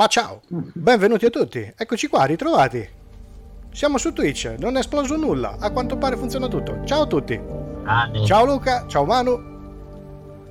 [0.00, 2.88] Ma ciao, benvenuti a tutti, eccoci qua, ritrovati.
[3.70, 6.82] Siamo su Twitch, non è esploso nulla, a quanto pare funziona tutto.
[6.86, 7.38] Ciao a tutti.
[7.82, 8.24] Grande.
[8.24, 9.36] Ciao Luca, ciao Manu.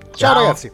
[0.02, 0.34] Ciao, Ciao.
[0.36, 0.72] ragazzi.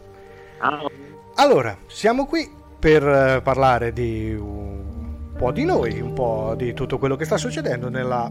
[0.60, 0.92] Ciao.
[1.36, 6.98] Allora, siamo qui per eh, parlare di un po' di noi, un po' di tutto
[6.98, 8.30] quello che sta succedendo nella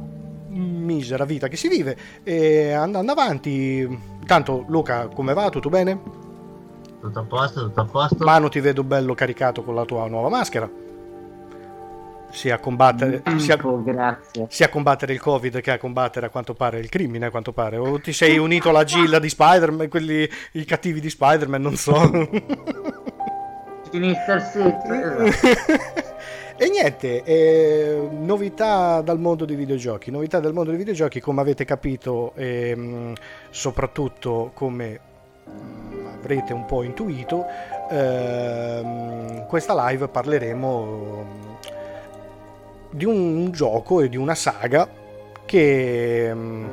[0.49, 3.99] misera vita che si vive e andando avanti.
[4.27, 5.49] Tanto Luca, come va?
[5.49, 6.24] Tutto bene?
[7.05, 8.25] Tutto a posto, tutto a posto.
[8.25, 10.67] Manu ti vedo bello caricato con la tua nuova maschera.
[12.31, 14.47] Sia a combattere, sia, Tipo, grazie.
[14.49, 17.53] sia a combattere il covid che a combattere a quanto pare il crimine a quanto
[17.53, 21.77] pare o ti sei unito alla gilla di Spider-Man quelli i cattivi di Spider-Man non
[21.77, 21.95] so
[23.91, 25.53] Sinister City.
[26.57, 31.65] e niente eh, novità dal mondo dei videogiochi novità dal mondo dei videogiochi come avete
[31.65, 33.13] capito ehm,
[33.51, 34.99] soprattutto come
[35.49, 35.84] mm,
[36.25, 37.45] avrete un po' intuito
[37.91, 41.25] ehm, questa live parleremo
[42.91, 44.89] di un gioco e di una saga
[45.45, 46.65] che mm,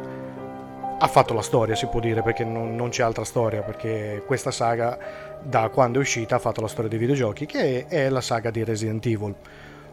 [1.00, 4.52] ha fatto la storia, si può dire, perché non, non c'è altra storia, perché questa
[4.52, 4.98] saga
[5.42, 8.64] da quando è uscita ha fatto la storia dei videogiochi, che è la saga di
[8.64, 9.34] Resident Evil.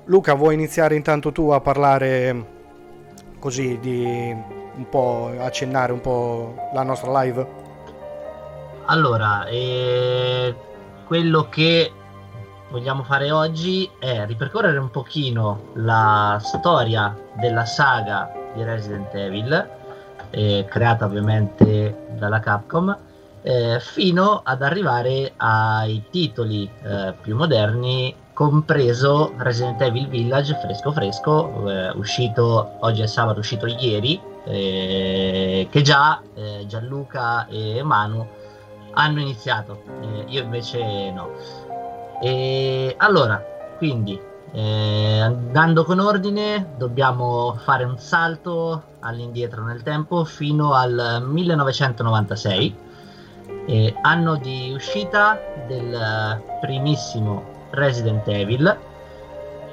[0.05, 2.57] Luca, vuoi iniziare intanto tu a parlare
[3.39, 4.37] così di
[4.77, 7.68] un po' accennare un po' la nostra live?
[8.91, 10.55] Allora, eh,
[11.07, 11.93] quello che
[12.71, 19.69] vogliamo fare oggi è ripercorrere un pochino la storia della saga di Resident Evil,
[20.31, 22.97] eh, creata ovviamente dalla Capcom,
[23.43, 31.69] eh, fino ad arrivare ai titoli eh, più moderni, compreso Resident Evil Village fresco fresco,
[31.69, 36.23] eh, uscito oggi è sabato, uscito ieri, eh, che già
[36.67, 38.27] Gianluca e Manu
[38.99, 41.31] hanno iniziato, eh, io invece no.
[42.21, 43.43] E allora,
[43.77, 44.21] quindi,
[44.53, 52.77] eh, andando con ordine, dobbiamo fare un salto all'indietro nel tempo fino al 1996,
[53.67, 58.77] eh, anno di uscita del primissimo Resident Evil,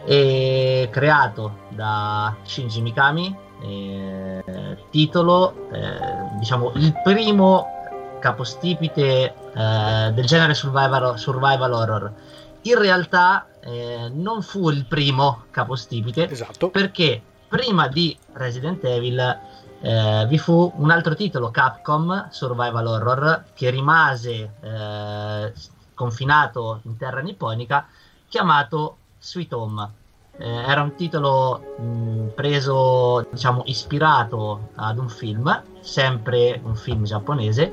[0.06, 7.74] eh, creato da Shinji Mikami, eh, titolo, eh, diciamo, il primo
[8.20, 12.14] capostipite eh, del genere survival, survival horror.
[12.62, 16.70] In realtà eh, non fu il primo capostipite Esatto.
[16.70, 19.40] perché prima di Resident Evil
[19.82, 25.54] eh, vi fu un altro titolo Capcom Survival Horror che rimase eh,
[25.94, 27.88] confinato in terra nipponica
[28.28, 29.90] chiamato Sweet Home.
[30.38, 37.72] Eh, era un titolo mh, preso, diciamo, ispirato ad un film, sempre un film giapponese,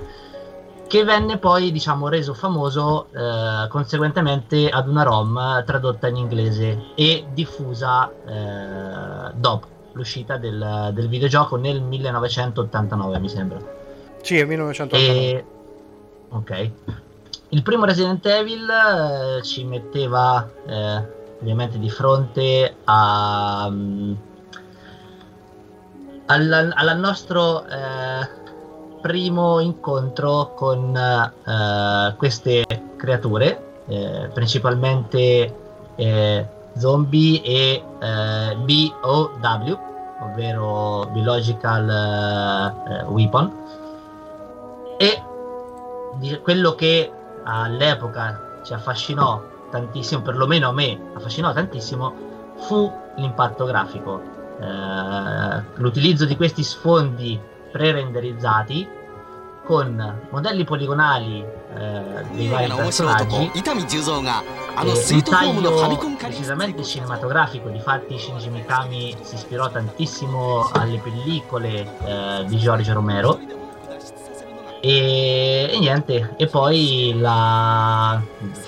[0.86, 7.24] che venne poi diciamo reso famoso eh, conseguentemente ad una ROM tradotta in inglese e
[7.32, 13.58] diffusa eh, dopo l'uscita del, del videogioco nel 1989 mi sembra
[14.20, 15.28] Sì, è 1989.
[15.30, 15.44] e,
[16.30, 16.70] ok
[17.50, 21.02] il primo Resident Evil eh, ci metteva eh,
[21.40, 24.12] ovviamente di fronte a mm,
[26.26, 28.41] al, al nostro eh,
[29.02, 32.64] primo incontro con eh, queste
[32.96, 35.54] creature, eh, principalmente
[35.96, 36.46] eh,
[36.78, 39.78] zombie e eh, BOW,
[40.22, 43.52] ovvero Biological eh, Weapon.
[44.98, 45.22] E
[46.42, 47.10] quello che
[47.42, 52.14] all'epoca ci affascinò tantissimo, perlomeno a me affascinò tantissimo,
[52.56, 54.20] fu l'impatto grafico.
[54.60, 59.00] Eh, l'utilizzo di questi sfondi pre-renderizzati
[59.64, 62.02] con modelli poligonali eh,
[62.32, 63.62] dei vari personaggi e
[65.12, 67.68] un taglio decisamente cinematografico.
[67.68, 73.38] Difatti Shinji Mikami si ispirò tantissimo alle pellicole eh, di Giorgio Romero.
[74.80, 78.20] E, e niente e poi la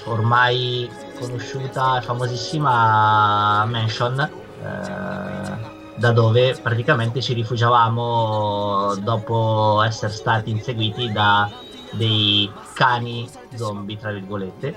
[0.05, 0.89] ormai
[1.19, 4.21] conosciuta e famosissima Mansion
[4.63, 5.74] eh,
[6.05, 11.51] da dove praticamente ci rifugiavamo dopo essere stati inseguiti da
[11.93, 14.75] dei cani zombie tra virgolette.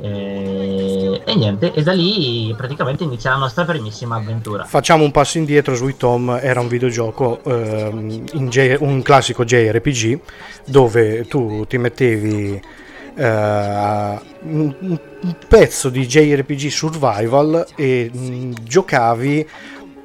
[0.00, 4.64] E, e niente e da lì praticamente inizia la nostra primissima avventura.
[4.64, 10.20] Facciamo un passo indietro, Sweet Tom era un videogioco, ehm, J- un classico JRPG,
[10.66, 12.60] dove tu ti mettevi
[13.14, 14.98] eh, un, un
[15.46, 19.48] pezzo di JRPG survival e mh, giocavi,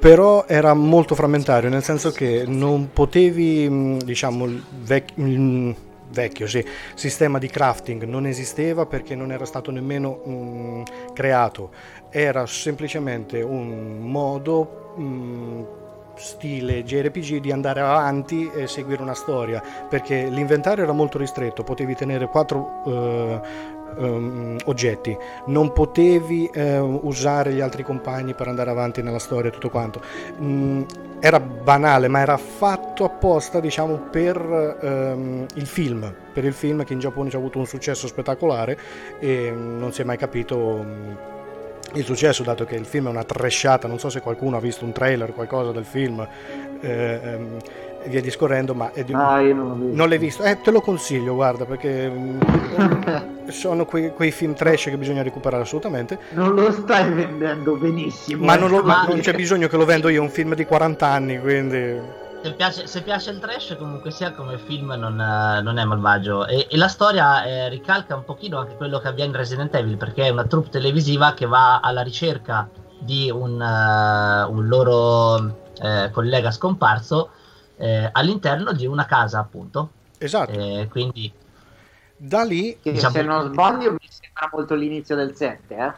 [0.06, 5.74] però era molto frammentario, nel senso che non potevi, mh, diciamo, il vec- il-
[6.10, 6.64] vecchio, sì,
[6.94, 10.82] sistema di crafting non esisteva perché non era stato nemmeno mh,
[11.12, 11.70] creato,
[12.08, 15.64] era semplicemente un modo mh,
[16.14, 21.94] stile JRPG di andare avanti e seguire una storia perché l'inventario era molto ristretto potevi
[21.94, 23.40] tenere quattro eh,
[23.96, 25.16] um, oggetti.
[25.46, 30.00] Non potevi eh, usare gli altri compagni per andare avanti nella storia e tutto quanto.
[30.40, 30.82] Mm,
[31.20, 36.14] era banale ma era fatto apposta diciamo per ehm, il film.
[36.32, 38.78] Per il film che in Giappone ha avuto un successo spettacolare
[39.18, 41.12] e non si è mai capito mm,
[41.94, 44.84] il successo, dato che il film è una trasciata, non so se qualcuno ha visto
[44.84, 46.26] un trailer, qualcosa del film,
[46.80, 47.56] eh, ehm,
[48.06, 49.18] e via discorrendo, ma è di un...
[49.18, 49.96] Ah, io non l'ho visto.
[49.96, 50.42] non l'hai visto?
[50.44, 52.10] Eh, te lo consiglio, guarda, perché
[53.50, 58.44] sono quei, quei film trash che bisogna recuperare assolutamente, Non lo stai vendendo benissimo.
[58.44, 58.58] ma eh.
[58.58, 61.06] non, lo- Ma- non c'è bisogno che lo vendo io, è un film di 40
[61.06, 62.24] anni, quindi...
[62.42, 66.46] Se piace, se piace il trash, comunque sia come film, non, eh, non è malvagio.
[66.46, 69.96] E, e la storia eh, ricalca un pochino anche quello che avviene in Resident Evil,
[69.96, 72.68] perché è una troupe televisiva che va alla ricerca
[73.00, 77.30] di un, eh, un loro eh, collega scomparso
[77.76, 79.90] eh, all'interno di una casa, appunto.
[80.18, 81.32] Esatto, Eh, quindi
[82.16, 82.78] da lì...
[82.80, 85.94] Che diciamo- se non sbaglio mi sembra molto l'inizio del 7, eh?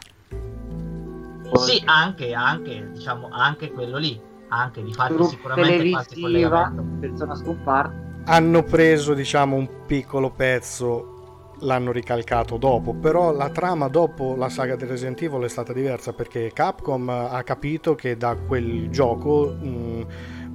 [1.57, 4.19] sì, anche, anche, diciamo, anche quello lì.
[4.51, 6.83] Anche di fatto sicuramente qualche collegamento.
[6.99, 7.93] persona scomparsa.
[8.25, 11.13] hanno preso diciamo un piccolo pezzo
[11.61, 16.13] l'hanno ricalcato dopo però la trama dopo la saga di Resident Evil è stata diversa
[16.13, 20.07] perché Capcom ha capito che da quel gioco mh, mh,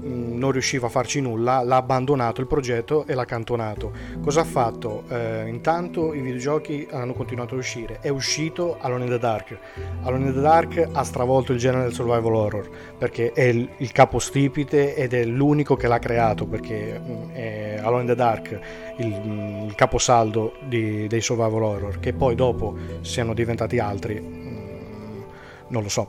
[0.04, 3.92] non riusciva a farci nulla l'ha abbandonato il progetto e l'ha cantonato
[4.22, 5.04] cosa ha fatto?
[5.08, 9.56] Eh, intanto i videogiochi hanno continuato a uscire è uscito Alone in the Dark
[10.02, 12.68] Alone in the Dark ha stravolto il genere del survival horror
[12.98, 18.02] perché è il, il capostipite ed è l'unico che l'ha creato perché mh, è Alone
[18.02, 18.58] in the Dark
[18.98, 25.24] il, mh, il caposaldo di- dei survival horror che poi dopo siano diventati altri mh,
[25.68, 26.08] non lo so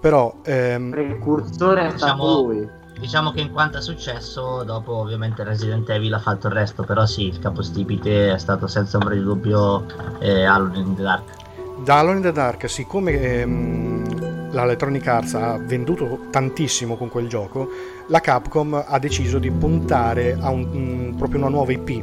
[0.00, 2.84] però ehm, Precursore è stato Diciamo- lui.
[2.98, 7.04] Diciamo che in quanto a successo, dopo ovviamente Resident Evil ha fatto il resto, però
[7.04, 9.84] sì, il capostipite è stato senza ombra di dubbio
[10.18, 11.30] eh, Alone in the Dark.
[11.84, 17.28] da Alone in the Dark siccome ehm, la Electronic Arts ha venduto tantissimo con quel
[17.28, 17.68] gioco
[18.08, 22.02] la Capcom ha deciso di puntare a un- un- proprio una nuova IP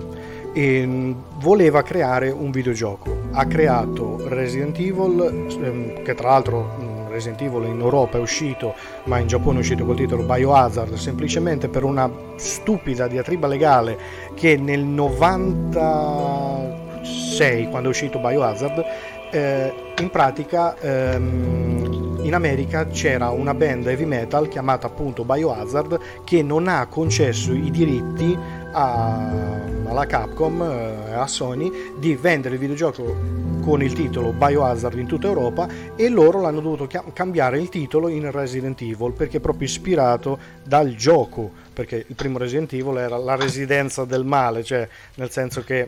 [0.53, 6.82] e mh, voleva creare un videogioco ha creato Resident Evil ehm, che tra l'altro mh,
[7.13, 8.73] Resident Evil in Europa è uscito
[9.03, 13.99] ma in Giappone è uscito col titolo Biohazard semplicemente per una stupida diatriba legale
[14.33, 18.83] che nel 96 quando è uscito Biohazard
[19.31, 26.41] eh, in pratica ehm, in America c'era una band heavy metal chiamata appunto Biohazard che
[26.41, 28.35] non ha concesso i diritti
[28.73, 35.07] a- alla Capcom e a Sony di vendere il videogioco con il titolo Biohazard in
[35.07, 39.67] tutta Europa e loro l'hanno dovuto cambiare il titolo in Resident Evil perché è proprio
[39.67, 44.85] ispirato dal gioco perché il primo Resident Evil era la residenza del male cioè
[45.15, 45.87] nel senso che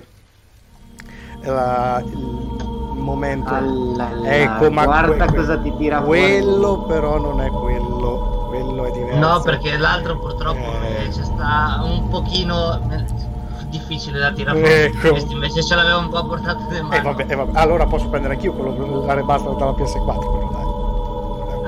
[1.41, 2.17] era il
[3.01, 8.85] momento Allala, ecco ma guarda que- cosa ti tira quello però non è quello quello
[8.85, 11.03] è diverso No, perché l'altro purtroppo Eh.
[11.05, 13.03] eh, c'è sta un pochino eh,
[13.69, 14.97] difficile da tirare Ecco.
[14.97, 15.09] fuori.
[15.15, 16.97] Questo invece ce l'aveva un po' portato nelle mani.
[16.97, 17.59] Eh, vabbè, eh, vabbè.
[17.59, 20.63] allora posso prendere anch'io quello la remaster dalla PS4 però dai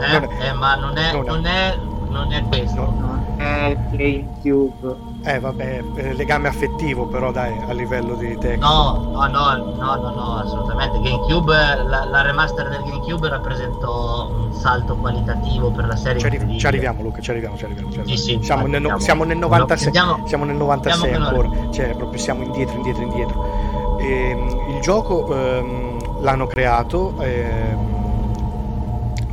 [0.05, 1.77] Eh, Non è- eh, ma non è, non è- non è,
[2.09, 2.81] non è questo.
[2.81, 4.95] Non è GameCube.
[5.27, 9.95] Eh vabbè eh, legame affettivo però dai a livello di tecnica No, no, no, no,
[9.95, 10.99] no, no, assolutamente.
[11.01, 11.53] GameCube,
[11.85, 16.21] la, la remaster del GameCube rappresentò un salto qualitativo per la serie.
[16.21, 18.17] ci, ci arriviamo Luca ci arriviamo ci arriviamo, ci arriviamo.
[18.23, 21.71] Sì, sì, siamo, nel, siamo nel 96 Andiamo- siamo nel 96 andiamo con ancora.
[21.71, 23.97] Cioè proprio siamo indietro indietro indietro.
[23.99, 27.95] Ehm, il gioco ehm, l'hanno creato ehm,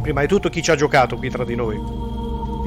[0.03, 1.81] prima di tutto chi ci ha giocato qui tra di noi?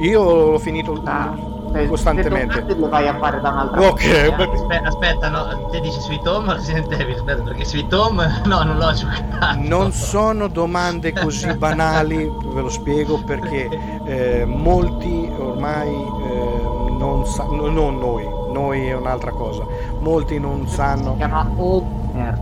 [0.00, 1.34] Io l'ho finito Ah,
[1.72, 5.80] se- costantemente le vai a fare da un'altra ok Eh, beh, aspetta, aspetta, no, te
[5.80, 7.14] dici Sweet Home o Resident Evil?
[7.16, 9.58] Aspetta, perché Sweet Home no, non l'ho giocato.
[9.58, 13.68] Non sono domande così banali, ve lo spiego perché
[14.04, 16.62] eh, molti ormai eh,
[16.98, 19.64] non sanno, non noi, noi è un'altra cosa,
[20.00, 21.84] molti non Si sanno, chiama Old
[22.14, 22.38] Nerd.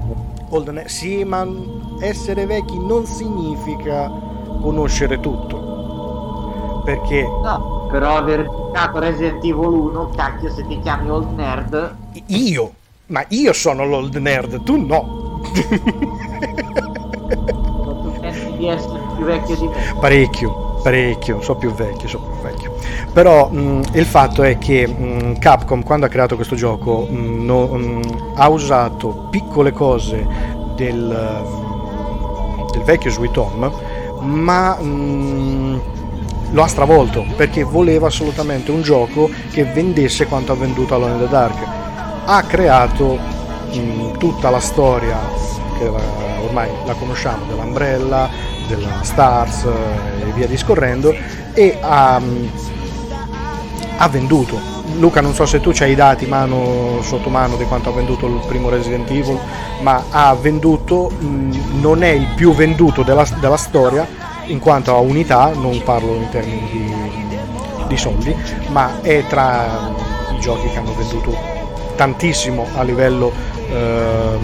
[0.51, 1.45] Old Ne- sì ma
[2.01, 4.11] essere vecchi non significa
[4.61, 11.33] conoscere tutto, perché No, però aver giocato Resident Evil 1, cacchio, se ti chiami Old
[11.35, 11.95] Nerd,
[12.27, 12.73] io,
[13.07, 15.41] ma io sono l'old nerd, tu no.
[18.03, 19.75] tu pensi di essere più vecchio di me.
[20.01, 20.81] Parecchio.
[20.83, 22.75] parecchio, so più vecchio, so più vecchio.
[23.13, 28.01] Però mh, il fatto è che mh, Capcom quando ha creato questo gioco mh, no,
[28.35, 30.27] ha usato piccole cose
[30.75, 31.45] del,
[32.73, 33.71] del vecchio Sweet Home,
[34.21, 34.77] ma
[36.57, 41.19] lo ha stravolto perché voleva assolutamente un gioco che vendesse quanto ha venduto Alone in
[41.19, 41.59] the Dark.
[42.25, 43.19] Ha creato
[44.17, 45.19] tutta la storia
[45.77, 45.87] che
[46.43, 48.31] ormai la conosciamo dell'Umbrella,
[48.69, 51.15] della Stars eh, e via discorrendo
[51.53, 52.19] e ha,
[53.99, 57.91] ha venduto Luca non so se tu hai i dati mano sotto mano di quanto
[57.91, 59.39] ha venduto il primo Resident Evil
[59.83, 61.11] ma ha venduto
[61.81, 64.09] non è il più venduto della, della storia
[64.47, 67.37] in quanto a unità non parlo in termini di,
[67.87, 68.35] di soldi
[68.69, 69.93] ma è tra
[70.35, 71.37] i giochi che hanno venduto
[71.97, 73.33] tantissimo a livello
[73.69, 74.39] eh,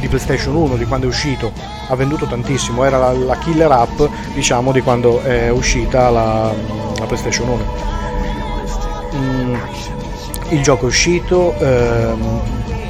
[0.00, 1.52] di PlayStation 1 di quando è uscito
[1.88, 2.84] ha venduto tantissimo.
[2.84, 4.00] Era la, la killer app
[4.34, 6.52] diciamo di quando è uscita la,
[6.98, 7.64] la PlayStation 1
[9.14, 9.54] mm,
[10.50, 12.40] il gioco è uscito ehm,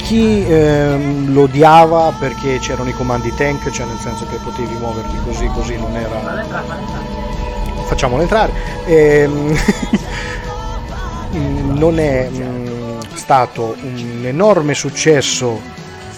[0.08, 5.14] chi ehm, lo odiava perché c'erano i comandi tank cioè nel senso che potevi muoverti
[5.22, 6.88] così così non era
[7.84, 8.52] facciamolo entrare.
[8.86, 9.54] Ehm,
[11.76, 15.60] non è mh, mm, stato un enorme successo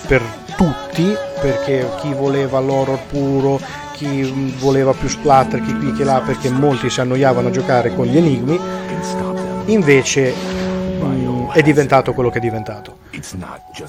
[0.06, 0.22] per
[0.56, 3.58] tutti perché chi voleva l'horror puro
[3.94, 8.06] chi voleva più splatter chi qui che là perché molti si annoiavano a giocare con
[8.06, 8.56] gli enigmi.
[9.66, 12.98] Invece mm, è diventato quello che è diventato.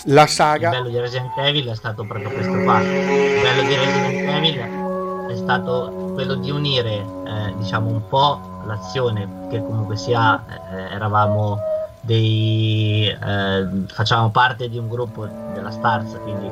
[0.06, 3.76] La saga il bello di Resident Evil è stato proprio questo fatto il bello di
[3.76, 6.94] Resident Evil è stato quello di unire
[7.26, 11.58] eh, diciamo un po' l'azione che comunque sia eh, eravamo
[12.02, 16.50] dei eh, facciamo parte di un gruppo della Stars quindi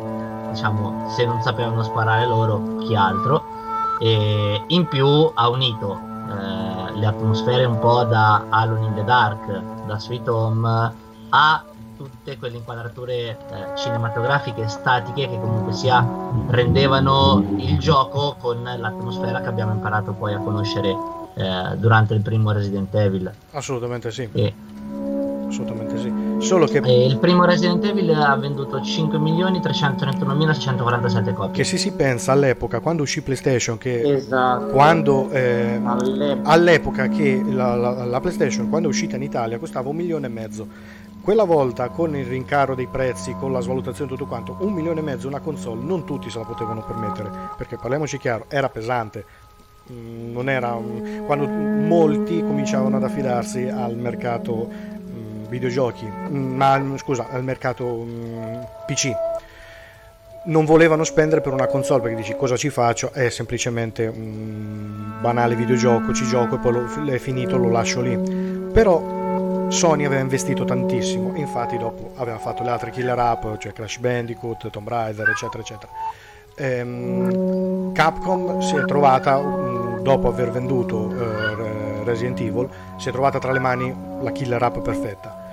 [0.51, 3.57] diciamo se non sapevano sparare loro chi altro?
[3.99, 9.85] E in più ha unito eh, le atmosfere un po' da Alone in the Dark
[9.85, 10.93] da Sweet Home
[11.29, 11.63] a
[11.97, 13.37] tutte quelle inquadrature eh,
[13.75, 16.05] cinematografiche statiche che comunque sia
[16.47, 20.95] rendevano il gioco con l'atmosfera che abbiamo imparato poi a conoscere
[21.35, 24.53] eh, durante il primo Resident Evil assolutamente sì e,
[25.47, 26.28] assolutamente sì.
[26.39, 26.79] Solo che...
[26.79, 31.51] E il primo Resident Evil ha venduto 5.331.647 copie.
[31.51, 34.67] Che se si pensa all'epoca, quando uscì PlayStation, che esatto.
[34.67, 36.49] quando, eh, all'epoca.
[36.49, 37.09] all'epoca.
[37.09, 40.65] che la, la, la, PlayStation, quando è uscita in Italia, costava un milione e mezzo.
[41.21, 45.01] Quella volta, con il rincaro dei prezzi, con la svalutazione e tutto quanto, un milione
[45.01, 49.25] e mezzo una console, non tutti se la potevano permettere, perché parliamoci chiaro, era pesante,
[49.91, 50.79] mm, non era
[51.25, 54.98] quando molti cominciavano ad affidarsi al mercato
[55.49, 59.11] videogiochi, mm, ma scusa, al mercato um, PC.
[60.45, 63.11] Non volevano spendere per una console perché dici cosa ci faccio?
[63.11, 68.17] È semplicemente un banale videogioco, ci gioco e poi lo, è finito, lo lascio lì.
[68.71, 73.97] Però Sony aveva investito tantissimo, infatti dopo aveva fatto le altre killer app, cioè Crash
[73.97, 75.91] Bandicoot, Tomb Raider, eccetera, eccetera.
[76.55, 79.37] Ehm, Capcom si è trovata,
[80.01, 84.77] dopo aver venduto uh, Resident Evil, si è trovata tra le mani la killer app
[84.79, 85.47] perfetta.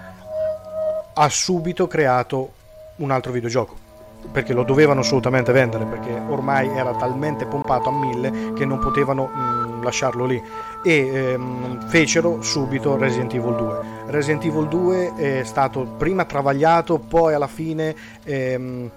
[1.14, 2.50] Ha subito creato
[2.96, 3.84] un altro videogioco
[4.32, 9.26] perché lo dovevano assolutamente vendere perché ormai era talmente pompato a mille che non potevano
[9.26, 10.42] mh, lasciarlo lì.
[10.82, 17.34] E ehm, fecero subito Resident Evil 2 Resident Evil 2 è stato prima travagliato poi
[17.34, 18.90] alla fine ehm,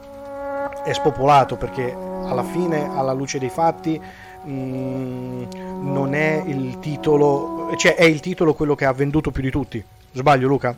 [0.83, 3.99] è spopolato perché alla fine alla luce dei fatti
[4.43, 5.47] mh,
[5.81, 9.83] non è il titolo cioè è il titolo quello che ha venduto più di tutti
[10.11, 10.75] sbaglio Luca?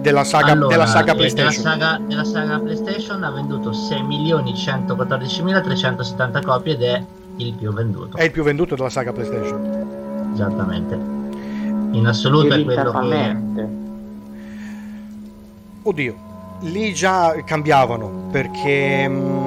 [0.00, 1.62] della saga, allora, della saga PlayStation.
[1.62, 7.04] Della saga, della saga PlayStation ha venduto 6.114.370 copie ed è
[7.36, 8.16] il più venduto.
[8.16, 10.30] È il più venduto della saga PlayStation.
[10.32, 10.94] Esattamente.
[11.92, 13.36] In assoluto è quello che...
[15.82, 16.14] Oddio,
[16.60, 19.08] lì già cambiavano perché...
[19.08, 19.39] Mh, mm,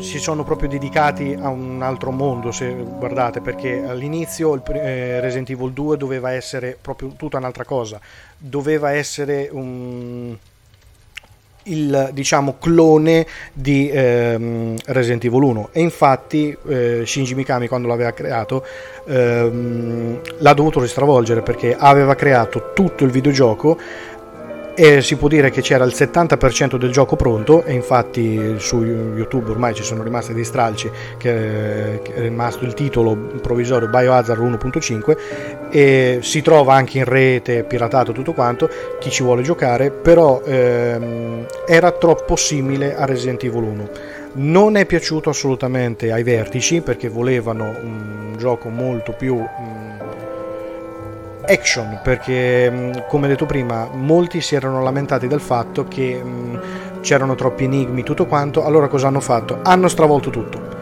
[0.00, 5.50] si sono proprio dedicati a un altro mondo se guardate perché all'inizio il eh, Resident
[5.50, 8.00] Evil 2 doveva essere proprio tutta un'altra cosa.
[8.36, 10.36] Doveva essere un
[11.64, 18.12] il diciamo clone di ehm, Resident Evil 1 e infatti eh, Shinji Mikami quando l'aveva
[18.12, 18.64] creato
[19.06, 23.78] ehm, l'ha dovuto ristravolgere perché aveva creato tutto il videogioco
[24.82, 29.52] e si può dire che c'era il 70% del gioco pronto e infatti su YouTube
[29.52, 36.18] ormai ci sono rimasti dei stralci che, è rimasto il titolo provvisorio Biohazard 1.5 e
[36.20, 41.92] si trova anche in rete piratato tutto quanto chi ci vuole giocare però ehm, era
[41.92, 43.90] troppo simile a Resident Evil 1
[44.32, 50.21] Non è piaciuto assolutamente ai vertici perché volevano un gioco molto più mm,
[51.46, 56.56] action perché mm, come detto prima molti si erano lamentati del fatto che mm,
[57.00, 59.60] c'erano troppi enigmi tutto quanto allora cosa hanno fatto?
[59.62, 60.80] Hanno stravolto tutto.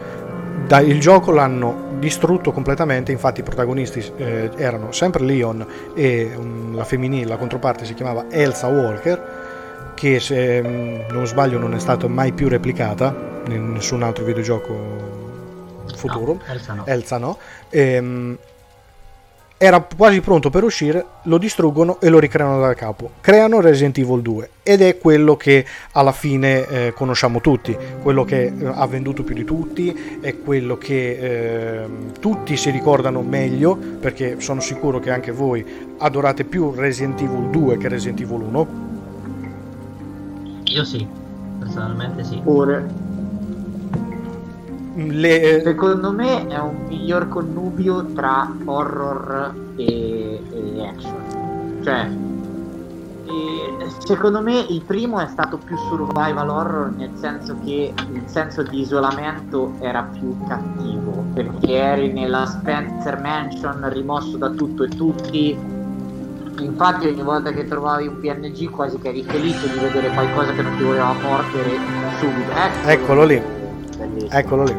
[0.83, 6.85] Il gioco l'hanno distrutto completamente infatti i protagonisti eh, erano sempre Leon e um, la
[6.85, 12.07] femminile la controparte si chiamava Elsa Walker che se mm, non sbaglio non è stata
[12.07, 13.13] mai più replicata
[13.47, 15.19] in nessun altro videogioco
[15.95, 16.33] futuro.
[16.33, 16.85] No, Elsa no.
[16.85, 17.37] Elsa no.
[17.69, 18.37] Ehm,
[19.63, 23.11] era quasi pronto per uscire, lo distruggono e lo ricreano da capo.
[23.21, 28.45] Creano Resident Evil 2 ed è quello che alla fine eh, conosciamo tutti, quello che
[28.45, 31.87] eh, ha venduto più di tutti, è quello che eh,
[32.19, 35.63] tutti si ricordano meglio, perché sono sicuro che anche voi
[35.99, 38.67] adorate più Resident Evil 2 che Resident Evil 1.
[40.63, 41.05] Io sì,
[41.59, 42.39] personalmente sì.
[42.43, 43.10] Pure.
[44.93, 51.79] Le, Secondo me è un miglior connubio tra horror e, e action.
[51.83, 52.09] Cioè,
[54.05, 58.81] secondo me il primo è stato più survival horror nel senso che il senso di
[58.81, 65.57] isolamento era più cattivo perché eri nella Spencer Mansion rimosso da tutto e tutti
[66.59, 70.61] infatti ogni volta che trovavi un PNG quasi che eri felice di vedere qualcosa che
[70.61, 71.77] non ti voleva mordere
[72.19, 72.51] subito
[72.85, 73.60] Eccolo lì.
[74.01, 74.31] Bellissimo.
[74.31, 74.75] Eccolo lì.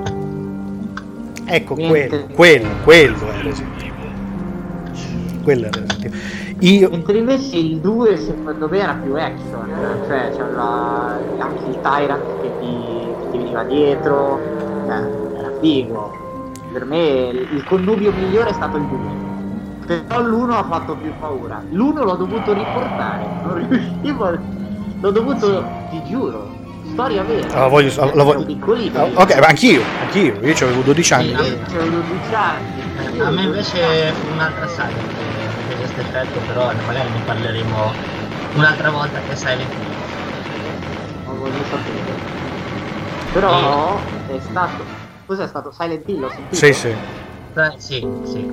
[1.45, 2.27] Ecco Niente.
[2.35, 5.43] quello, quello, quello è Resident Evil.
[5.43, 6.21] Quello è Resident Evil.
[6.61, 9.69] Io, Mentre invece il 2 secondo me era più action,
[10.07, 14.39] cioè c'era anche il Tyrant che ti, che ti veniva dietro,
[14.89, 16.51] eh, era figo.
[16.73, 19.21] Per me il connubio migliore è stato il 2.
[20.07, 21.63] Però l'1 ha fatto più paura.
[21.69, 24.39] L'1 l'ho dovuto riportare, non riuscivo.
[25.01, 26.49] L'ho dovuto, ti giuro,
[26.93, 27.49] storia vera.
[27.65, 28.99] Ah, voglio- la voglio- Ero piccolino.
[29.01, 31.29] ah, ok, ma anch'io, anch'io, io avevo 12 anni.
[31.29, 33.21] Sì, C'avevo 12 anni.
[33.21, 34.93] A me invece un'altra saga
[35.69, 37.93] che questo effetto, però magari ne parleremo
[38.55, 41.27] un'altra volta che è Silent Hill.
[41.27, 42.31] Non voglio sapere.
[43.33, 44.85] Però è stato.
[45.27, 45.73] Cos'è stato?
[45.73, 46.23] Silent Hill?
[46.25, 46.55] Ho sentito?
[46.55, 46.95] Sì, sì.
[47.55, 48.51] Eh, sì, sì.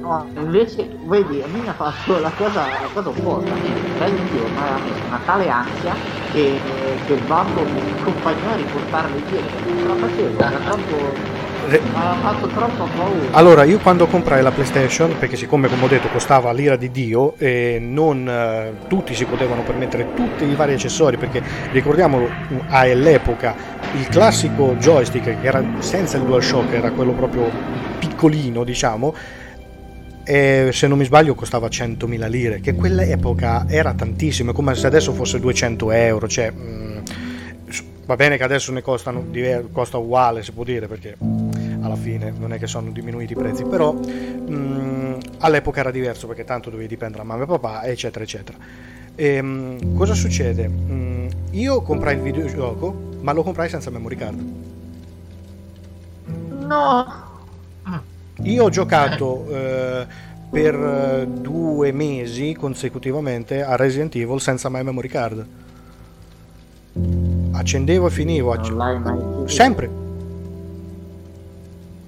[0.00, 3.54] No, invece, vedi, a me mi ha fatto la cosa, la cosa opposta.
[3.54, 5.96] Aveva messo una tale ansia
[6.28, 9.60] che, che il babbo mi accompagnò a riportarlo indietro.
[9.60, 11.20] Non la facevo, era troppo.
[11.64, 13.30] Re- Mi aveva fatto troppa paura.
[13.36, 17.36] Allora, io quando comprai la PlayStation, perché siccome come ho detto costava l'ira di Dio
[17.36, 22.34] e non eh, tutti si potevano permettere tutti i vari accessori, perché ricordiamolo,
[22.66, 23.54] ah, all'epoca
[23.90, 27.54] il classico joystick che era senza il DualShock, era quello proprio
[28.22, 29.14] piccolino, diciamo,
[30.24, 34.86] e se non mi sbaglio costava 100.000 lire, che quell'epoca era tantissimo, è come se
[34.86, 36.52] adesso fosse 200 euro, cioè...
[36.52, 36.98] mm,
[38.04, 39.24] Va bene che adesso ne costano,
[39.70, 41.16] costa uguale, si può dire, perché
[41.80, 46.42] alla fine non è che sono diminuiti i prezzi, però mh, all'epoca era diverso perché
[46.42, 48.58] tanto dovevi dipendere da mamma e papà, eccetera, eccetera.
[49.14, 50.66] Ehm, cosa succede?
[50.66, 54.44] Mh, io comprai il videogioco, ma lo comprai senza memory card.
[56.66, 57.31] No!
[58.42, 60.06] Io ho giocato eh,
[60.50, 65.46] per eh, due mesi consecutivamente a Resident Evil senza mai memory card.
[67.52, 68.52] Accendevo e finivo.
[68.52, 69.48] acc- Non l'hai mai finito.
[69.48, 69.90] Sempre.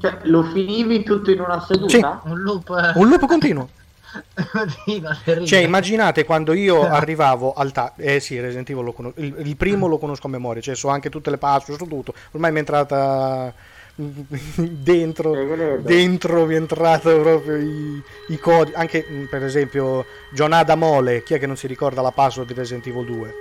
[0.00, 2.20] Cioè, lo finivi tutto in una seduta?
[2.24, 3.68] Un loop Un loop continuo.
[5.44, 9.56] Cioè, immaginate quando io arrivavo al ta- eh sì, Resident Evil lo conosco, il, il
[9.56, 12.14] primo lo conosco a memoria, cioè so anche tutte le password, so tutto.
[12.32, 13.52] Ormai mi è entrata
[13.96, 15.82] dentro, credo.
[15.82, 21.34] dentro mi è entrato proprio i, i codi, anche mh, per esempio John Adamole, chi
[21.34, 23.34] è che non si ricorda la password di Resident Evil 2?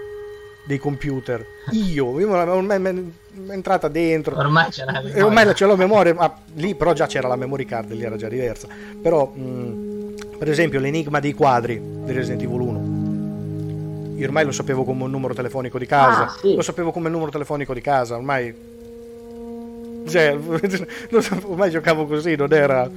[0.66, 1.46] Dei computer.
[1.72, 3.14] Io, io la- ormai mi
[3.50, 4.38] è entrata dentro.
[4.38, 5.12] Ormai ce l'hai.
[5.12, 7.92] E ormai la- ce l'ho a memoria, ma lì però già c'era la memory card,
[7.92, 8.68] lì era già diversa.
[9.02, 14.16] Però, mh, per esempio, l'enigma dei quadri di Resident Evil 1.
[14.18, 16.26] Io ormai lo sapevo come un numero telefonico di casa.
[16.28, 16.56] Ah, sì.
[16.56, 18.72] Lo sapevo come il numero telefonico di casa, ormai.
[20.08, 20.38] Cioè,
[21.46, 22.90] ormai giocavo così, non era.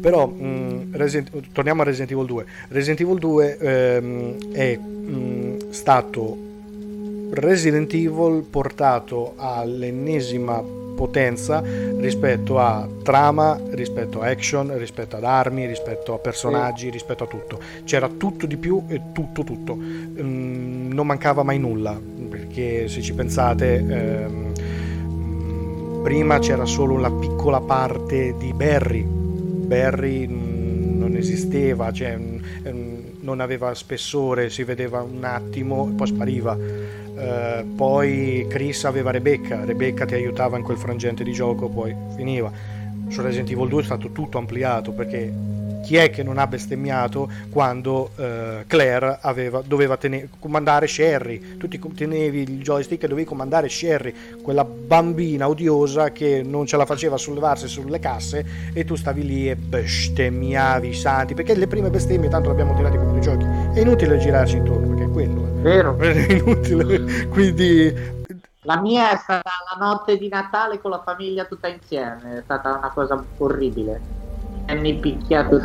[0.00, 2.44] Però, mh, Resident- torniamo a Resident Evil 2.
[2.68, 6.36] Resident Evil 2 ehm, è mh, stato
[7.32, 10.62] Resident Evil portato all'ennesima
[10.94, 11.62] potenza
[11.96, 17.58] rispetto a trama, rispetto a action, rispetto ad armi, rispetto a personaggi, rispetto a tutto.
[17.84, 19.74] C'era tutto di più e tutto tutto.
[19.74, 24.52] Mm, non mancava mai nulla, perché se ci pensate ehm, mm,
[26.02, 29.02] prima c'era solo una piccola parte di Barry.
[29.04, 32.36] Barry mm, non esisteva, cioè, mm,
[32.68, 36.58] mm, non aveva spessore, si vedeva un attimo e poi spariva
[37.22, 42.50] eh, poi Chris aveva Rebecca, Rebecca ti aiutava in quel frangente di gioco, poi finiva.
[43.08, 45.32] Su Resident Evil 2 è stato tutto ampliato perché
[45.82, 51.56] chi è che non ha bestemmiato quando eh, Claire aveva, doveva tenere, comandare Sherry?
[51.58, 56.76] Tu ti tenevi il joystick e dovevi comandare Sherry, quella bambina odiosa che non ce
[56.76, 61.66] la faceva sollevarsi sulle casse e tu stavi lì e bestemmiavi i santi, perché le
[61.66, 63.44] prime bestemmie tanto le abbiamo tirate con i giochi.
[63.74, 65.46] È inutile girarci intorno perché è quello.
[65.46, 65.60] Eh.
[65.62, 65.96] Vero.
[65.98, 67.26] È inutile.
[67.26, 68.20] Quindi
[68.64, 72.76] la mia è stata la notte di Natale con la famiglia tutta insieme, è stata
[72.76, 74.21] una cosa orribile
[74.74, 75.56] mi picchiato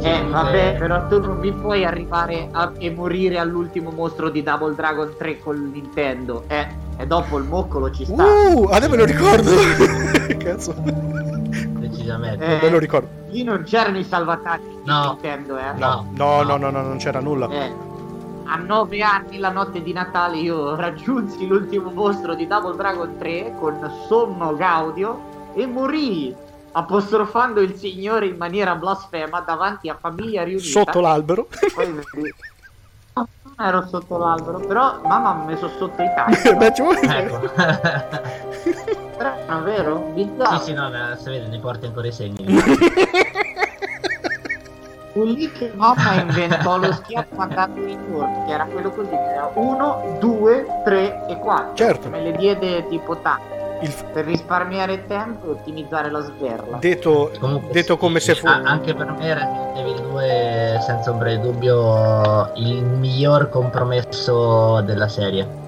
[0.00, 4.74] Eh, vabbè, però tu non mi puoi arrivare a, e morire all'ultimo mostro di Double
[4.74, 6.44] Dragon 3 con Nintendo.
[6.48, 8.24] Eh, e dopo il moccolo ci sta.
[8.24, 9.50] Uh, adesso me lo ricordo.
[10.38, 10.74] Cazzo.
[10.76, 12.44] Decisamente.
[12.44, 13.08] Eh, me lo ricordo.
[13.28, 15.00] Lì non c'erano i salvataggi no.
[15.00, 15.72] di Nintendo, eh.
[15.76, 17.48] No, no, no, no, no, non c'era nulla.
[17.48, 17.72] Eh.
[18.46, 23.54] A nove anni la notte di Natale io raggiunsi l'ultimo mostro di Double Dragon 3
[23.58, 26.34] con sommo gaudio e morì
[26.76, 30.68] apostrofando il Signore in maniera blasfema davanti a famiglia riunita.
[30.68, 31.46] Sotto l'albero.
[31.74, 31.92] Poi
[33.14, 36.54] non ero sotto l'albero, però mamma mi ha messo sotto i tacchi.
[36.54, 37.52] Beh, ci vuoi ecco.
[39.16, 40.10] è vero?
[40.14, 40.58] Bizzarro.
[40.58, 42.44] Sì, sì, no, si vede, ne porti ancora i segni.
[45.12, 49.32] Fu lì che mamma inventò lo schiaffo andato in turno, che era quello così, che
[49.32, 51.74] era 1, 2, 3 e 4.
[51.76, 52.08] Certo.
[52.08, 53.53] Me le diede tipo tanto
[53.84, 53.94] il...
[54.12, 56.78] per risparmiare tempo e ottimizzare la sberla.
[56.78, 57.30] Detto,
[57.70, 58.60] detto come se fosse.
[58.64, 65.08] Anche per me Resident Evil 2 è senza ombra di dubbio il miglior compromesso della
[65.08, 65.62] serie.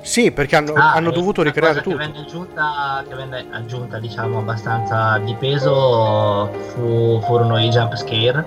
[0.00, 1.98] Sì, perché hanno, ah, hanno dovuto ricreare tutto.
[1.98, 8.42] Che venne aggiunta, che venne aggiunta, diciamo, abbastanza di peso fu, furono i jump scare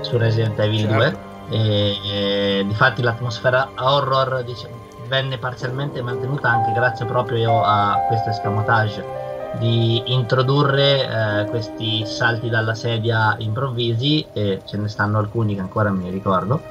[0.00, 0.94] su Resident Evil certo.
[0.94, 1.30] 2.
[1.50, 4.81] E, e difatti l'atmosfera horror diciamo,
[5.12, 9.04] venne parzialmente mantenuta anche grazie proprio a questo escamotage
[9.58, 15.90] di introdurre eh, questi salti dalla sedia improvvisi e ce ne stanno alcuni che ancora
[15.90, 16.62] mi ricordo.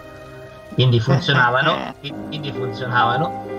[0.73, 3.49] Quindi funzionavano quindi funzionavano.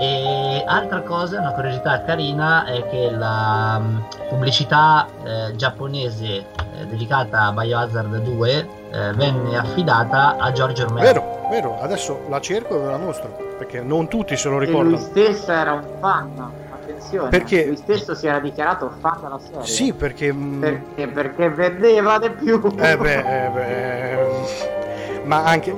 [0.00, 7.48] E altra cosa, una curiosità carina è che la um, pubblicità eh, giapponese eh, dedicata
[7.48, 11.04] a Biohazard 2 eh, venne affidata a Giorgio Romero.
[11.04, 14.96] Vero, vero, adesso la cerco e ve la mostro perché non tutti se lo ricordano.
[14.96, 17.28] E lui stesso era un fan, attenzione.
[17.28, 19.66] Perché lui stesso si era dichiarato fan della serie.
[19.66, 22.60] Sì, perché mm, perché, perché vendeva di più.
[22.76, 24.81] Eh beh, eh beh
[25.24, 25.74] ma anche,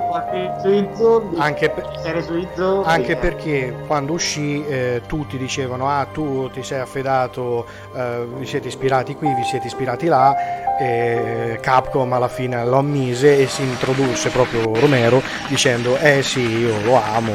[1.36, 8.26] anche, per, anche perché quando uscì eh, tutti dicevano ah tu ti sei affidato eh,
[8.36, 13.46] vi siete ispirati qui vi siete ispirati là e Capcom alla fine lo ammise e
[13.46, 17.32] si introdusse proprio Romero dicendo eh sì io lo amo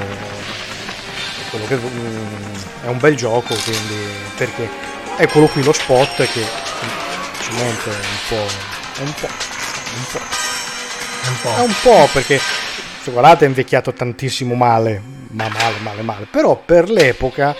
[1.67, 3.95] che, mm, è un bel gioco quindi
[4.37, 4.69] perché?
[5.17, 6.43] Eccolo qui lo spot che
[7.49, 7.95] accidente un
[8.27, 9.27] po' un po'
[9.95, 10.58] un po'
[11.29, 11.55] un po'.
[11.55, 12.39] È un po' perché
[13.05, 16.27] guardate è invecchiato tantissimo male, ma male, male, male.
[16.29, 17.55] Però per l'epoca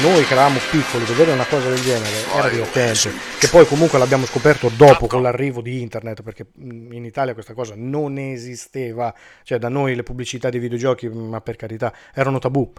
[0.00, 3.12] noi che eravamo piccoli, vedere una cosa del genere era divertente.
[3.38, 7.74] Che poi comunque l'abbiamo scoperto dopo con l'arrivo di internet, perché in Italia questa cosa
[7.76, 9.14] non esisteva.
[9.42, 12.72] Cioè, da noi le pubblicità dei videogiochi, ma per carità, erano tabù.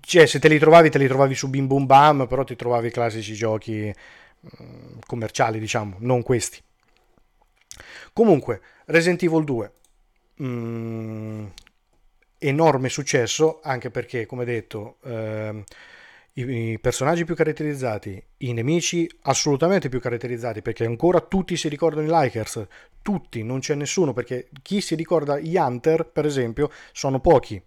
[0.00, 2.88] Cioè, se te li trovavi, te li trovavi su Bim Bum Bam, però ti trovavi
[2.88, 3.92] i classici giochi
[5.06, 6.62] commerciali, diciamo, non questi.
[8.12, 9.72] Comunque, Resident Evil 2,
[10.42, 11.46] mm,
[12.38, 15.64] enorme successo, anche perché, come detto, eh,
[16.34, 22.06] i, i, personaggi più caratterizzati, i nemici assolutamente più caratterizzati, perché ancora tutti si ricordano
[22.06, 22.64] i Likers,
[23.02, 27.60] tutti, non c'è nessuno, perché chi si ricorda gli Hunter, per esempio, sono pochi.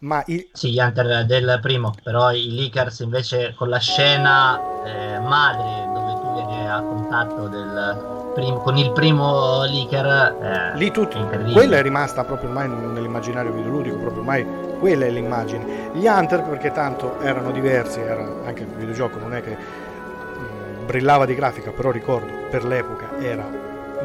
[0.00, 0.50] Ma i...
[0.52, 6.12] Sì, gli Hunter del primo, però i Likers invece con la scena eh, madre dove
[6.20, 10.36] tu vieni a contatto del prim- con il primo leaker.
[10.74, 11.18] Eh, Lì tutti.
[11.52, 14.46] Quella è rimasta proprio ormai nell'immaginario videoludico, proprio ormai
[14.78, 15.90] quella è l'immagine.
[15.92, 20.86] Gli Hunter, perché tanto erano diversi, era anche il videogioco non è che mh, mm,
[20.86, 23.46] brillava di grafica, però ricordo per l'epoca era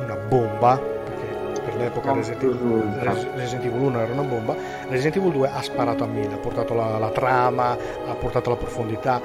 [0.02, 0.78] una bomba.
[0.78, 4.56] Perché per l'epoca Resident Evil, Resident Evil 1 era una bomba.
[4.88, 8.56] Resident Evil 2 ha sparato a mille, ha portato la, la trama, ha portato la
[8.56, 9.20] profondità.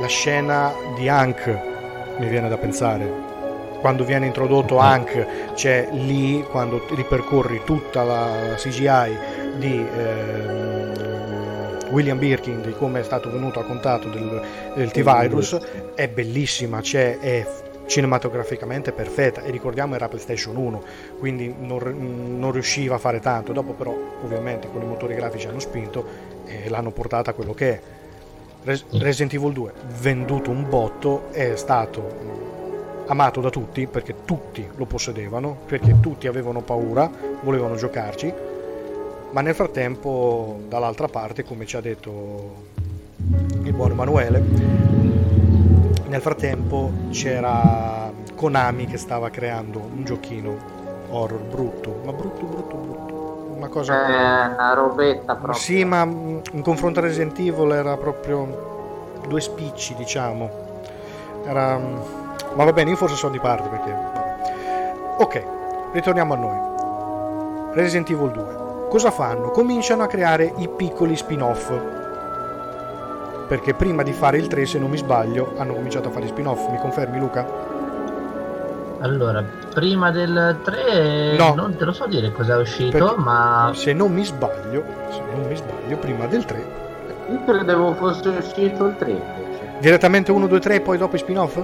[0.00, 1.58] La scena di Hank
[2.18, 3.31] mi viene da pensare
[3.82, 9.18] quando viene introdotto Hank c'è lì quando ripercorri tutta la CGI
[9.56, 11.10] di eh,
[11.90, 14.42] William Birkin di come è stato venuto a contatto del,
[14.74, 15.58] del T-Virus
[15.94, 17.46] è bellissima c'è, è
[17.86, 20.82] cinematograficamente perfetta e ricordiamo era PlayStation 1
[21.18, 23.52] quindi non, non, riusciva a fare tanto.
[23.52, 26.04] Dopo però ovviamente con i motori grafici hanno spinto
[26.46, 27.80] e l'hanno portata a quello che è.
[28.64, 32.51] Res- Resident Evil 2 venduto un botto è stato
[33.06, 37.10] amato da tutti perché tutti lo possedevano perché tutti avevano paura
[37.40, 38.32] volevano giocarci
[39.30, 42.70] ma nel frattempo dall'altra parte come ci ha detto
[43.62, 44.92] il buon Emanuele
[46.06, 50.80] nel frattempo c'era Konami che stava creando un giochino
[51.12, 53.54] horror brutto, ma brutto, brutto, brutto.
[53.56, 54.06] Una cosa.
[54.06, 55.54] Eh, una robetta proprio.
[55.54, 60.50] Sì, ma in confronto a Resident Evil era proprio due spicci, diciamo.
[61.44, 62.21] Era.
[62.54, 63.96] Ma va bene, io forse sono di parte perché.
[65.18, 65.44] Ok,
[65.92, 67.74] ritorniamo a noi.
[67.74, 68.60] Resident Evil 2.
[68.88, 69.50] Cosa fanno?
[69.50, 71.72] Cominciano a creare i piccoli spin-off
[73.52, 76.70] perché prima di fare il 3, se non mi sbaglio, hanno cominciato a fare spin-off.
[76.70, 77.46] Mi confermi, Luca?
[79.00, 81.52] Allora, prima del 3 no.
[81.54, 83.70] non te lo so dire cosa è uscito, perché ma...
[83.74, 86.80] Se non mi sbaglio, se non mi sbaglio, prima del 3...
[87.30, 89.74] Io credevo fosse uscito il 3 invece.
[89.80, 91.62] Direttamente 1, 2, 3 e poi dopo i spin-off?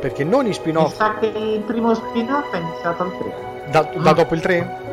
[0.00, 0.90] Perché non i spin-off...
[0.90, 3.70] Mi sa che il primo spin-off è iniziato al 3.
[3.70, 4.86] Da, da dopo il 3?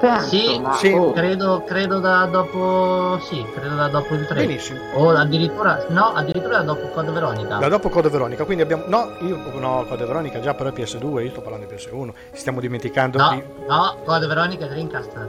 [0.00, 0.72] Penso, sì, ma...
[0.74, 0.92] sì.
[0.92, 1.12] Oh.
[1.12, 4.46] Credo, credo, da dopo sì, credo da dopo il 3.
[4.46, 4.80] Benissimo.
[4.94, 7.56] O addirittura no, addirittura da dopo Code Veronica.
[7.56, 11.22] Da dopo Code Veronica, quindi abbiamo no, io no, Code Veronica già però è PS2,
[11.22, 12.12] io sto parlando di PS1.
[12.32, 13.42] Stiamo dimenticando No, di...
[13.68, 15.28] no, Code Veronica Dreamcast.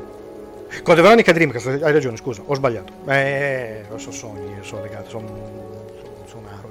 [0.84, 2.94] Code Veronica Dreamcast, hai ragione, scusa, ho sbagliato.
[3.08, 5.28] Eh, sono sogni, sono legato, sono
[6.32, 6.71] sono aro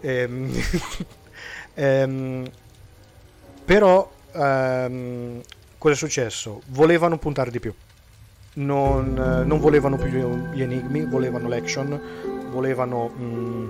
[0.00, 0.50] Ehm,
[1.74, 2.50] ehm,
[3.64, 5.40] però ehm,
[5.78, 6.62] cosa è successo?
[6.68, 7.74] Volevano puntare di più.
[8.54, 12.00] Non, eh, non volevano più gli enigmi, volevano l'action,
[12.50, 13.68] volevano mh, mm,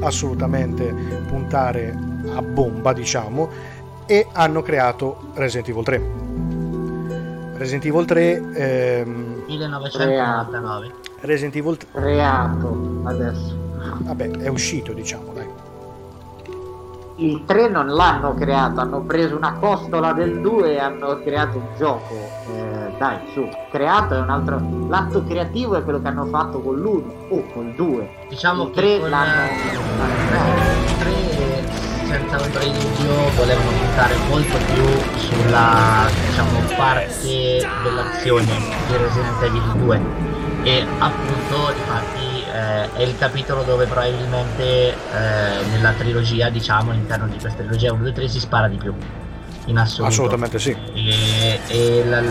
[0.00, 0.84] assolutamente
[1.28, 1.96] puntare
[2.34, 3.48] a bomba, diciamo,
[4.06, 7.58] e hanno creato Resident Evil 3.
[7.58, 10.94] Resident Evil 3 ehm, 1999.
[11.20, 13.59] Resident Evil 3 creato adesso.
[13.98, 15.68] Vabbè, è uscito, diciamo, dai
[17.20, 21.66] il 3 non l'hanno creato, hanno preso una costola del 2 e hanno creato un
[21.76, 22.14] gioco.
[22.14, 24.60] Eh, dai, su, creato è un altro.
[24.88, 28.10] L'atto creativo è quello che hanno fatto con l'1 o col 2.
[28.28, 29.50] Diciamo il 3 l'hanno.
[30.86, 34.84] Il 3 senza di dubbio volevano puntare molto più
[35.16, 38.46] sulla diciamo parte dell'azione
[38.88, 40.00] di Resident Evil 2
[40.64, 42.19] e appunto infatti
[42.52, 44.94] eh, è il capitolo dove probabilmente eh,
[45.70, 48.94] nella trilogia, diciamo, all'interno di questa trilogia 1, 2, 3 si spara di più.
[49.66, 50.10] In assoluto.
[50.10, 50.76] Assolutamente sì.
[50.94, 52.22] E, e la,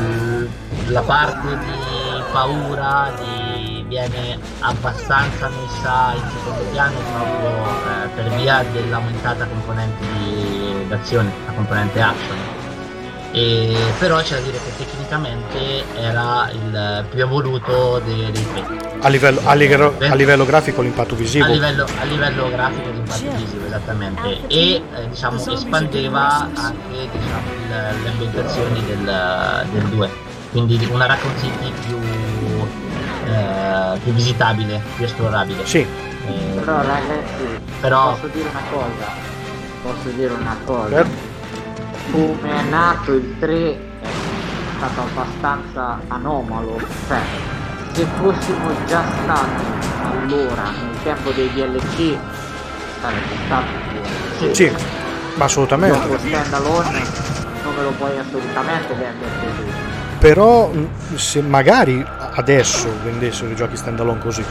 [0.87, 8.65] la, parte di paura di, viene abbastanza messa in secondo piano proprio eh, per via
[8.73, 12.59] dell'aumentata componente di, d'azione, la componente action
[13.31, 18.88] e, però c'è da dire che tecnicamente era il più evoluto dei, dei tre.
[19.01, 21.45] A livello, a, livello, a livello, grafico l'impatto visivo?
[21.45, 24.47] A livello, a livello grafico l'impatto visivo, esattamente.
[24.47, 30.09] E eh, diciamo espandeva anche diciamo, le ambientazioni del, del 2.
[30.51, 31.97] Quindi una Raccoon City più,
[33.31, 35.65] eh, più visitabile, più esplorabile.
[35.65, 35.79] Sì.
[35.79, 38.11] Eh, però ragazzi, però...
[38.11, 39.27] posso dire una cosa.
[39.81, 40.95] Posso dire una cosa.
[40.95, 41.29] Certo
[42.11, 43.55] come è nato il 3
[44.01, 44.07] è
[44.77, 47.21] stato abbastanza anomalo cioè
[47.93, 49.63] se fossimo già stati
[50.11, 52.17] allora nel tempo dei DLC
[53.01, 53.67] sarebbe stato
[54.39, 54.97] sì, sì
[55.35, 56.07] ma assolutamente.
[56.07, 57.03] Lo stand alone
[57.63, 59.71] non me lo puoi assolutamente vendere così.
[60.19, 60.71] Però
[61.15, 64.43] se magari adesso vendessero i giochi stand alone così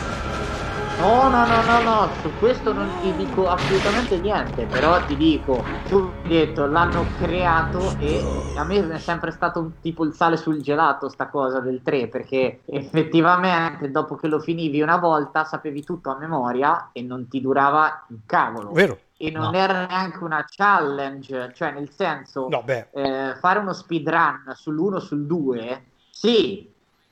[0.99, 5.65] No, no, no, no, no, su questo non ti dico assolutamente niente, però ti dico,
[5.87, 8.21] tu hai detto l'hanno creato e
[8.57, 12.63] a me è sempre stato tipo il sale sul gelato sta cosa del 3, perché
[12.65, 18.05] effettivamente dopo che lo finivi una volta sapevi tutto a memoria e non ti durava
[18.09, 18.73] un cavolo.
[18.73, 18.99] Vero.
[19.17, 19.57] E non no.
[19.57, 25.85] era neanche una challenge, cioè nel senso, no, eh, fare uno speedrun sull'1 sul 2,
[26.11, 26.69] sì,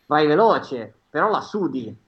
[0.07, 2.05] vai veloce, però la sudi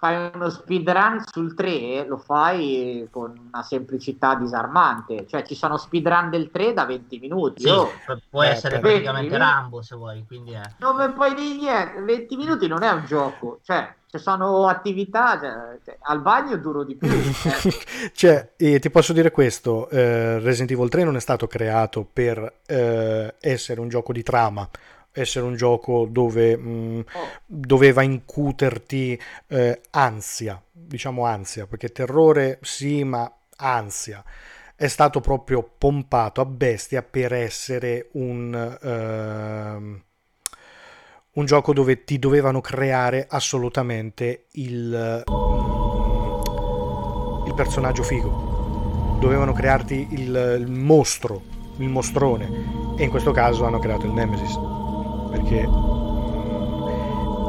[0.00, 6.30] fai uno speedrun sul 3 lo fai con una semplicità disarmante cioè ci sono speedrun
[6.30, 7.92] del 3 da 20 minuti sì, oh.
[8.30, 10.62] può eh, essere praticamente Rambo se vuoi quindi è.
[10.78, 15.38] non mi puoi dire niente 20 minuti non è un gioco cioè ci sono attività
[15.38, 18.10] cioè, cioè, al bagno duro di più eh.
[18.14, 22.60] cioè eh, ti posso dire questo eh, Resident Evil 3 non è stato creato per
[22.64, 24.66] eh, essere un gioco di trama
[25.12, 27.28] essere un gioco dove mh, mm, oh.
[27.46, 34.22] doveva incuterti eh, ansia, diciamo ansia, perché terrore sì, ma ansia.
[34.76, 40.00] è stato proprio pompato a bestia per essere un, uh,
[41.32, 45.22] un gioco dove ti dovevano creare assolutamente il,
[47.46, 49.18] il personaggio figo.
[49.20, 51.42] Dovevano crearti il, il mostro,
[51.76, 52.48] il mostrone.
[52.96, 54.79] E in questo caso hanno creato il Nemesis.
[55.30, 55.68] Perché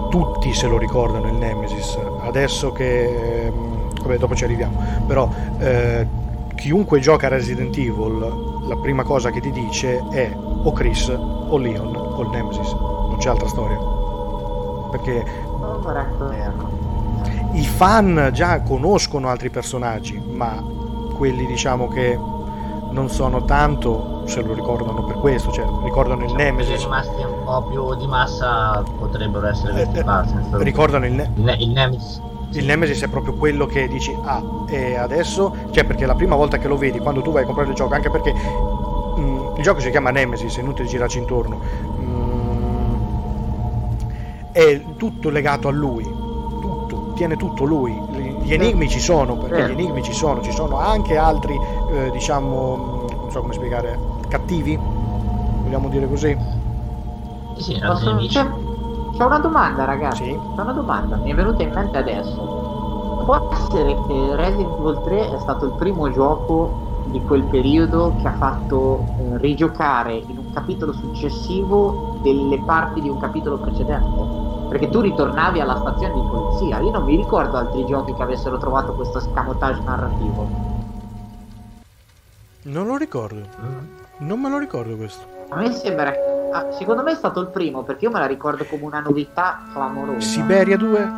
[0.10, 1.98] tutti se lo ricordano il Nemesis.
[2.22, 3.52] Adesso che...
[4.02, 4.78] Vabbè, dopo ci arriviamo.
[5.08, 6.06] Però eh,
[6.56, 11.96] chiunque gioca Resident Evil, la prima cosa che ti dice è o Chris o Leon
[11.96, 12.72] o il Nemesis.
[12.74, 13.78] Non c'è altra storia.
[14.92, 15.26] Perché
[17.54, 20.64] i fan già conoscono altri personaggi, ma
[21.16, 22.18] quelli diciamo che
[22.92, 26.68] non sono tanto se lo ricordano per questo, cioè ricordano il Nemesis.
[26.68, 31.32] Quelli rimasti un po' più di massa potrebbero essere visti eh, eh, ricordano il, ne-
[31.36, 32.22] il, ne- il Nemesis.
[32.54, 36.58] Il Nemesis è proprio quello che dici, ah, e adesso, cioè perché la prima volta
[36.58, 39.64] che lo vedi, quando tu vai a comprare il gioco, anche perché mh, mm, il
[39.64, 42.94] gioco si chiama Nemesis, è inutile girarci intorno, mh, mm,
[44.52, 47.98] è tutto legato a lui, tutto, tiene tutto lui,
[48.42, 51.60] gli enigmi ci sono, perché gli enigmi ci sono, ci sono anche altri,
[51.92, 56.38] eh, diciamo, non so come spiegare, cattivi, vogliamo dire così?
[57.58, 58.48] Sì, Posso, c'è,
[59.16, 60.40] c'è, una domanda ragazzi, sì?
[60.56, 63.22] c'è una domanda, mi è venuta in mente adesso.
[63.26, 68.28] Può essere che Resident Evil 3 è stato il primo gioco di quel periodo che
[68.28, 74.51] ha fatto eh, rigiocare in un capitolo successivo delle parti di un capitolo precedente?
[74.72, 76.80] Perché tu ritornavi alla stazione di polizia.
[76.80, 80.48] Io non mi ricordo altri giochi che avessero trovato questo scamotage narrativo.
[82.62, 83.42] Non lo ricordo.
[84.20, 85.26] Non me lo ricordo questo.
[85.50, 86.14] A me sembra.
[86.54, 89.60] Ah, secondo me è stato il primo, perché io me la ricordo come una novità
[89.74, 90.22] clamorosa.
[90.22, 91.12] Siberia 2?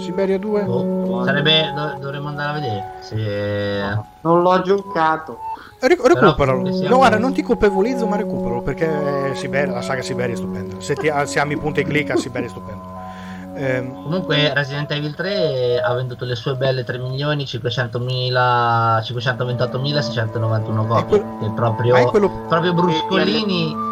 [0.00, 0.62] Siberia 2?
[0.62, 1.72] Oh, sarebbe.
[2.00, 2.94] dovremmo andare a vedere.
[3.02, 3.94] Se...
[3.94, 5.38] No, non l'ho giocato.
[5.80, 6.68] Ric- recuperalo.
[6.88, 10.80] No, guarda, non ti colpevolizzo, ma recuperalo perché Siberia, la saga Siberia è stupenda.
[10.80, 12.96] Se, ti, se ami punti e clic, Siberia è stupenda.
[13.54, 21.04] Eh, Comunque, Resident Evil 3 ha venduto le sue belle 3 milioni 500.000 528.691 copie.
[21.20, 23.86] Quello, è proprio, quello, proprio bruscolini.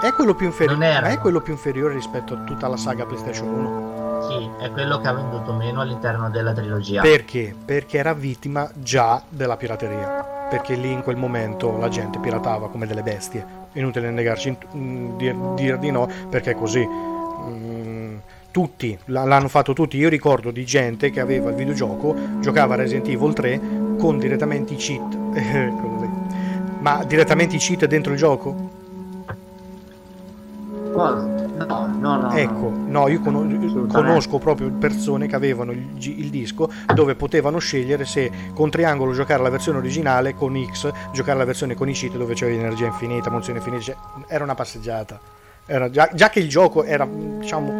[0.00, 4.28] È quello, più inferi- è quello più inferiore rispetto a tutta la saga PlayStation 1.
[4.28, 7.00] Sì, è quello che ha venduto meno all'interno della trilogia.
[7.02, 7.54] Perché?
[7.64, 12.86] Perché era vittima già della pirateria perché lì in quel momento la gente piratava come
[12.86, 13.44] delle bestie.
[13.72, 15.16] Inutile negarci, mm,
[15.54, 16.86] dir, di no, perché è così.
[16.86, 18.16] Mm,
[18.50, 19.96] tutti, l'hanno fatto tutti.
[19.98, 23.60] Io ricordo di gente che aveva il videogioco, giocava Resident Evil 3
[23.98, 25.16] con direttamente i cheat.
[26.80, 28.70] Ma direttamente i cheat dentro il gioco?
[30.92, 31.37] Cosa?
[31.66, 32.32] No, no, no.
[32.32, 38.04] Ecco, no, io con- conosco proprio persone che avevano il, il, disco dove potevano scegliere
[38.04, 42.16] se con triangolo giocare la versione originale, con X giocare la versione con i cheat
[42.16, 43.82] dove c'era energia infinita, munizione infinita.
[43.82, 43.96] Cioè,
[44.28, 45.18] era una passeggiata.
[45.66, 47.70] Era già, già che il gioco era, diciamo,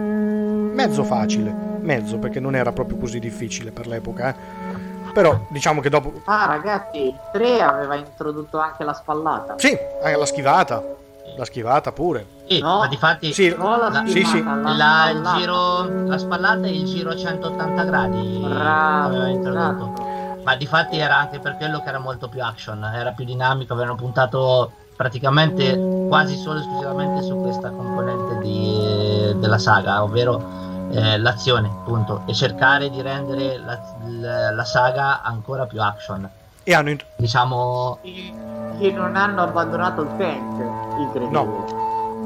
[0.72, 4.30] mezzo facile, mezzo perché non era proprio così difficile per l'epoca.
[4.30, 4.86] Eh.
[5.12, 6.20] Però diciamo che dopo.
[6.24, 9.54] Ah, ragazzi, il 3 aveva introdotto anche la spallata.
[9.58, 10.96] Sì, anche la schivata.
[11.36, 12.26] La schivata pure.
[12.48, 14.42] Sì, no, ma di fatti sì, no, la, la, sì, sì.
[14.42, 19.86] La, il giro, la spallata e il giro a 180 gradi bravo, aveva introdotto.
[19.86, 20.40] Bravo.
[20.42, 23.74] Ma di fatti era anche per quello che era molto più action, era più dinamico,
[23.74, 30.42] avevano puntato praticamente quasi solo esclusivamente su questa componente di, della saga, ovvero
[30.90, 36.28] eh, l'azione, appunto, e cercare di rendere la, la, la saga ancora più action.
[36.68, 41.30] E hanno int- diciamo che non hanno abbandonato il tank, incredibile.
[41.30, 41.64] No.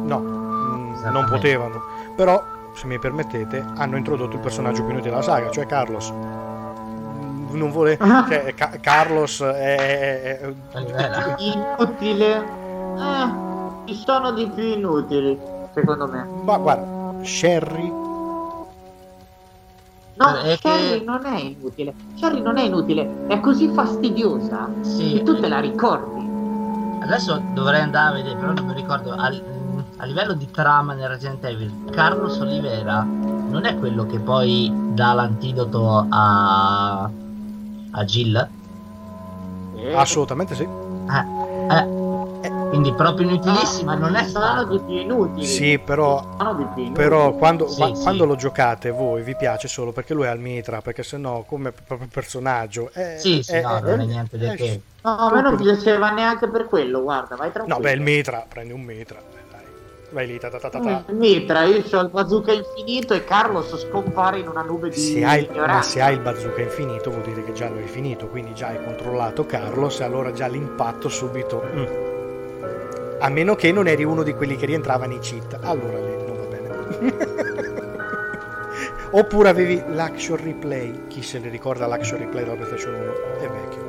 [0.03, 1.81] No, mm, non potevano.
[2.17, 2.43] Però,
[2.75, 6.11] se mi permettete, hanno introdotto il personaggio più inutile della saga, cioè Carlos.
[6.13, 7.97] Mm, non vuole.
[7.97, 9.77] Cioè, Ca- Carlos è.
[9.77, 10.53] è, è...
[11.39, 12.37] Inutile.
[12.99, 15.39] Eh, ci sono di più inutili,
[15.73, 16.27] secondo me.
[16.43, 18.11] Ma guarda, Sherry.
[20.31, 21.05] No, è Sherry che...
[21.05, 21.95] non è inutile.
[22.15, 26.21] Sherry non è inutile, è così fastidiosa sì, che tu te la ricordi.
[27.03, 29.13] Adesso dovrei andare a vedere, però non mi ricordo.
[29.13, 29.43] Al
[30.03, 35.13] a livello di trama nel Resident Evil, Carlos Oliveira non è quello che poi dà
[35.13, 37.09] l'antidoto a,
[37.91, 38.49] a Jill?
[39.77, 39.95] Eh.
[39.95, 40.65] Assolutamente sì.
[40.65, 42.02] Eh, eh,
[42.49, 46.37] quindi proprio inutilissima no, non è stato di più inutili sì però,
[46.93, 48.03] però quando, sì, qua, sì.
[48.03, 51.73] quando, lo giocate voi vi piace solo perché lui è al mitra perché sennò come
[51.73, 55.33] proprio personaggio è, sì sì è, no è, non è niente del che no a
[55.35, 58.83] me non piaceva neanche per quello guarda vai tranquillo no beh il mitra prendi un
[58.83, 59.33] mitra
[60.13, 60.79] vai lì, ta ta ta ta.
[60.81, 65.25] Mm, Mitra, io ho il bazooka infinito e Carlos scompare in una nube di Se
[65.25, 65.89] hai, ma ignoranza.
[65.89, 68.83] se hai il bazooka infinito vuol dire che già lo hai finito, quindi già hai
[68.85, 71.63] controllato Carlos e allora già l'impatto subito...
[71.75, 72.21] mm.
[73.25, 76.37] A meno che non eri uno di quelli che rientrava nei cheat, allora lì non
[76.37, 77.91] va bene.
[79.15, 83.13] Oppure avevi l'action replay, chi se ne ricorda l'action replay della PlayStation 1?
[83.39, 83.81] È vecchio.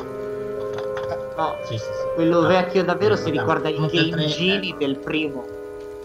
[1.35, 1.89] No, Sì, sì, sì.
[2.13, 2.47] quello No.
[2.47, 5.45] vecchio davvero si Guarda, ricorda i Game tre- Genie del primo.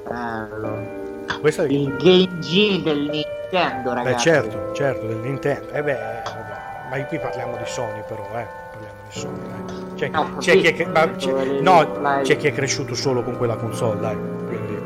[0.09, 0.79] Bello.
[1.41, 4.29] Questo è Il Game Genie del Nintendo, Beh, ragazzi.
[4.31, 5.71] certo, certo, del Nintendo.
[5.73, 5.93] Eh beh,
[6.25, 6.89] vabbè.
[6.99, 8.47] ma qui parliamo di Sony però, eh.
[9.09, 9.77] Sony, dai.
[9.95, 13.37] C'è, No, c'è chi è, che- ma c'è- no, c'è chi è cresciuto solo con
[13.37, 14.17] quella console, dai.
[14.47, 14.77] Quindi,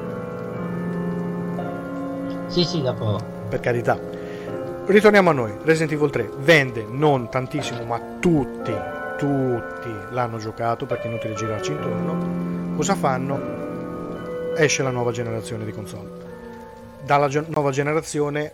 [2.47, 3.19] Sì, sì, dopo.
[3.49, 3.99] per carità.
[4.87, 5.53] Ritorniamo a noi.
[5.65, 8.75] Resident Evil 3 vende non tantissimo, ma tutti,
[9.17, 12.75] tutti l'hanno giocato perché è inutile girarci intorno.
[12.77, 13.61] Cosa fanno?
[14.57, 16.09] Esce la nuova generazione di console.
[17.05, 18.53] Dalla ge- nuova generazione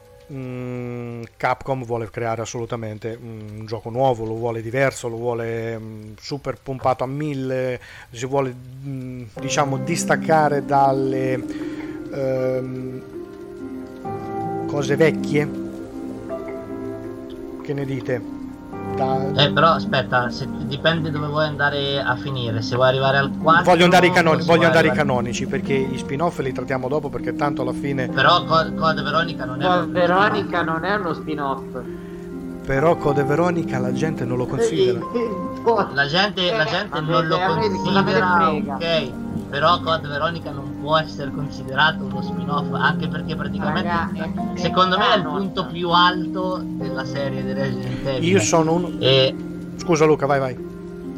[1.36, 6.58] Capcom vuole creare assolutamente mm, un gioco nuovo, lo vuole diverso, lo vuole mh, super
[6.62, 8.54] pompato a mille, si vuole
[9.40, 11.32] diciamo distaccare dalle
[12.12, 13.02] ehm,
[14.66, 15.66] cose vecchie.
[17.62, 18.37] Che ne dite?
[18.98, 22.60] Da- Eh, però aspetta, se- dipende dove vuoi andare a finire.
[22.62, 23.64] Se vuoi arrivare al 4.
[23.64, 26.88] voglio andare, ai o canoni- se voglio andare arrivare- canonici perché gli spin-off li trattiamo
[26.88, 29.66] dopo perché tanto alla fine Però Co- Code Veronica non è.
[29.66, 31.62] Un- Veronica non è uno spin-off.
[32.66, 35.00] però Code Veronica la gente non lo considera.
[35.94, 39.10] La gente, la gente Eh, non lo considera, ok.
[39.50, 45.12] Però Code Veronica non può essere considerato uno spin-off, anche perché praticamente Ragazzi, secondo me
[45.12, 48.26] è il punto più alto della serie di Resident Evil.
[48.26, 48.96] Io sono un...
[48.98, 49.36] E
[49.76, 50.56] Scusa Luca, vai vai.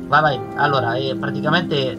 [0.08, 0.40] Vai, vai.
[0.56, 1.96] Allora, eh, praticamente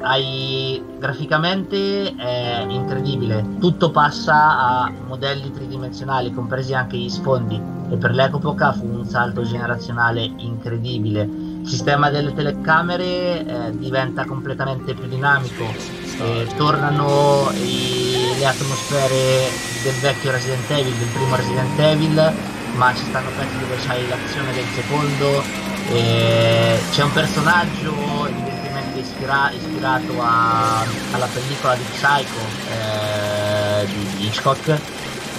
[0.00, 3.44] hai graficamente è incredibile.
[3.60, 7.60] Tutto passa a modelli tridimensionali, compresi anche gli sfondi.
[7.90, 11.22] E per l'epoca fu un salto generazionale incredibile.
[11.22, 16.03] Il sistema delle telecamere eh, diventa completamente più dinamico.
[16.20, 19.50] Eh, tornano i- le atmosfere
[19.82, 22.32] del vecchio Resident Evil, del primo Resident Evil,
[22.74, 25.42] ma ci stanno pezzi dove c'hai l'azione del secondo,
[25.90, 32.40] e c'è un personaggio evidentemente ispira- ispirato a- alla pellicola di Psycho
[32.70, 34.78] eh, di, Hitchcock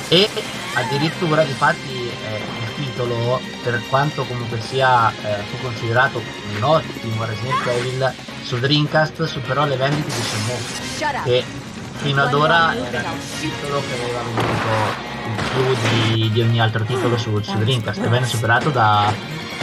[0.09, 0.29] e
[0.75, 1.55] addirittura eh, il
[2.95, 6.21] titolo per quanto comunque sia eh, fu considerato
[6.55, 11.43] un ottimo Resident Evil su Dreamcast superò le vendite di Shenmue che
[11.97, 15.13] fino ad ora era il titolo che aveva venduto
[15.51, 19.11] più di, di ogni altro titolo su, su Dreamcast e venne superato da,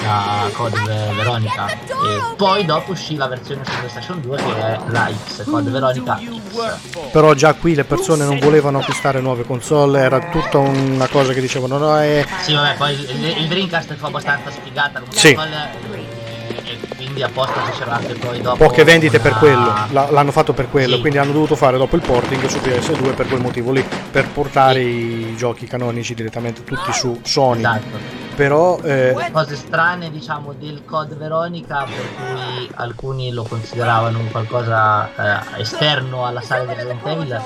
[0.01, 1.67] da Code Ve- Veronica.
[1.69, 6.19] e poi dopo uscì la versione su PlayStation 2 che è la X Code Veronica
[6.19, 7.11] X.
[7.11, 11.41] Però già qui le persone non volevano acquistare nuove console, era tutta una cosa che
[11.41, 12.25] dicevano no, è...
[12.43, 15.35] sì vabbè poi il, il Dreamcast fu abbastanza sfigata come Sì.
[15.35, 20.11] console, e, e quindi apposta fecero anche poi dopo poche vendite per una- quello, la-
[20.11, 21.01] l'hanno fatto per quello, Sì.
[21.01, 24.81] quindi hanno dovuto fare dopo il porting su PS2 per quel motivo lì, per portare
[24.83, 27.59] i giochi canonici direttamente tutti su Sony.
[27.61, 34.31] esatto Però eh, cose strane diciamo del Code Veronica per cui alcuni lo consideravano un
[34.31, 35.09] qualcosa
[35.57, 37.43] eh, esterno alla saga di Resident Evil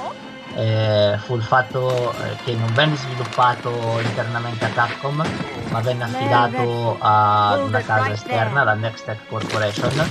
[0.57, 3.71] eh, fu il fatto eh, che non venne sviluppato
[4.01, 5.23] internamente a Capcom
[5.71, 10.11] ma venne affidato ad una casa esterna la Nextech Corporation.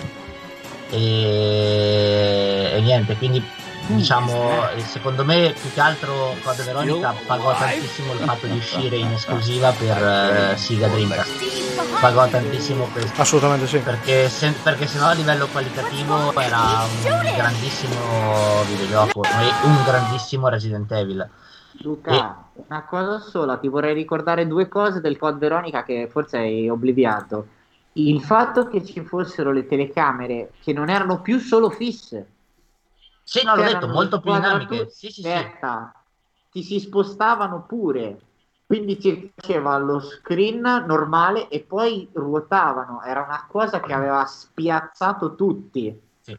[0.91, 3.43] E, e niente quindi
[3.87, 8.97] diciamo eh, secondo me più che altro Code Veronica pagò tantissimo il fatto di uscire
[8.97, 13.79] in esclusiva per eh, Sega Dreamcast pagò tantissimo questo assolutamente sì.
[13.79, 20.91] perché se, perché sennò a livello qualitativo era un grandissimo videogioco e un grandissimo Resident
[20.91, 21.29] Evil
[21.81, 26.69] Luca, una cosa sola, ti vorrei ricordare due cose del Code Veronica che forse hai
[26.69, 27.47] obliviato.
[27.93, 32.27] Il fatto che ci fossero le telecamere che non erano più solo fisse.
[33.25, 35.93] Sì no l'ho detto molto più dinamiche sì sì sì Aspetta,
[36.51, 38.19] ti si spostavano pure.
[38.65, 43.01] Quindi ti faceva lo screen normale e poi ruotavano.
[43.03, 45.99] Era una cosa che aveva spiazzato tutti.
[46.21, 46.37] Sì.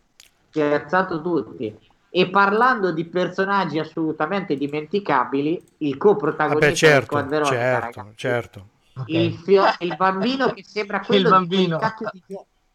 [0.50, 1.76] Spiazzato tutti.
[2.10, 8.14] E parlando di personaggi assolutamente dimenticabili, il coprotagonista Vabbè, del certo, Veronica, certo, ragazzi.
[8.16, 8.68] certo.
[8.96, 9.08] Ok.
[9.08, 11.62] Il, fio- il bambino che sembra quello bambino.
[11.62, 12.22] di quel cacchio di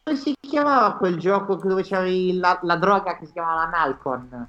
[0.04, 4.48] Come si chiamava quel gioco dove c'avevi la, la droga che si chiamava Nalcon?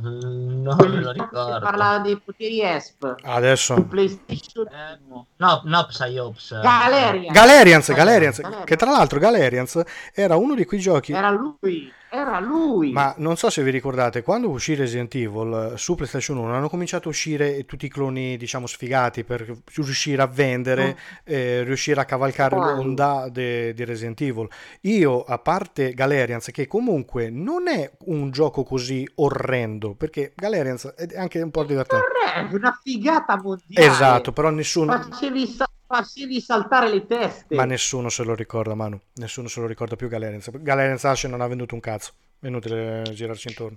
[0.00, 5.26] Mm, no me lo ricordo parlava dei poteri ESP su Adesso PlayStation Eh, 1.
[5.36, 7.30] no no Psyops Galerian.
[7.32, 8.64] Galerians, Galerians, Galerian.
[8.64, 9.82] che tra l'altro Galerians
[10.14, 11.92] era uno di quei giochi Era lui.
[12.14, 12.92] Era lui.
[12.92, 17.08] Ma non so se vi ricordate, quando uscì Resident Evil su PlayStation 1 hanno cominciato
[17.08, 19.40] a uscire tutti i cloni, diciamo, sfigati per
[19.74, 21.20] riuscire a vendere, Mm.
[21.24, 22.76] eh, riuscire a cavalcare Quali?
[22.76, 24.46] l'onda di Resident Evil.
[24.82, 31.16] Io, a parte Galerians, che comunque non è un gioco così orrendo, perché Galerians è
[31.16, 32.04] anche un po' divertente.
[32.34, 33.86] È una figata mondiale.
[33.86, 35.66] Esatto, però nessuno, Facevi, sa-
[35.96, 37.54] facevi saltare le teste.
[37.54, 38.98] ma nessuno se lo ricorda, Manu.
[39.16, 40.50] Nessuno se lo ricorda più Galerians.
[40.50, 42.12] Galerians Ashe non ha venduto un cazzo.
[42.40, 43.76] È inutile girarci intorno.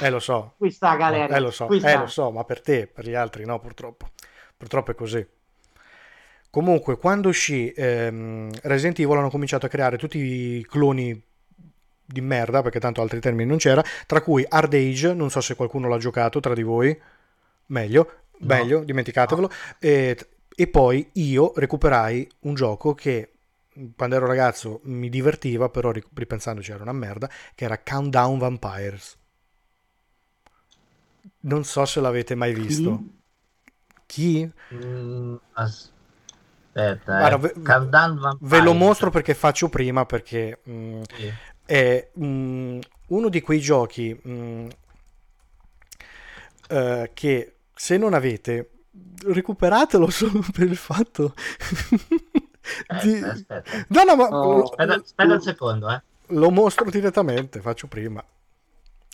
[0.00, 1.36] Eh, lo so, Qui sta Galera.
[1.36, 4.08] Eh lo so, qui eh, lo so, ma per te, per gli altri no, purtroppo.
[4.56, 5.24] Purtroppo è così.
[6.50, 11.18] Comunque, quando uscì ehm, Resident Evil hanno cominciato a creare tutti i cloni
[12.04, 15.54] di merda, perché tanto altri termini non c'era, tra cui Hard Age, non so se
[15.54, 17.00] qualcuno l'ha giocato tra di voi,
[17.66, 18.10] meglio,
[18.42, 18.56] No.
[18.56, 20.16] meglio, dimenticatevelo, e,
[20.54, 23.32] e poi io recuperai un gioco che
[23.96, 29.16] quando ero ragazzo mi divertiva, però ripensandoci era una merda, che era Countdown Vampires.
[31.40, 33.02] Non so se l'avete mai visto.
[34.06, 34.50] Chi?
[34.72, 35.92] Mm, aspetta,
[37.18, 37.38] Guarda, eh.
[37.38, 37.54] ve-.
[38.40, 41.32] Ve lo mostro perché faccio prima, perché mm, Sì.
[41.64, 44.68] è mm, uno di quei giochi mm,
[46.68, 48.70] eh, che se non avete,
[49.24, 51.34] recuperatelo solo per il fatto
[53.02, 53.14] di...
[53.16, 53.86] Aspetta, aspetta.
[53.88, 54.56] No, no, ma Oh.
[54.58, 56.02] lo, Aspetta, aspetta un secondo, eh.
[56.26, 58.22] lo mostro direttamente, faccio prima.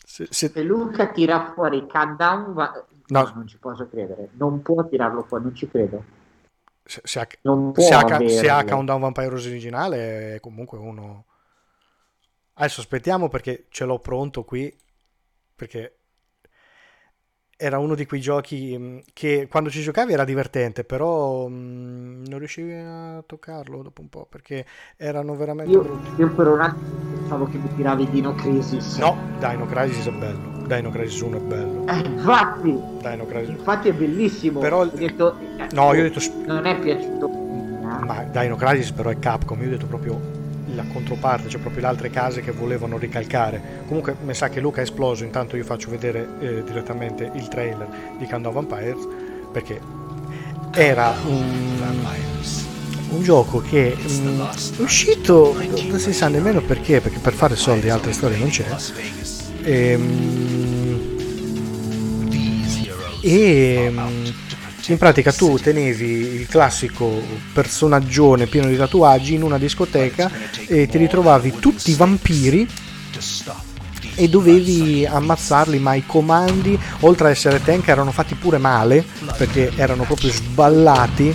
[0.05, 3.23] Se- se- Se Luca tira fuori Countdown, va- No.
[3.23, 4.31] no, non ci posso credere.
[4.33, 6.05] Non può tirarlo fuori, non ci credo.
[6.85, 8.29] se- se ha, Non può se ha, averlo.
[8.29, 11.25] se ha Countdown Vampires originale è comunque uno...
[12.55, 14.75] Adesso aspettiamo perché ce l'ho pronto qui,
[15.55, 15.98] perché
[17.61, 22.39] era uno di quei giochi mh, che quando ci giocavi era divertente, però mh, non
[22.39, 24.65] riuscivi a toccarlo dopo un po' perché
[24.97, 26.21] erano veramente Io, brutti.
[26.21, 26.89] io per un attimo
[27.19, 28.99] pensavo che mi tiravi Dino Crisis.
[28.99, 30.57] No, Dino Crisis è bello.
[30.69, 31.87] Dino Crisis 1 è bello.
[31.89, 33.49] Eh, infatti, Dino Crisis...
[33.57, 34.61] infatti è bellissimo.
[34.61, 36.21] Però- Ho detto, eh, No, io ho detto...
[36.47, 37.29] Non è piaciuto.
[37.29, 40.38] Ma Dino Crisis però è Capcom, io ho detto proprio
[40.75, 43.83] la controparte, cioè proprio le altre case che volevano ricalcare.
[43.87, 47.89] Comunque mi sa che Luca è esploso, intanto io faccio vedere eh, direttamente il trailer
[48.19, 49.07] di Countdown Vampires
[49.53, 49.81] perché
[50.73, 51.79] era un,
[53.11, 55.57] un gioco che mm, è uscito,
[55.89, 58.67] non si sa nemmeno perché, perché per fare soldi altre storie non c'è.
[59.63, 61.17] Ehm,
[63.21, 63.93] e
[64.93, 67.23] in pratica tu tenevi il classico
[67.53, 70.31] personaggione pieno di tatuaggi in una discoteca
[70.67, 72.69] e ti ritrovavi tutti vampiri
[74.15, 79.05] e dovevi ammazzarli, ma i comandi, oltre a essere tank, erano fatti pure male
[79.37, 81.35] perché erano proprio sballati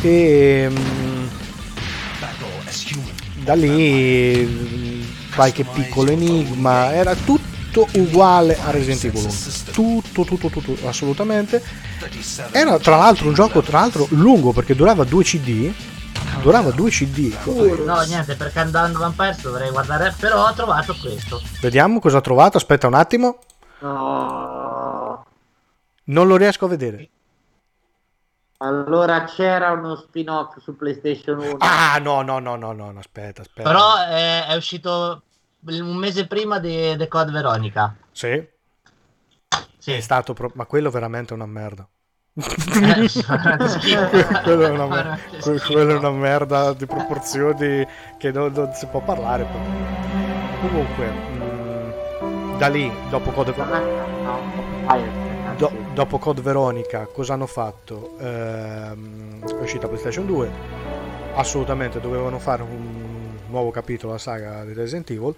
[0.00, 1.26] e mm,
[3.42, 5.02] da lì mm,
[5.34, 9.32] qualche piccolo enigma, era tutto uguale a Resident Evil 1.
[9.72, 11.62] Tutto, tutto, tutto, assolutamente.
[12.52, 15.72] Era tra l'altro un gioco tra l'altro lungo perché durava 2 CD.
[16.42, 17.34] Durava 2 CD.
[17.84, 21.40] No, niente, per Countdown Vampires dovrei guardare, però ho trovato questo.
[21.60, 22.56] Vediamo cosa ha trovato.
[22.56, 23.38] Aspetta un attimo.
[23.80, 25.26] No.
[26.04, 27.08] Non lo riesco a vedere.
[28.58, 31.56] Allora c'era uno spin-off su PlayStation 1.
[31.58, 33.68] Ah, no, no, no, no, no, no, aspetta, aspetta.
[33.68, 35.22] Però è, è uscito
[35.66, 37.94] un mese prima di The Code Veronica.
[38.12, 38.46] Sì,
[39.78, 39.92] Sì.
[39.92, 41.86] è stato pro- ma quello veramente è una merda.
[42.36, 42.42] Eh,
[44.42, 45.16] quello, è una
[45.68, 47.86] quello è una merda di proporzioni
[48.18, 49.44] che non, non si può parlare.
[49.44, 49.62] però.
[50.60, 53.54] Comunque, mm, da lì, dopo Code,
[54.84, 55.10] anzi.
[55.56, 58.16] do- dopo Code Veronica, cosa hanno fatto?
[58.18, 60.50] Ehm, è uscita PlayStation 2.
[61.34, 65.34] Assolutamente dovevano fare un nuovo capitolo alla saga di Resident Evil.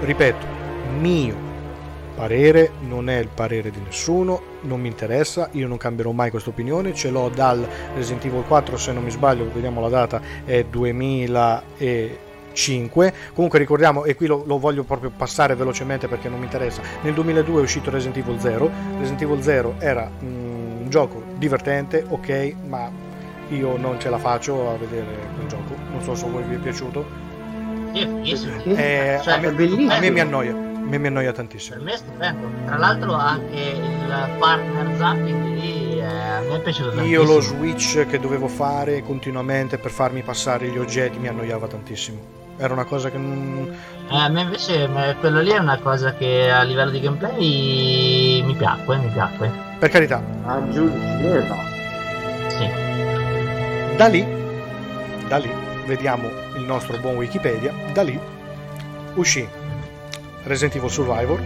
[0.00, 0.46] Ripeto,
[0.98, 1.55] mio
[2.16, 6.48] parere non è il parere di nessuno, non mi interessa, io non cambierò mai questa
[6.50, 10.64] opinione, ce l'ho dal Resident Evil 4, se non mi sbaglio, vediamo la data, è
[10.64, 13.12] 2005.
[13.34, 17.12] Comunque ricordiamo, e qui lo, lo voglio proprio passare velocemente perché non mi interessa, nel
[17.12, 22.54] 2002 è uscito Resident Evil 0, Resident Evil 0 era mm, un gioco divertente, ok,
[22.66, 22.90] ma
[23.50, 26.54] io non ce la faccio a vedere quel gioco, non so se a voi vi
[26.54, 27.04] è piaciuto.
[27.92, 28.16] Eh,
[29.22, 29.48] Cioè, a, me,
[29.94, 30.54] a me mi annoia,
[30.86, 31.76] a me mi annoia tantissimo.
[31.76, 32.48] Per me è stupendo.
[32.64, 37.22] Tra l'altro anche il partner zapping lì eh, a me è piaciuto tantissimo.
[37.22, 42.44] Io lo switch che dovevo fare continuamente per farmi passare gli oggetti mi annoiava tantissimo.
[42.56, 43.76] Era una cosa che non...
[44.08, 48.54] Eh, a me invece quello lì è una cosa che a livello di gameplay mi
[48.56, 49.50] piacque, mi piacque.
[49.78, 51.56] Per carità, Aggiungeva.
[52.48, 52.70] Sì.
[53.96, 54.24] da lì,
[55.26, 55.50] da lì,
[55.84, 58.18] vediamo il nostro buon Wikipedia, da lì
[59.14, 59.46] uscì
[60.46, 61.40] Resident Evil Survivor,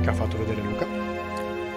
[0.00, 0.86] che ha fatto vedere Luca.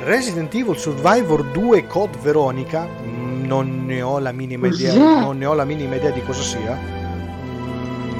[0.03, 5.45] Resident Evil Survivor 2 Code Veronica, mm, non ne ho la minima idea, non ne
[5.45, 6.79] ho la minima idea di cosa sia.
[7.43, 8.17] Mm,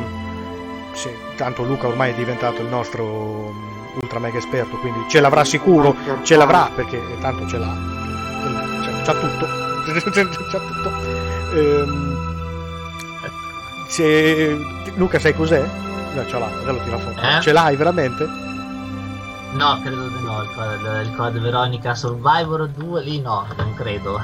[0.92, 5.46] sì, tanto Luca ormai è diventato il nostro mm, ultra mega esperto, quindi ce l'avrà
[5.46, 7.78] sicuro, ce l'avrà perché tanto ce l'ha.
[8.84, 9.48] C'ha, c'ha tutto.
[10.52, 10.92] c'ha tutto.
[11.54, 12.18] Ehm,
[13.88, 14.58] se...
[14.96, 15.64] Luca sai cos'è?
[16.14, 17.16] No, ce l'ha, adesso lo tira fuori.
[17.22, 17.42] Eh?
[17.42, 18.48] Ce l'hai veramente?
[19.54, 24.20] No, credo di no, il code, il code Veronica Survivor 2 lì no, non credo.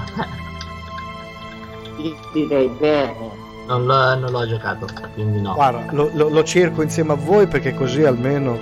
[1.97, 3.43] Ti direi bene.
[3.67, 5.53] Non l'ho, non l'ho giocato, quindi no.
[5.55, 8.55] Guarda, lo, lo- lo cerco insieme a voi perché così almeno.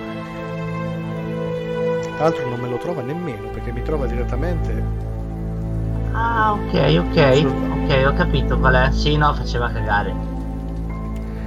[2.15, 5.01] Tra l'altro non me lo trova nemmeno perché mi trova direttamente.
[6.13, 6.73] Ah, ok,
[7.09, 8.91] ok, ok, ho capito qual è.
[8.91, 10.13] Sì, no, faceva cagare.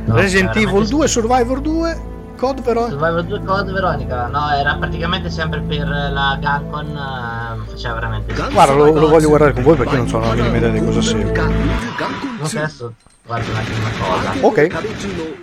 [0.04, 0.90] No, Resident Evil sì.
[0.90, 2.00] 2, Survivor 2,
[2.36, 2.98] Code Veronica.
[2.98, 8.50] Survivor 2 Code Veronica, no, era praticamente sempre per la Gancon, eh, faceva veramente schifo.
[8.52, 11.00] Guarda, lo, lo voglio guardare con voi perché non so la minima idea di cosa
[11.02, 11.16] sia.
[11.16, 12.92] Comunque adesso
[13.24, 14.32] guardo un attimo una cosa.
[14.46, 14.66] Ok.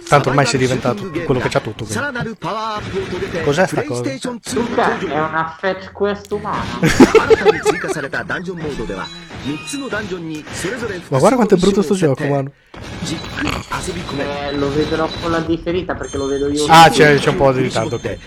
[0.08, 1.86] Tanto ormai sei diventato quello che c'ha tutto.
[1.86, 1.94] quindi.
[3.44, 4.02] Cos'è sta cosa?
[4.54, 6.62] Luca è una fetch quest umana.
[11.09, 12.53] Ma guarda quanto è brutto sto gioco, mano.
[14.17, 16.67] Eh, lo vedrò con la differita perché lo vedo io.
[16.69, 17.23] Ah, su c'è, Twitch.
[17.23, 18.19] c'è un po' di ritardo, ok.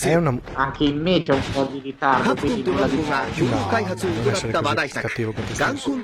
[0.00, 0.38] È una.
[0.54, 3.30] Anche in me c'è un po' di ritardo, quindi nulla di male.
[3.36, 6.02] No, non essere così cattivo con te stesso.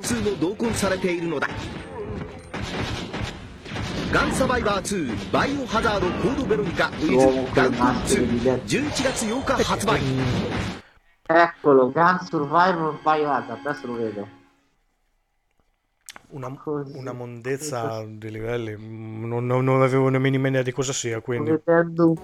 [4.13, 8.61] ガンサバイバー2バイオハザードコードベロニカウィL'uomoズ con ガ le ンコン maschere di 2 Dead.
[8.65, 10.01] 11月8日発売
[11.34, 14.28] Eccolo, Gun Survivor Biohazard, adesso lo vedo.
[16.30, 16.48] Una,
[16.94, 18.76] una mondezza di livelli.
[18.78, 21.52] Non, non- non avevo minima idea di cosa sia, Sto quindi.
[21.52, 22.16] vedendo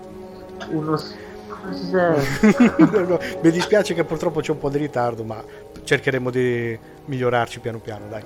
[0.71, 0.97] uno...
[0.97, 1.15] s-
[1.49, 2.15] Cos'è?
[3.41, 5.43] Mi dispiace che purtroppo c'è un po' di ritardo, ma
[5.83, 8.23] cercheremo di migliorarci piano piano, dai.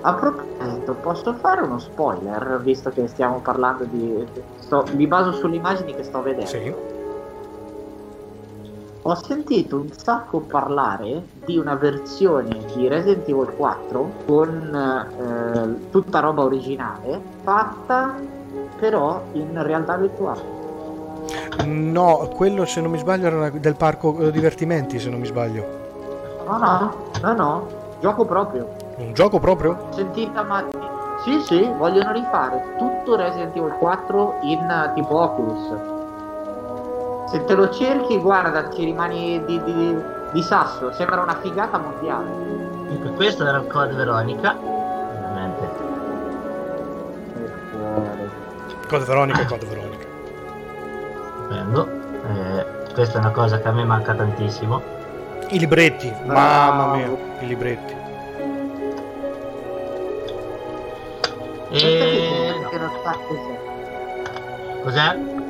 [0.00, 4.26] A proposito, posso fare uno spoiler, visto che stiamo parlando di...
[4.58, 6.50] sto- mi baso sulle immagini che sto vedendo.
[6.50, 6.74] Sì.
[9.06, 16.20] Ho sentito un sacco parlare di una versione di Resident Evil 4 con eh, tutta
[16.20, 18.14] roba originale, fatta
[18.78, 20.40] però in realtà virtuale.
[21.66, 25.66] No, quello se non mi sbaglio era del parco divertimenti, se non mi sbaglio.
[26.46, 27.68] No, no, no, no,
[28.00, 28.74] gioco proprio.
[28.96, 29.88] Un gioco proprio?
[29.90, 30.64] Sentita ma...
[31.22, 36.03] Sì, sì, vogliono rifare tutto Resident Evil 4 in eh, tipo Oculus.
[37.34, 39.96] Se te lo cerchi, guarda, ci rimani di, di-
[40.30, 40.92] di sasso.
[40.92, 42.30] Sembra una figata mondiale.
[42.30, 45.68] Comunque questo era il Code Veronica, ovviamente.
[48.88, 50.06] Code Veronica, Code Veronica.
[51.34, 51.88] Stupendo.
[52.28, 54.80] Eh, questa è una cosa che a me manca tantissimo.
[55.48, 57.08] I libretti, mamma mia,
[57.40, 57.96] i libretti.
[61.70, 62.54] E...
[64.84, 65.42] Cos'è.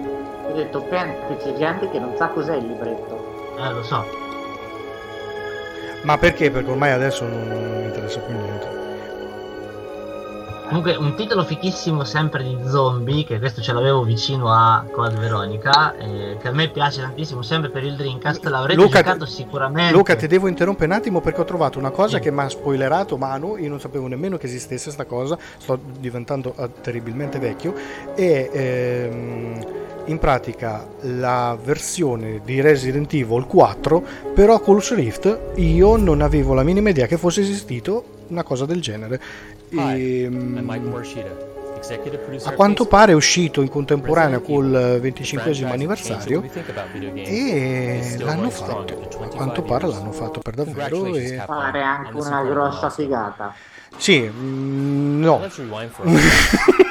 [0.55, 3.57] Detto, penso che c'è gente che non sa cos'è il libretto.
[3.59, 4.05] Eh, lo so.
[6.03, 6.51] Ma perché?
[6.51, 8.83] Perché ormai adesso non, non mi interessa più niente.
[10.69, 15.95] Comunque, un titolo fichissimo sempre di zombie, che questo ce l'avevo vicino a Code Veronica,
[15.97, 19.93] eh, che a me piace tantissimo, sempre per il Dreamcast, l'avrete Luca, giocato sicuramente.
[19.93, 22.23] Luca, ti devo interrompere un attimo perché ho trovato una cosa Sì.
[22.23, 26.55] che mi ha spoilerato Manu, io non sapevo nemmeno che esistesse sta cosa, sto diventando
[26.57, 27.75] eh, terribilmente vecchio
[28.15, 29.67] e ehm,
[30.07, 36.63] in pratica la versione di Resident Evil 4 per Oculus Rift io non avevo la
[36.63, 39.21] minima idea che fosse esistito una cosa del genere.
[39.71, 41.53] Hi, Ehm, producer
[42.45, 46.43] a quanto pare è uscito in contemporanea col Evil, 25 franchise that changed anniversario
[47.27, 48.95] e l'hanno fatto.
[48.95, 51.15] A 25 quanto pare l'hanno fatto per davvero.
[51.15, 51.43] E...
[51.45, 53.55] Pare anche una grossa figata.
[53.97, 55.43] Sì, mm, no.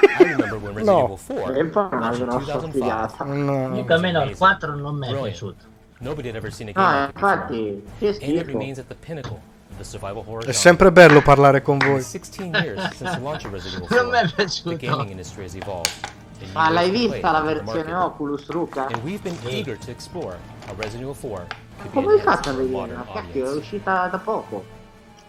[0.83, 1.03] No.
[1.05, 2.71] Evil 4 E poi una launched in grossa 2005.
[2.71, 3.23] figata.
[3.25, 3.51] No.
[3.69, 5.65] Comunque a me no, il 4 non mi è piaciuto.
[5.99, 8.45] Nobody had ever seen a game No, like it before, infatti, che and it schifo.
[8.47, 9.39] remains at the pinnacle
[9.71, 11.95] of the survival horror È sempre bello parlare con voi.
[11.95, 14.75] the 16 years since the launch of Resident Evil Non mi è 4, the piaciuto.
[14.77, 15.91] gaming industry has evolved.
[16.39, 17.93] in new Ma l'hai vista la versione.
[17.93, 18.87] Oculus, Luca?
[18.87, 19.47] And we've been Sì.
[19.59, 20.37] eager to explore
[20.67, 21.47] how Resident Evil 4
[21.77, 22.97] could be Come hai fatto a vedere?
[23.13, 24.65] cacchio, è uscita da poco.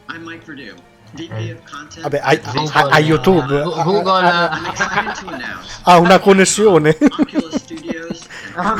[0.08, 0.74] I'm Mike Purdue,
[1.16, 1.56] Eh.
[2.02, 6.96] Vabbè, a, Google, a- a YouTube Google, ha- excited to announce ha una connessione.
[8.56, 8.72] No.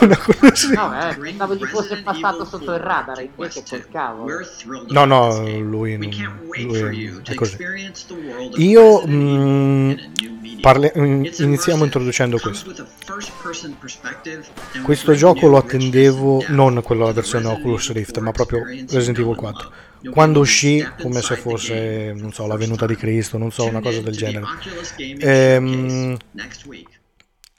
[0.00, 0.86] Una curiosità.
[0.88, 4.40] No, eh, pensavo gli fosse passato sotto il radar, invece cavolo.
[4.88, 7.56] No, no, lui non- lui è- così.
[8.56, 9.92] Io Io, mm,
[10.60, 12.74] parle- iniziamo introducendo questo.
[14.82, 19.70] Questo gioco lo attendevo non quella versione Oculus Rift, ma proprio Resident Evil 4.
[20.10, 24.00] Quando uscì, come se fosse, non so, la venuta di Cristo, non so, una cosa
[24.00, 24.46] del genere.
[25.20, 26.16] Ehm,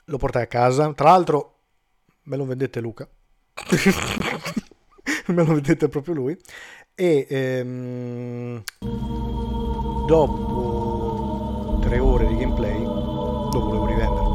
[0.04, 0.92] lo portai a casa.
[0.92, 1.54] Tra l'altro,
[2.24, 3.08] me lo vendette Luca.
[5.26, 6.36] me lo vendette proprio lui.
[6.94, 8.62] E ehm,
[10.06, 14.32] dopo tre ore di gameplay lo volevo rivendere.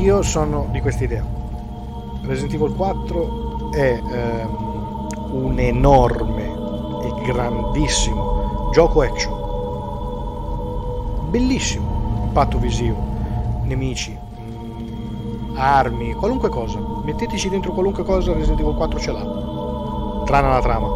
[0.00, 1.26] Io sono di questa idea.
[2.22, 6.44] Resident Evil 4 è ehm, un enorme
[7.02, 9.36] e grandissimo gioco action.
[11.30, 12.96] Bellissimo, impatto visivo,
[13.64, 16.78] nemici, mm, armi, qualunque cosa.
[17.04, 20.22] Metteteci dentro qualunque cosa, Resident Evil 4 ce l'ha.
[20.24, 20.88] Tranne la trama.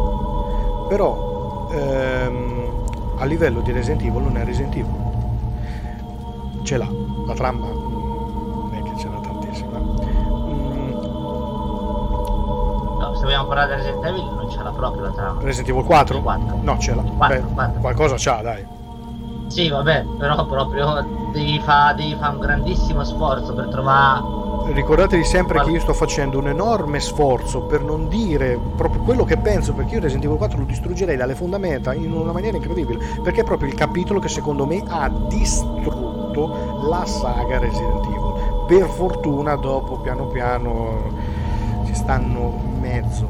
[0.87, 2.69] Però ehm,
[3.17, 5.01] a livello di Resident Evil non è Resident Evil.
[6.63, 6.89] Ce l'ha,
[7.25, 7.92] la trama
[13.23, 15.41] Vogliamo parlare di Resident Evil non ce l'ha proprio la trama.
[15.41, 16.21] Resident Evil 4?
[16.21, 16.59] Quattro.
[16.61, 17.01] No, ce l'ha.
[17.01, 17.79] Quattro, Beh, quattro.
[17.81, 18.65] Qualcosa c'ha, dai.
[19.47, 25.71] Sì, vabbè, però proprio devi fare fa un grandissimo sforzo per trovare Ricordatevi sempre che
[25.71, 29.99] io sto facendo un enorme sforzo per non dire proprio quello che penso, perché io
[29.99, 33.75] Resident Evil 4 lo distruggerei dalle fondamenta in una maniera incredibile, perché è proprio il
[33.75, 38.63] capitolo che secondo me ha distrutto la saga Resident Evil.
[38.65, 41.01] Per fortuna dopo piano piano
[41.83, 43.29] si stanno mezzo,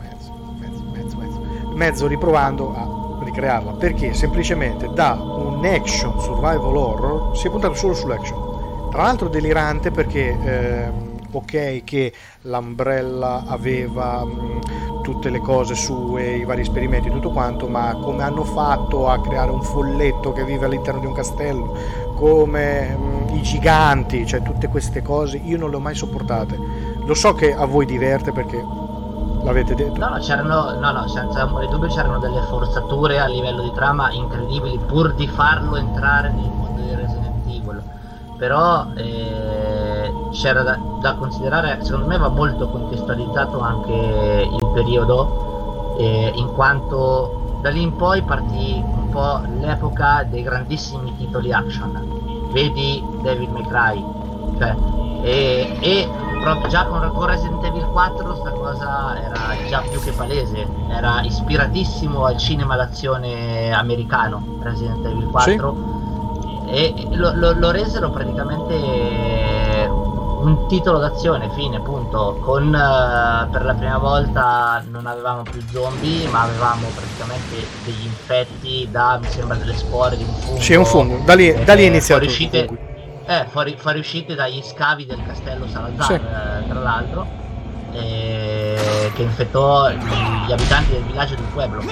[0.00, 7.36] mezzo, mezzo, mezzo, mezzo, mezzo riprovando a ricrearla, perché semplicemente da un action survival horror
[7.36, 8.90] si è puntato solo sull'action.
[8.90, 16.44] Tra l'altro delirante perché ehm, ok che l'Umbrella aveva mh, tutte le cose sue, i
[16.44, 21.00] vari esperimenti tutto quanto, ma come hanno fatto a creare un folletto che vive all'interno
[21.00, 21.76] di un castello,
[22.16, 26.58] come mh, i giganti, cioè tutte queste cose, io non le ho mai sopportate.
[27.04, 28.62] Lo so che a voi diverte perché
[29.48, 29.98] l'avete detto.
[29.98, 34.10] No, no, c'erano, no, no, senza di dubbio c'erano delle forzature a livello di trama
[34.12, 37.82] incredibili pur di farlo entrare nel mondo di Resident Evil.
[38.36, 46.32] Però eh, c'era da, da considerare, secondo me va molto contestualizzato anche il periodo, eh,
[46.34, 52.46] in quanto da lì in poi partì un po' l'epoca dei grandissimi titoli action.
[52.52, 54.04] Vedi May Cry,
[54.58, 54.74] cioè,
[55.22, 56.08] e, e
[56.40, 61.20] proprio già con, con Resident Evil 4 sta cosa era già più che palese, era
[61.22, 65.76] ispiratissimo al cinema d'azione americano Resident Evil 4
[66.66, 69.86] e e lo, lo- lo resero praticamente
[70.40, 72.38] un titolo d'azione, fine, punto.
[72.40, 78.88] Con eh, per la prima volta non avevamo più zombie, ma avevamo praticamente degli infetti
[78.90, 80.60] da, mi sembra, delle spore di un fungo.
[80.60, 81.18] Sì, è un fungo.
[81.24, 82.87] Da lì- da lì è Eh, iniziato fuoriuscite-.
[83.28, 86.14] Eh, fuori, fuoriuscite dagli scavi del castello Salazar, Sì.
[86.14, 87.26] eh, tra l'altro,
[87.92, 91.82] eh, che infettò gli abitanti del villaggio di Pueblo.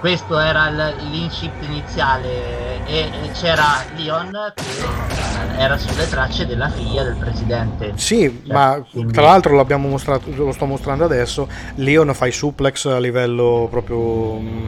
[0.00, 0.68] Questo era
[1.10, 7.92] l'incipit iniziale e, e c'era Leon che eh, era sulle tracce della figlia del presidente.
[7.94, 11.46] Sì, Cioè, ma quindi- tra l'altro l'abbiamo mostrato, lo sto mostrando adesso.
[11.76, 14.66] Leon fa i suplex a livello proprio mm,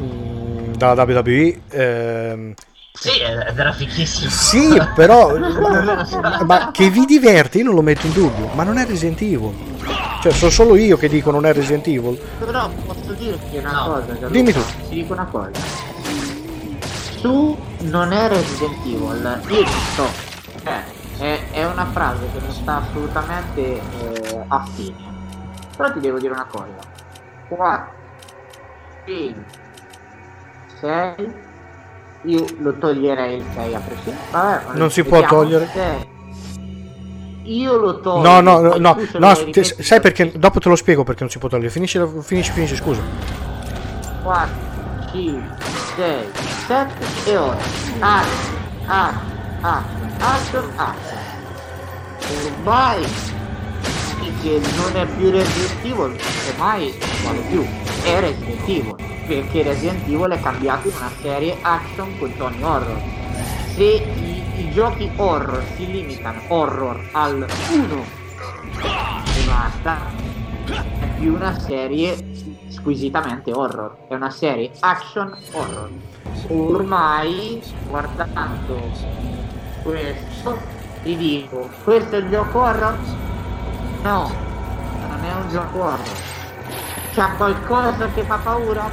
[0.00, 1.60] mm, dalla WWE.
[1.70, 2.54] ehm,
[2.98, 4.30] Sì, ed era fichissimo.
[4.30, 8.78] sì, però ma, ma che vi diverte, io non lo metto in dubbio, ma non
[8.78, 9.52] è Resident Evil.
[10.22, 12.18] Cioè, sono solo io che dico non è Resident Evil.
[12.38, 13.84] Però posso dirti una No.
[13.84, 14.28] cosa, Gianluca?
[14.28, 14.60] Dimmi tu.
[14.88, 15.50] Ti dico una cosa.
[17.18, 20.06] Su non è Resident Evil, io ci sto.
[20.64, 20.84] Cioè,
[21.18, 25.14] è, è una frase che mi sta assolutamente eh, affine.
[25.76, 26.74] Però ti devo dire una cosa.
[27.48, 27.92] 4,
[29.06, 29.44] 5,
[30.80, 31.34] 6,
[32.26, 34.24] io lo toglierei il 6 a prescindere.
[34.30, 35.68] Vabbè, ma Non si può togliere.
[35.72, 36.14] Sei.
[37.44, 38.22] Io lo toglio.
[38.28, 40.32] No, no, no, no, se no, te- sai perché?
[40.36, 41.70] Dopo te lo spiego perché non si può togliere.
[41.70, 43.00] Finisci, finisci, finisci, scusa.
[44.22, 44.54] 4,
[45.12, 45.42] 5,
[45.96, 46.26] 6,
[46.66, 47.56] 7 e 8.
[48.00, 48.54] Action,
[48.86, 51.18] action, action, action,
[52.64, 53.35] action.
[54.26, 57.64] Ormai che non è più Resident Evil, non vale più,
[58.02, 58.94] è Resident Evil,
[59.26, 63.00] perché Resident Evil è cambiato in una serie action con Tony Horror.
[63.74, 68.04] Se i, i giochi horror si limitano horror al 1
[68.82, 69.98] e basta,
[70.64, 72.16] è più una serie
[72.68, 75.90] squisitamente horror, è una serie action horror.
[76.48, 78.90] ormai guardando
[79.82, 80.58] questo
[81.02, 82.98] ti dico questo è il gioco horror?
[84.06, 84.30] No
[85.08, 86.16] non è un gioco horror
[87.12, 88.88] c'ha qualcosa che fa paura?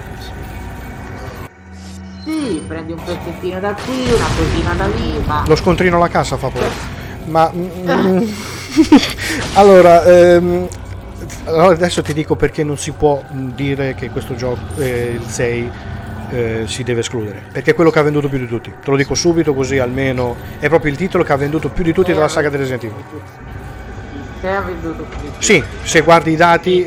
[2.23, 6.37] sì prendi un pezzettino da qui una cosina da lì ma Lo scontrino alla cassa
[6.37, 7.01] fa paura.
[7.25, 8.23] Ma mm,
[9.53, 10.67] allora, ehm,
[11.45, 15.25] allora, adesso ti dico perché non si può mm, dire che questo gioco, eh, il
[15.25, 15.71] 6,
[16.31, 17.43] eh, si deve escludere.
[17.51, 18.73] Perché è quello che ha venduto più di tutti.
[18.83, 21.93] Te lo dico subito, così almeno è proprio il titolo che ha venduto più di
[21.93, 23.42] tutti della saga di Resident Evil.
[24.43, 26.83] Se ha venduto più di Sì, se guardi i dati,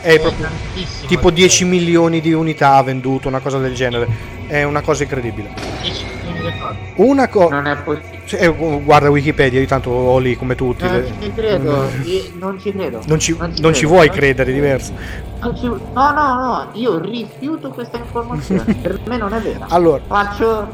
[0.00, 1.70] è proprio tantissimo tipo il 10 gioco.
[1.70, 4.36] milioni di unità ha venduto, una cosa del genere.
[4.48, 5.50] È una cosa incredibile.
[5.82, 6.76] 10 milioni di cose.
[6.96, 7.54] Una cosa.
[7.54, 10.84] non è possibile guarda Wikipedia, io tanto ho lì come tutti.
[10.84, 13.88] non le- ci credo io non ci credo Non ci, non ci credo.
[13.88, 14.92] vuoi Non ci- credere, è diverso.
[15.40, 20.02] non ci- no no no io rifiuto questa informazione per me non è vera Allora,
[20.06, 20.68] faccio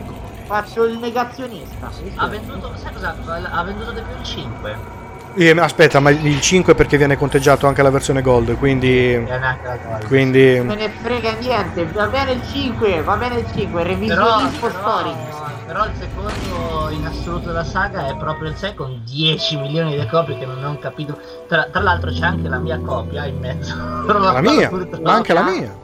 [0.46, 3.14] faccio il negazionista Ha venduto, sai cosa?
[3.52, 4.76] Ha venduto di più il 5.
[5.36, 9.14] Eh, aspetta, ma il 5 perché viene conteggiato anche la versione Gold, quindi...
[9.14, 10.06] E cosa.
[10.06, 10.60] Quindi...
[10.64, 14.78] me ne frega niente va bene il 5 va bene il 5 Però, revisionismo però,
[14.80, 19.98] storico però il secondo in assoluto della saga è proprio il 6 con 10 milioni
[19.98, 21.18] di copie che non ho capito.
[21.48, 23.74] Tra, tra l'altro c'è anche la mia copia in mezzo.
[24.06, 24.70] La mia,
[25.02, 25.74] ma anche la mia.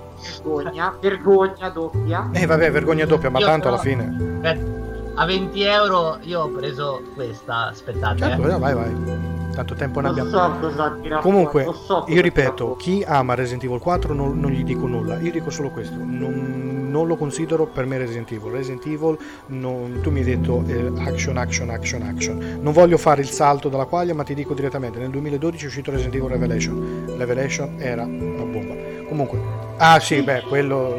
[0.45, 4.39] vergogna vergogna doppia Eh vabbè, vergogna doppia, ma Io tanto però- alla fine...
[4.43, 4.79] Eh,
[5.15, 8.19] A 20 euro io ho preso questa, aspettate.
[8.19, 8.59] Certo, eh.
[8.59, 9.39] vai, vai.
[9.55, 10.71] Tanto tempo ne non abbiamo.
[10.71, 15.19] so Comunque, so io ripeto, chi ama Resident Evil 4 non, non gli dico nulla,
[15.19, 18.53] io dico solo questo, non, non lo considero per me Resident Evil.
[18.53, 22.59] Resident Evil, non- tu mi hai detto eh, action, action, action, action.
[22.61, 25.91] Non voglio fare il salto dalla quaglia, ma ti dico direttamente, nel 2012 è uscito
[25.91, 27.15] Resident Evil Revelation.
[27.17, 28.75] Revelation era una bomba.
[29.09, 29.41] Comunque,
[29.79, 30.95] ah sì, beh, quello...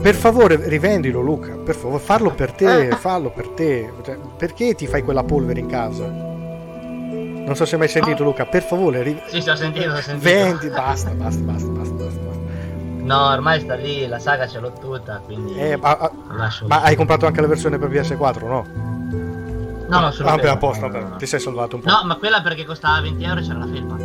[0.00, 2.90] Per favore, rivendilo Luca, per favore, farlo per te, Eh.
[2.96, 3.90] fallo per te.
[4.02, 6.30] Cioè, perché ti fai quella polvere in casa?
[7.52, 10.00] Non so se hai mai sentito Luca, per favore, ri- Sì, sì, ho sentito, ho
[10.00, 10.26] sentito.
[10.26, 12.20] vendi, basta, basta, basta, basta, basta.
[13.02, 16.10] No, ormai sta lì, la saga ce l'ho tutta, quindi Eh, ma, ah,
[16.66, 18.66] ma hai comprato anche la versione per PS4, no?
[19.86, 20.36] No, no, solo Ah, quella.
[20.36, 21.16] beh, a posto, No, no, vabbè, no.
[21.16, 21.90] ti sei salvato un po'.
[21.90, 23.96] No, ma quella perché costava 20 euro e c'era la felpa.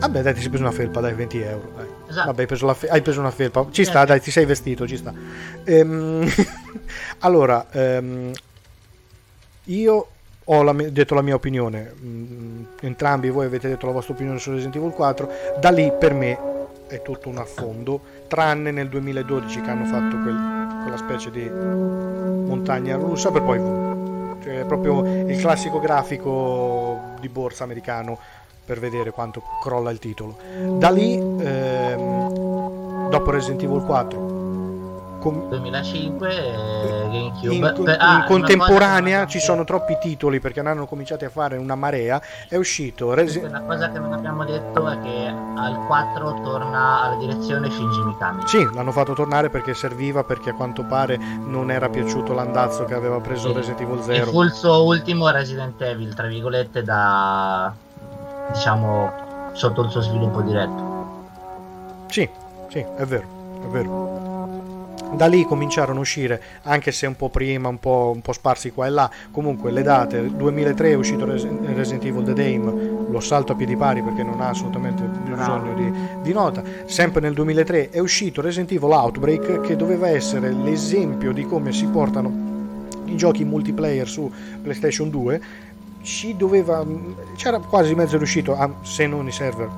[0.00, 1.70] Vabbè, dai, ti sei preso una felpa, dai, 20 euro.
[1.76, 1.86] Dai.
[2.08, 2.26] Esatto.
[2.26, 3.66] Vabbè, hai preso, la fe- hai preso una felpa.
[3.70, 3.84] Ci Eh.
[3.84, 5.12] sta, dai, ti sei vestito, ci sta.
[5.62, 6.26] Ehm,
[7.20, 8.32] allora, ehm,
[9.66, 10.08] io
[10.48, 11.92] ho la detto la mia opinione.
[12.00, 15.28] Mm, entrambi voi avete detto la vostra opinione su Resident Evil 4.
[15.60, 16.38] Da lì, per me,
[16.86, 18.00] è tutto un affondo.
[18.28, 23.58] Tranne nel 2012 che hanno fatto quel- quella specie di montagna russa, per poi.
[24.42, 28.18] Cioè, è proprio il classico grafico di borsa americano
[28.64, 30.36] per vedere quanto crolla il titolo.
[30.78, 34.35] Da lì, ehm, dopo Resident Evil 4,
[35.26, 36.52] com- 2005 e
[37.10, 37.54] GameCube.
[37.54, 41.24] in, co- Beh, in ah, contemporanea cosa ci sono troppi titoli perché ne hanno cominciati
[41.24, 42.20] a fare una marea.
[42.48, 47.16] È uscito Resident Una cosa che non abbiamo detto è che al 4 torna alla
[47.16, 48.42] direzione Shinji Mikami.
[48.46, 52.94] Sì, l'hanno fatto tornare perché serviva perché a quanto pare non era piaciuto l'andazzo che
[52.94, 53.54] aveva preso Sì.
[53.54, 54.30] Resident Evil E 0.
[54.30, 57.72] fu il suo ultimo Resident Evil, tra virgolette, da
[58.52, 60.94] diciamo sotto il suo sviluppo diretto.
[62.08, 62.28] Sì,
[62.68, 63.26] sì, è vero,
[63.64, 64.44] è vero.
[65.12, 68.70] Da lì cominciarono a uscire, anche se un po' prima, un po', un po' sparsi
[68.70, 73.20] qua e là, comunque le date, 2003 è uscito Res- Resident Evil The Dame, lo
[73.20, 75.92] salto a piedi pari perché non ha assolutamente bisogno di,
[76.22, 81.46] di nota, sempre nel 2003 è uscito Resident Evil Outbreak che doveva essere l'esempio di
[81.46, 82.30] come si portano
[83.04, 84.30] i giochi multiplayer su
[84.60, 85.40] PlayStation 2,
[86.02, 86.84] ci doveva,
[87.36, 89.68] c'era quasi mezzo riuscito, a- se non i server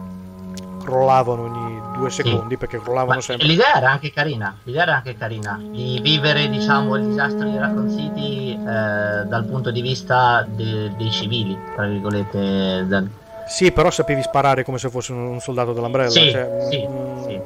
[0.82, 3.46] crollavano ogni due secondi perché crollavano sempre.
[3.46, 7.90] l'idea era anche carina, l'idea era anche carina di vivere diciamo il disastro di Raccoon
[7.90, 12.86] City eh, dal punto di vista de- dei civili, tra virgolette.
[12.86, 13.10] del-
[13.46, 16.10] Sì, però sapevi sparare come se fosse un soldato dell'Umbrella.
[16.10, 17.40] Sì, cioè, sì, mm, sì.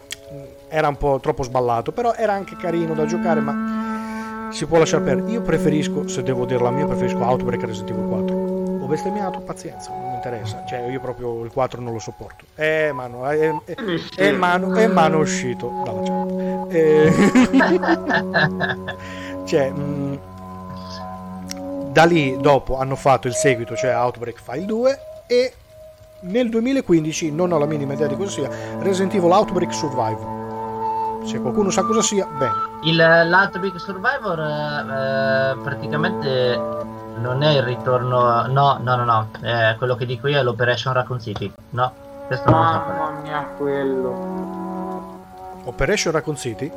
[0.68, 5.02] Era un po' troppo sballato, però era anche carino da giocare, ma si può lasciare
[5.04, 5.30] perdere.
[5.30, 8.51] Io preferisco, se devo dire la mia, preferisco Outbreak Resident Evil 4.
[8.92, 10.64] Bestemmiato, pazienza, non mi interessa.
[10.66, 12.44] Cioè, io proprio il 4 non lo sopporto.
[12.56, 13.74] Eh, mano, è, è,
[14.16, 16.72] è mano, è mano uscito dalla chat.
[16.74, 17.10] Eh,
[19.48, 20.14] cioè, mm,
[21.90, 25.54] da lì dopo hanno fatto il seguito, cioè Outbreak File 2 e
[26.20, 31.24] nel 2015, non ho la minima idea di cosa sia, Resident Evil Outbreak Survive.
[31.24, 32.52] Se qualcuno sa cosa sia, bene.
[32.82, 36.91] Il, Big Survivor eh, eh, praticamente
[37.22, 38.46] non è il ritorno.
[38.48, 39.28] No, no, no, no.
[39.40, 41.50] eh, quello che dico io è l'Operation Raccoon City.
[41.70, 41.92] No,
[42.26, 42.80] questo non lo so.
[42.80, 42.98] qual è.
[42.98, 44.40] mamma mia quello
[45.64, 46.70] Operation Raccoon City?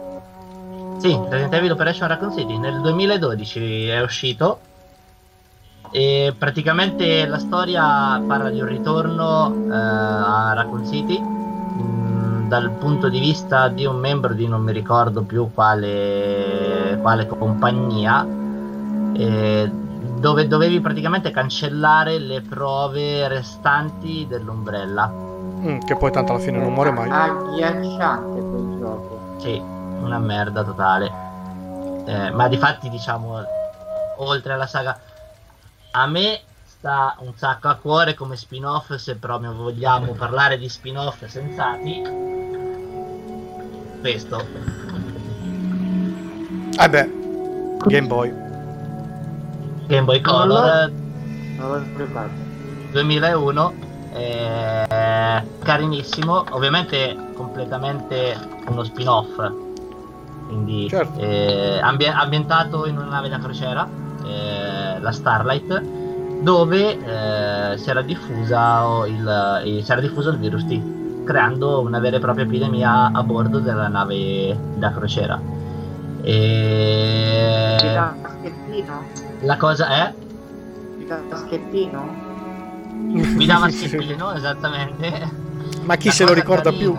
[0.99, 4.59] Sì, Resident Evil Operation Raccoon City nel 2012 è uscito
[5.91, 13.09] e praticamente la storia parla di un ritorno eh, a Raccoon City mh, dal punto
[13.09, 18.25] di vista di un membro di non mi ricordo più quale, quale compagnia
[19.13, 19.71] eh,
[20.25, 25.07] dove dovevi praticamente cancellare le prove restanti dell'ombrella.
[25.07, 27.07] Mm, che poi tanto alla fine non muore mai.
[27.11, 29.35] Agghiacciante quel gioco.
[29.37, 31.11] Sì, una merda totale.
[32.07, 33.39] Eh, ma di fatti, diciamo,
[34.17, 34.99] oltre alla saga,
[35.91, 41.23] a me sta un sacco a cuore come spin-off, se proprio vogliamo parlare di spin-off
[41.25, 42.01] sensati.
[44.01, 44.43] Questo.
[46.79, 47.11] Eh beh,
[47.85, 48.44] Game Boy.
[49.87, 50.91] Game Boy Color
[51.95, 52.33] preparato.
[52.91, 53.73] 2001
[54.13, 58.35] eh, carinissimo ovviamente completamente
[58.67, 59.51] uno spin-off
[60.47, 61.19] quindi Certo.
[61.19, 63.87] eh, ambie- ambientato in una nave da crociera
[64.25, 65.81] eh, la Starlight
[66.41, 66.97] dove
[67.73, 71.99] eh, si era diffusa o il, eh, si era diffuso il virus T creando una
[71.99, 75.39] vera e propria epidemia a bordo della nave da crociera
[76.21, 77.75] e?
[79.45, 80.13] La cosa è
[80.97, 82.23] Ti dà schettino?
[82.97, 85.29] mi dava schettino esattamente
[85.83, 86.95] Ma chi La se lo ricorda più?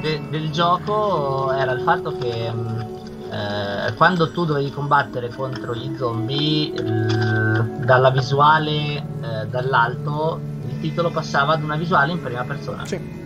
[0.00, 2.86] de- del gioco era il fatto che mh,
[3.30, 11.10] eh, quando tu dovevi combattere contro gli zombie il- dalla visuale eh, dall'alto il titolo
[11.10, 13.20] passava ad una visuale in prima persona Sì.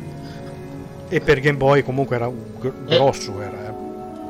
[1.08, 3.40] E per Game Boy comunque era un gr- grosso.
[3.40, 3.65] Era.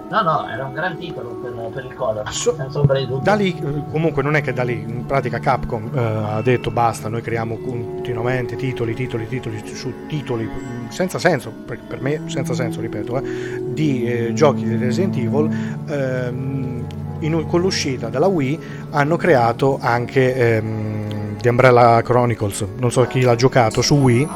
[0.08, 2.30] No no era un gran titolo per, per il color.
[2.32, 3.22] So- senza ombra di dubbio.
[3.22, 3.54] Da lì,
[3.90, 7.56] comunque non è che da lì, in pratica Capcom eh, ha detto basta, noi creiamo
[7.58, 13.18] continuamente titoli, titoli, titoli su titoli, mm, senza senso, per, per me senza senso, ripeto,
[13.18, 15.48] eh, di eh, giochi di Resident Evil.
[15.88, 16.86] ehm,
[17.20, 23.22] in- con l'uscita della Wii hanno creato anche ehm, The Umbrella Chronicles, non so chi
[23.22, 24.28] l'ha giocato su Wii,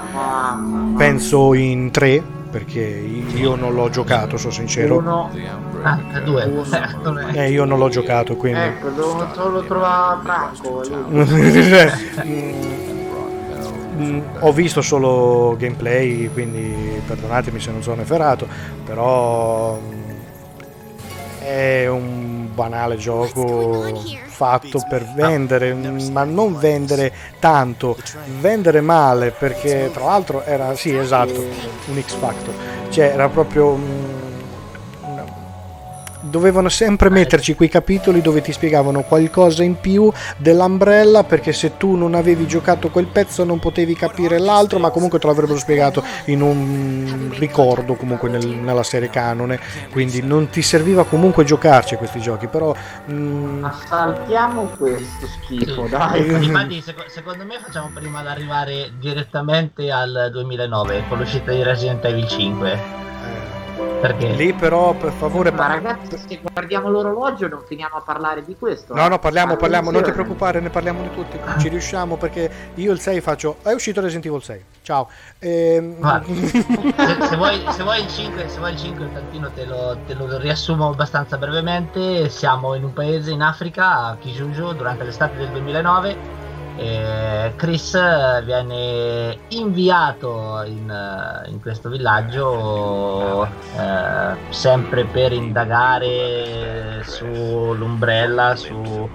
[0.97, 4.99] penso in tre, perché io non l'ho giocato, sono sincero.
[4.99, 5.31] uno.
[5.83, 6.65] ah, due Uno.
[7.29, 8.61] È- Eh, io non l'ho giocato, quindi...
[8.61, 10.83] Ecco, devo solo trovare Franco.
[14.01, 18.47] Mm, ho visto solo gameplay, quindi perdonatemi se non sono eferato,
[18.83, 20.11] però mm,
[21.43, 24.03] è un banale gioco
[24.41, 27.95] fatto per vendere, mm, ma non vendere tanto,
[28.41, 31.45] vendere male, perché tra l'altro era, sì esatto,
[31.87, 32.55] un X Factor,
[32.89, 34.10] cioè era proprio...
[36.31, 41.97] Dovevano sempre metterci quei capitoli dove ti spiegavano qualcosa in più dell'Umbrella perché se tu
[41.97, 46.41] non avevi giocato quel pezzo non potevi capire l'altro ma comunque te l'avrebbero spiegato in
[46.41, 49.59] un ricordo comunque nel- nella serie canone
[49.91, 52.75] quindi non ti serviva comunque giocarci a questi giochi però
[53.11, 56.27] mm, Assaltiamo questo schifo, dai.
[56.45, 62.05] Infatti, seco- secondo me facciamo prima ad arrivare direttamente al 2009 con l'uscita di Resident
[62.05, 63.09] Evil 5.
[63.81, 68.45] Eh, Perché lì però per favore Ma ragazzi, se guardiamo l'orologio non finiamo a parlare
[68.45, 68.95] di questo.
[68.95, 70.13] No, no, parliamo, parliamo, non ti Attenzione.
[70.13, 73.57] preoccupare, ne parliamo di tutti, ci riusciamo perché io il 6 faccio...
[73.63, 75.09] È uscito Resident Evil 6, ciao.
[75.39, 79.51] Ehm, Guarda, se, se vuoi, se vuoi il 5, se vuoi il 5 un tantino
[79.53, 82.29] te lo, te lo riassumo abbastanza brevemente.
[82.29, 86.49] Siamo in un paese in Africa, a Kijuju, durante l'estate del 2009.
[86.83, 87.93] E Chris
[88.45, 99.11] viene inviato in, eh, in questo villaggio eh, sempre per indagare sull'Umbrella, su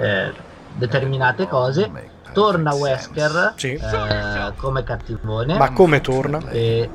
[0.00, 0.32] eh,
[0.72, 1.90] determinate cose.
[2.32, 3.72] Torna Wesker Sì.
[3.74, 5.58] eh, come cattivone.
[5.58, 6.40] ma come torna?
[6.48, 6.88] E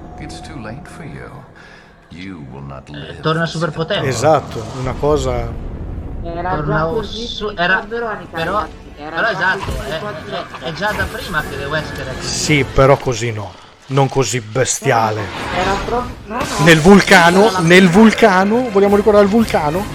[2.94, 3.20] live.
[3.22, 4.08] torna superpotente.
[4.08, 5.76] Esatto, una cosa...
[6.24, 8.66] Era Torna già così su- era- Veronica, però,
[8.98, 12.28] era però esatto, è, di- è- è già da prima che Wesker è così.
[12.28, 13.54] Sì, però così no,
[13.88, 15.22] non così bestiale.
[15.56, 16.16] Era proprio...
[16.26, 16.64] no, no.
[16.66, 19.86] Nel vulcano, nel vulcano, vogliamo ricordare il vulcano?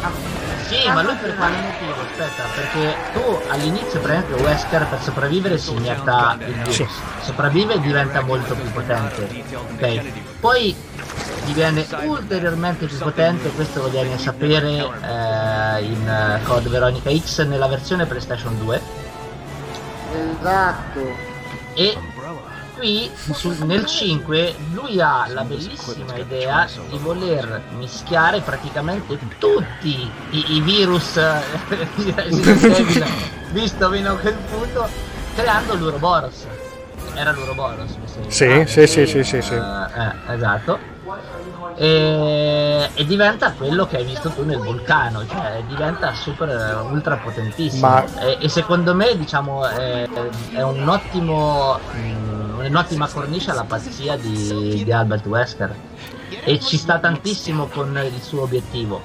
[0.68, 2.00] Sì, ma lui per quale motivo?
[2.00, 6.74] Aspetta, perché tu all'inizio praticamente Wesker per sopravvivere si inietta il virus.
[6.74, 6.86] Sì.
[7.22, 9.44] Sopravvive e diventa molto più potente.
[9.74, 10.02] Ok.
[10.40, 10.74] Poi
[11.44, 17.44] diviene ulteriormente più potente, questo lo viene a sapere eh, in eh, Code Veronica X
[17.46, 18.80] nella versione PlayStation 2.
[20.40, 21.00] Esatto.
[21.74, 21.96] E
[22.76, 30.56] qui su- nel 5 lui ha la bellissima idea di voler mischiare praticamente tutti i,
[30.56, 31.14] i virus
[31.96, 33.06] di Resident Evil
[33.50, 34.88] visto fino a quel punto
[35.34, 36.46] creando l'Uroboros
[37.14, 38.30] era l'Uroboros mi sembra.
[38.30, 39.54] Sì, sì, sì, sì, sì, sì.
[39.54, 40.91] Eh, eh, esatto
[41.74, 47.16] e, e diventa quello che hai visto tu nel vulcano, cioè diventa super eh, ultra
[47.16, 47.88] potentissimo.
[47.88, 50.08] Ma- E, e secondo me, diciamo, è,
[50.52, 55.74] è un ottimo, mm, un'ottima cornice alla pazzia di, di Albert Wesker.
[56.44, 59.00] E ci sta tantissimo con il suo obiettivo.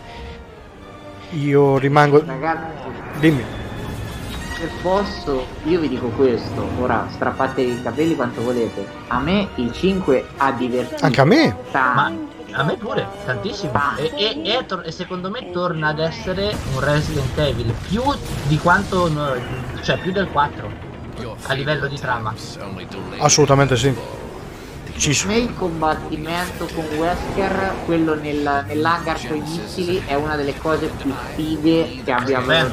[1.31, 2.23] Io rimango...
[2.25, 2.89] Ragazzi,
[3.19, 3.43] Dimmi.
[4.59, 6.67] Se posso, io vi dico questo.
[6.79, 8.85] Ora, strappate i capelli quanto volete.
[9.07, 11.05] A me il 5 ha divertito.
[11.05, 11.55] Anche a me.
[11.71, 12.11] Ma
[12.51, 13.71] a me pure, tantissimo.
[13.97, 18.01] E, e- e e secondo me torna ad essere un Resident Evil più
[18.47, 19.11] di quanto,
[19.83, 20.69] cioè più del 4
[21.47, 22.33] a livello di trama.
[23.19, 23.93] Assolutamente sì.
[24.97, 30.15] Ci Per so- me il combattimento con Wesker, quello nel- nell'hangar con i missili, è
[30.15, 32.71] una delle cose più fighe che abbiamo Beh.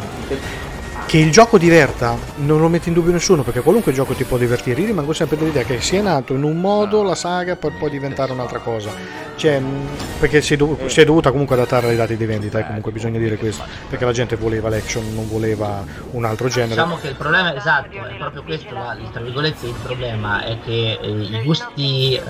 [1.06, 4.36] Che il gioco diverta, non lo mette in dubbio nessuno, perché qualunque gioco ti può
[4.36, 4.80] divertire.
[4.80, 8.32] Io rimango sempre dell'idea che sia nato in un modo la saga per poi diventare
[8.32, 8.90] un'altra cosa.
[9.36, 9.86] Cioè, mh,
[10.18, 12.90] perché si è, dov- si è dovuta comunque adattare ai dati di vendita, e comunque
[12.90, 16.74] bisogna dire questo, perché la gente voleva l'action, non voleva un altro genere.
[16.74, 18.74] Diciamo che il problema esatto, è proprio questo,
[19.12, 22.20] tra virgolette il problema è che eh, i gusti eh,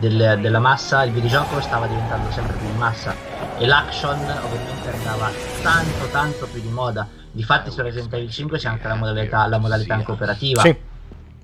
[0.00, 3.14] del- della massa, il videogioco stava diventando sempre più di massa
[3.58, 5.30] e l'action ovviamente andava
[5.60, 7.06] tanto tanto più di moda.
[7.32, 10.62] Difatti su Resident Evil 5 c'è anche la modalità, la modalità in cooperativa.
[10.62, 10.76] Sì.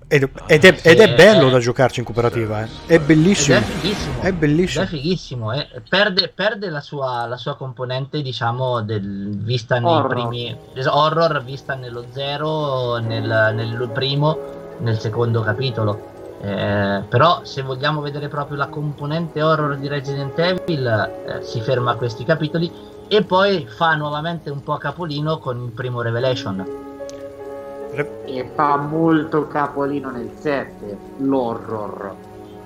[0.08, 2.68] Ed, ed è, ed è bello da giocarci in cooperativa, eh.
[2.86, 3.58] è Ed bellissimo.
[3.58, 4.20] è fighissimo.
[4.20, 4.82] È bellissimo.
[4.84, 5.52] Ed è fighissimo.
[5.52, 5.68] eh.
[5.88, 10.08] Perde, perde la, sua, la sua componente, diciamo, del, vista nei Horror.
[10.28, 10.56] primi.
[10.88, 14.38] Horror vista nello zero, nel, nel primo,
[14.78, 16.14] nel secondo capitolo.
[16.40, 20.86] Eh, però se vogliamo vedere proprio la componente horror di Resident Evil,
[21.26, 22.70] eh, si ferma a questi capitoli
[23.08, 26.64] e poi fa nuovamente un po' capolino con il primo Revelation.
[28.24, 32.14] E fa molto capolino nel 7, l'horror.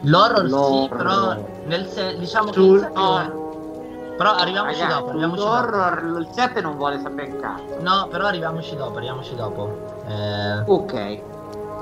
[0.03, 0.97] L'horror, sì, L'horror.
[0.97, 4.15] però nel se- diciamo che Sul il sette- horror.
[4.17, 5.53] però arriviamoci Ragazzi, dopo, arriviamoci dopo.
[5.55, 7.77] l'horror, il 7 non vuole sapere un cazzo.
[7.81, 10.03] No, però arriviamoci dopo, arriviamoci dopo.
[10.09, 11.23] Eh, Ok.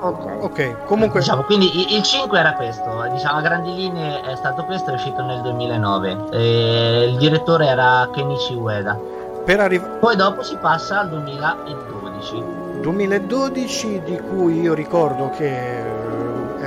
[0.01, 0.37] Ok.
[0.41, 4.91] Ok, comunque diciamo, quindi il 5 era questo, diciamo a grandi linee è stato questo,
[4.91, 6.17] è uscito nel 2009.
[6.31, 8.97] E il direttore era Kenichi Ueda.
[9.43, 9.97] per arrivare...
[9.99, 12.43] Poi dopo si passa al 2012.
[12.81, 15.83] 2012 di cui io ricordo che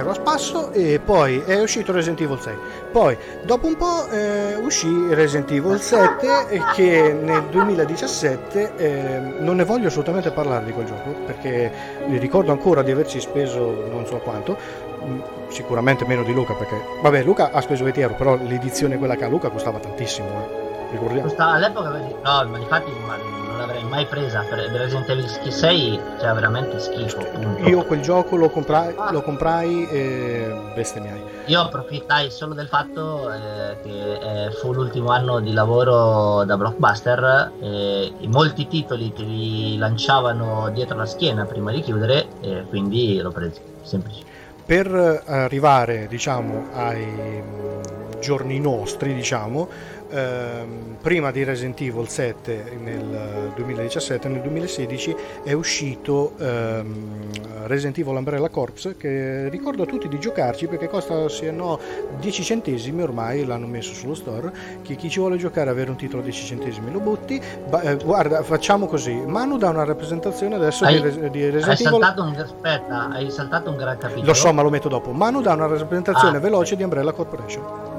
[0.03, 2.55] ero a spasso e poi è uscito Resident Evil 6
[2.93, 9.57] poi dopo un po' eh, uscì Resident Evil 7 e che nel 2017 eh, non
[9.57, 11.71] ne voglio assolutamente parlare di quel gioco perché
[12.09, 14.57] ricordo ancora di averci speso non so quanto
[15.03, 19.15] mh, sicuramente meno di Luca perché vabbè Luca ha speso 20 euro però l'edizione quella
[19.17, 20.91] che ha Luca costava tantissimo eh.
[20.91, 23.17] ricordiamo Questa- all'epoca no, ma infatti ma
[23.63, 27.19] l'avrei mai presa per Resident Evil 6, cioè veramente schifo.
[27.19, 27.69] punto.
[27.69, 33.77] io quel gioco lo comprai, lo comprai e bestemmiai Io approfittai solo del fatto eh,
[33.83, 39.77] che eh, fu l'ultimo anno di lavoro da blockbuster e e molti titoli che li
[39.77, 44.23] lanciavano dietro la schiena prima di chiudere e quindi l'ho preso, semplice.
[44.65, 49.69] per arrivare diciamo ai mm, giorni nostri diciamo
[50.13, 58.17] ehm, prima di Resident Evil 7 nel 2017 nel 2016 è uscito ehm, Resident Evil
[58.17, 61.79] Umbrella Corps che ricordo a tutti di giocarci perché costa se no
[62.21, 64.53] 10 centesimi ormai l'hanno messo sullo store
[64.83, 67.97] che chi ci vuole giocare avere un titolo a 10 centesimi lo butti Ba- eh,
[67.97, 72.35] guarda facciamo così Manu dà una rappresentazione adesso Hai- di, di Resident Evil saltato un
[72.37, 74.27] aspetta, hai saltato un gran capitolo.
[74.27, 75.13] lo so, ma lo metto dopo.
[75.13, 76.41] Manu dà una rappresentazione Ah.
[76.41, 77.92] veloce di Umbrella Corporation.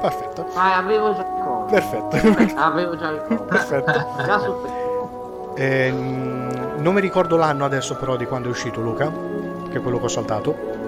[0.00, 1.66] Perfetto, Ah, avevo già il coso.
[1.70, 3.42] perfetto, Avevo già il coso.
[3.44, 4.06] perfetto.
[4.24, 4.80] Già su
[5.54, 9.12] Ehm, non mi ricordo l'anno adesso però di quando è uscito Luca,
[9.70, 10.80] che è quello che ho saltato.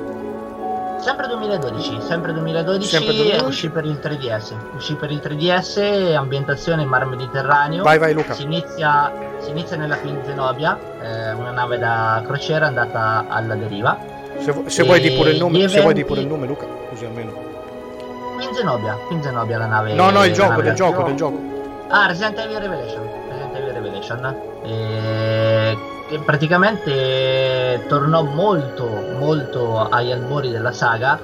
[1.01, 3.45] Sempre 2012, sempre 2012, Sempre 2012.
[3.47, 4.55] uscì per il 3DS.
[4.75, 7.83] Uscì per il 3DS, ambientazione Mar Mediterraneo.
[7.83, 8.33] Vai, vai Luca.
[8.33, 13.99] Si inizia, si inizia nella Queen Zenobia, eh, una nave da crociera andata alla deriva.
[14.39, 16.27] Se, vu- se vuoi di pure il nome, gli se vuoi di eventi- pure il
[16.27, 17.33] nome Luca, così almeno.
[18.35, 19.95] Queen Zenobia, Queen Zenobia la nave.
[19.95, 21.41] No, no, il gioco, del gioco, del gioco.
[21.89, 23.09] Ah, Resident Evil Revelation.
[23.29, 24.37] Resident Evil Revelation.
[24.63, 25.79] Eh,
[26.09, 28.89] che praticamente tornò molto,
[29.19, 31.19] molto agli albori della saga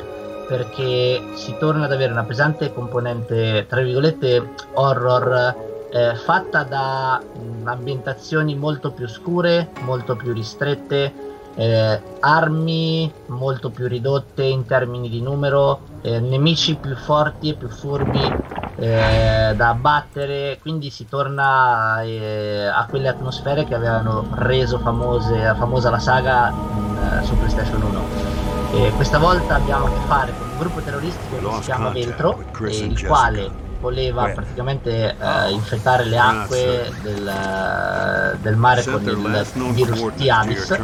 [0.49, 5.55] perché si torna ad avere una pesante componente, tra virgolette, horror
[5.93, 11.13] eh, fatta da mh, ambientazioni molto più scure, molto più ristrette,
[11.55, 17.69] eh, armi molto più ridotte in termini di numero, eh, nemici più forti e più
[17.69, 18.21] furbi
[18.77, 25.91] eh, da abbattere, quindi si torna eh, a quelle atmosfere che avevano reso famose, famosa
[25.91, 28.29] la saga in, eh, su PlayStation 1.
[28.73, 32.43] E questa volta abbiamo a che fare con un gruppo terroristico che si chiama Veltro,
[32.61, 40.29] il quale voleva praticamente eh, infettare le acque del, del mare con il virus T
[40.29, 40.79] Avis,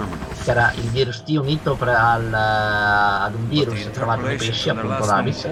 [0.47, 5.05] che era il virus T unito pre- al, ad un virus trovato nei pesci, appunto
[5.05, 5.45] l'Avis.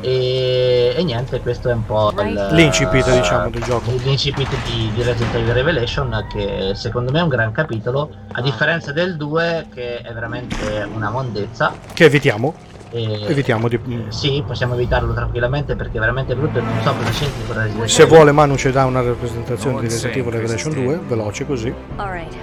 [0.00, 3.92] E, e niente, questo è un po' il, L'incipit, eh, diciamo, del gioco.
[4.02, 8.92] L'incipit di, di Resident Evil Revelation, che secondo me è un gran capitolo, a differenza
[8.92, 11.74] del 2, che è veramente una mondezza.
[11.92, 12.54] Che evitiamo.
[12.90, 13.78] E- Evitiamo di...
[14.08, 17.84] Sì, possiamo evitarlo tranquillamente perché è veramente brutto e non so cosa c'entri con Resident
[17.86, 21.74] Se vuole Manu ci dà una rappresentazione di Resident Evil Revelation 2, veloce così.
[21.96, 22.34] Alright,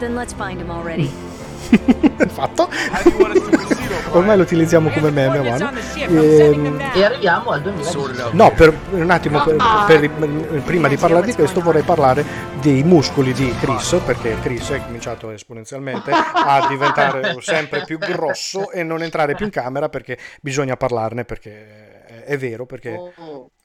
[0.00, 1.08] then let's find him already.
[2.28, 2.68] Fatto.
[4.12, 5.70] Ormai lo utilizziamo come meme a mano.
[5.96, 8.30] Ehm, E arriviamo al 2017.
[8.36, 9.56] No, per un attimo, per-
[9.86, 12.24] per- prima di parlare di questo vorrei parlare
[12.60, 18.82] dei muscoli di Chris, perché Chris è cominciato esponenzialmente a diventare sempre più grosso e
[18.82, 23.12] non entrare più in camera perché bisogna parlarne, perché è, è vero, perché...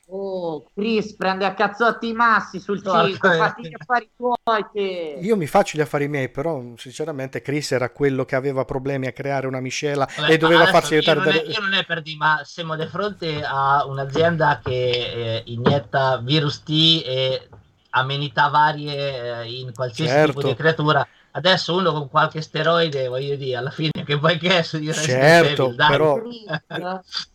[0.08, 3.38] Oh, Chris prende a cazzotti i massi sul 5, eh.
[3.38, 5.18] fatti gli affari tuoi che...
[5.20, 9.12] Io mi faccio gli affari miei, però sinceramente Chris era quello che aveva problemi a
[9.12, 12.04] creare una miscela Vabbè, e doveva farsi io aiutare non, è, io non è per
[12.04, 16.70] dire, ma siamo di fronte a un'azienda che eh, inietta virus T
[17.04, 17.50] e
[17.90, 20.34] amenità varie eh, in qualsiasi Certo.
[20.34, 21.08] tipo di creatura.
[21.32, 24.88] Adesso uno con qualche steroide, voglio dire, alla fine che poi che è su di
[24.88, 25.90] Resident Certo, Evil, dai.
[25.90, 26.22] però-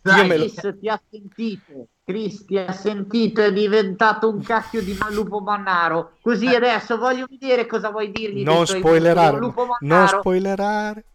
[0.01, 4.41] Dai, io me lo- Chris ti ha sentito, Chris ti ha sentito, è diventato un
[4.41, 6.13] cacchio di lupo mannaro.
[6.21, 8.43] Così adesso voglio vedere cosa vuoi dirgli.
[8.43, 9.39] Non spoilerare,
[9.81, 11.05] non spoilerare.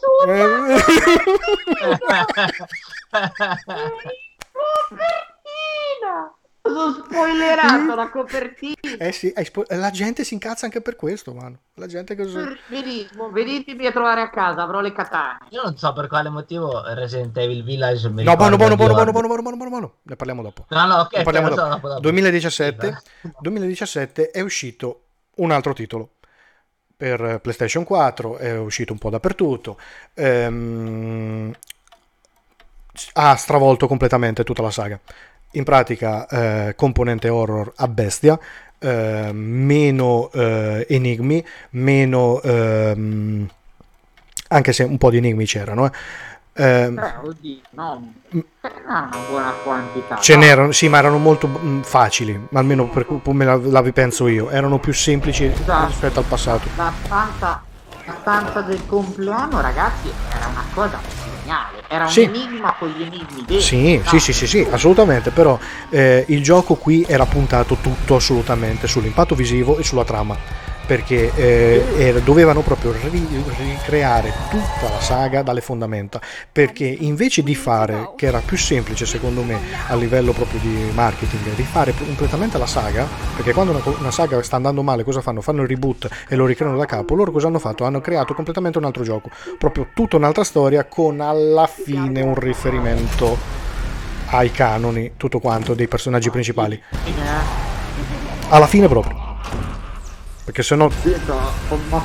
[0.00, 0.52] Copertina!
[4.52, 8.74] Cosa ho spoilerato la copertina?
[8.98, 11.58] Eh sì, spo- la gente si incazza anche per questo, mano.
[11.74, 12.52] La gente cosa...
[12.66, 15.38] Benissimo, venitemi a trovare a casa, avrò le katane.
[15.50, 19.12] Io non so per quale motivo Resident Evil Village mi No, buono, buono, buono, buono,
[19.12, 19.92] buono, buono, buono, buono, buono.
[20.02, 20.66] Ne parliamo dopo.
[20.68, 21.68] No, no, ok, Ne parliamo dopo.
[21.68, 22.00] dopo, dopo.
[22.00, 25.02] 2017, Sì, 2017 è uscito
[25.36, 26.10] un altro titolo
[26.96, 29.78] per PlayStation 4, è uscito un po' dappertutto.
[30.14, 31.52] ehm,
[33.14, 34.98] ha stravolto completamente tutta la saga.
[35.52, 38.38] In pratica, eh, componente horror a bestia,
[38.78, 42.40] eh, meno eh, enigmi, meno.
[42.42, 43.48] ehm,
[44.48, 45.86] anche se un po' di enigmi c'erano.
[45.86, 45.90] eh.
[46.54, 50.16] Eh, oddio, no, una buona quantità.
[50.18, 50.40] Ce no.
[50.40, 54.78] n'erano, sì, ma erano molto mm, facili, almeno per come la, la penso io, erano
[54.78, 55.86] più semplici Esatto.
[55.86, 56.68] rispetto al passato.
[56.76, 57.62] La stanza,
[58.04, 60.98] la stanza del compleanno, ragazzi, era una cosa
[61.52, 61.82] geniale.
[61.88, 62.22] Era un Sì.
[62.22, 63.60] enigma con gli enigmi dentro.
[63.60, 64.02] Sì, no?
[64.08, 65.58] sì, sì, sì, sì, assolutamente, però
[65.90, 70.36] eh, il gioco qui era puntato tutto assolutamente sull'impatto visivo e sulla trama,
[70.86, 77.54] perché eh, era- dovevano proprio ri- ricreare tutta la saga dalle fondamenta, perché invece di
[77.54, 82.66] fare, che era più semplice secondo me a livello proprio di marketing, rifare completamente la
[82.66, 85.40] saga, perché quando una, una saga sta andando male cosa fanno?
[85.40, 87.84] Fanno il reboot e lo ricreano da capo, loro cosa hanno fatto?
[87.84, 93.36] Hanno creato completamente un altro gioco, proprio tutta un'altra storia con alla fine un riferimento
[94.30, 96.80] ai canoni, tutto quanto dei personaggi principali.
[97.04, 97.10] Eh,
[98.48, 99.30] Alla fine proprio.
[100.44, 101.38] Perché se no, detto,
[101.88, 102.04] ma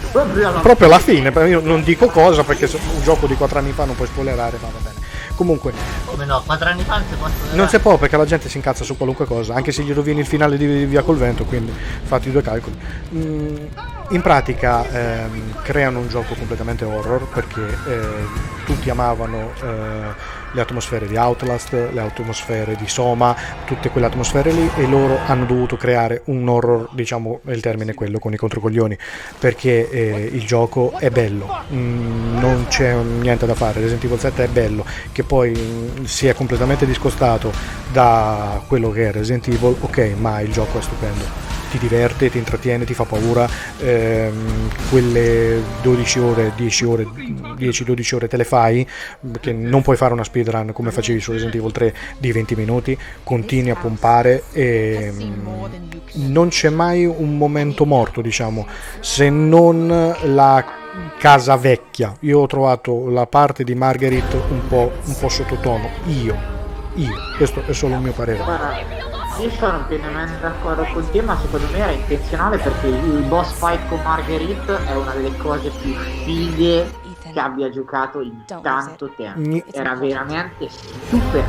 [0.61, 3.85] proprio alla fine, però io non dico cosa perché un gioco di 4 anni fa
[3.85, 5.05] non puoi spoilerare, ma va bene.
[5.33, 5.73] Comunque,
[6.05, 8.57] Come no, quattro anni fa non si può non si può perché la gente si
[8.57, 11.71] incazza su qualunque cosa, anche se gli rovini il finale di Via col vento, quindi
[12.03, 12.77] fatti i due calcoli.
[13.15, 13.55] Mm,
[14.09, 18.25] in pratica ehm, creano un gioco completamente horror perché eh,
[18.65, 24.69] tutti amavano eh, le atmosfere di Outlast, le atmosfere di Soma, tutte quelle atmosfere lì
[24.75, 28.97] e loro hanno dovuto creare un horror, diciamo il termine quello, con i controcoglioni,
[29.39, 34.45] perché eh, il gioco è bello, Mm, non c'è niente da fare, Resident Evil 7
[34.45, 37.51] è bello, che poi mm, si è completamente discostato
[37.97, 41.23] da quello che è Resident Evil, ok, ma il gioco è stupendo.
[41.71, 43.49] Ti diverte, ti intrattiene, ti fa paura.
[43.79, 47.07] ehm, quelle 12 ore, 10 ore,
[47.57, 48.87] 10-12 ore te le fai,
[49.39, 52.95] che non puoi fare una speedrun come facevi su Resident Evil 3 di 20 minuti,
[53.23, 55.65] continui a pompare e mm,
[56.31, 58.67] non c'è mai un momento morto, diciamo,
[58.99, 60.63] se non la
[61.17, 62.15] casa vecchia.
[62.19, 65.89] Io ho trovato la parte di Marguerite un po', un po' sottotono.
[66.05, 66.56] Io,
[66.97, 68.43] io, questo è solo il mio parere.
[68.43, 68.77] Guarda,
[69.39, 73.87] io sono pienamente d'accordo con te, ma secondo me era intenzionale perché il boss fight
[73.87, 77.05] con Marguerite è una delle cose più fighe
[77.37, 79.39] che abbia giocato in tanto tempo.
[79.39, 80.67] Ni- Era veramente
[81.07, 81.43] super.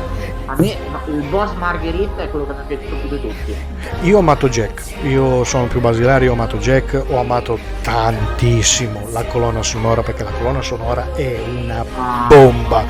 [0.45, 0.75] A me
[1.07, 3.55] il boss Margherita è quello che mi è piaciuto più di tutti.
[4.01, 9.07] Io ho amato Jack, io sono più basilare, io ho amato Jack, ho amato tantissimo
[9.11, 12.83] la colonna sonora perché la colonna sonora è una Ah, bomba.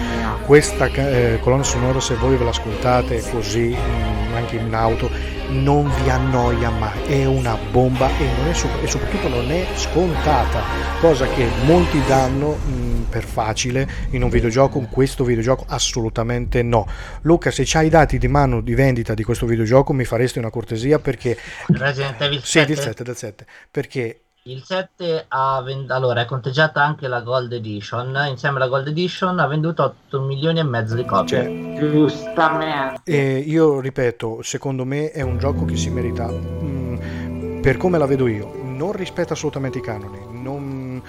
[0.45, 5.09] Questa eh, colonna sonora se voi ve l'ascoltate così mm, anche in auto
[5.49, 10.61] non vi annoia mai, è una bomba e, non è e soprattutto non è scontata,
[10.99, 16.87] cosa che molti danno mm, per facile in un videogioco, in questo videogioco assolutamente no.
[17.21, 20.49] Luca se c'hai i dati di mano di vendita di questo videogioco mi faresti una
[20.49, 24.21] cortesia perché Resident Evil sì, 7, del 7, del 7, perché
[24.51, 29.39] il 7 ha vend- allora è conteggiata anche la Gold Edition insieme alla Gold Edition
[29.39, 33.01] ha venduto 8 milioni e mezzo di copie cioè, Giustamente.
[33.03, 38.05] E io ripeto, secondo me è un gioco che si merita, mm, per come la
[38.05, 41.01] vedo io, non rispetta assolutamente i canoni, non-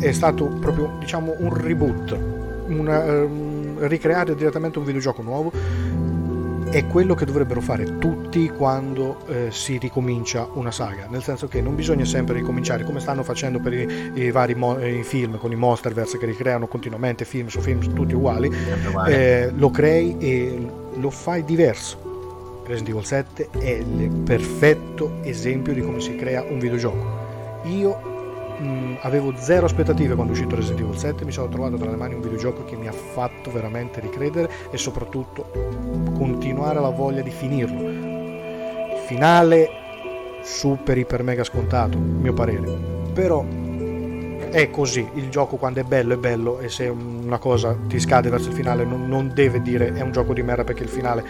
[0.00, 2.18] è stato proprio diciamo un reboot,
[2.68, 5.52] una, ehm, ricreare direttamente un videogioco nuovo,
[6.70, 11.60] è quello che dovrebbero fare tutti quando eh, si ricomincia una saga, nel senso che
[11.60, 15.52] non bisogna sempre ricominciare come stanno facendo per i, i vari mo- i film con
[15.52, 18.50] i Monsterverse che ricreano continuamente film su film tutti uguali,
[19.08, 22.62] eh, lo crei e lo fai diverso.
[22.66, 27.24] Resident Evil 7 è il perfetto esempio di come si crea un videogioco.
[27.64, 28.15] Io
[28.58, 31.96] mh, avevo zero aspettative quando è uscito Resident Evil 7, mi sono trovato tra le
[31.96, 35.50] mani un videogioco che mi ha fatto veramente ricredere e soprattutto
[36.16, 38.94] continuare la voglia di finirlo.
[39.06, 39.68] Finale
[40.42, 42.94] super iper mega scontato, a mio parere.
[43.12, 43.44] Però
[44.50, 48.30] è così, il gioco quando è bello è bello e se una cosa ti scade
[48.30, 51.24] verso il finale non, non deve dire è un gioco di merda perché il finale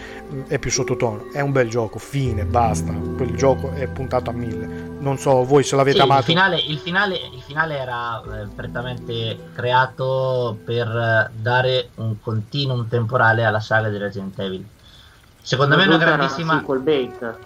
[0.47, 4.95] è più sottotono, è un bel gioco, fine, basta, quel gioco è puntato a mille.
[4.99, 6.25] Non so voi se l'avete Sì, il, amato.
[6.25, 13.43] finale, il, finale, il finale era eh, prettamente creato per eh, dare un continuum temporale
[13.45, 14.65] alla saga di Resident Evil.
[15.41, 16.57] Secondo me è una Soprattutto era grandissima.
[16.59, 17.37] sequel bait.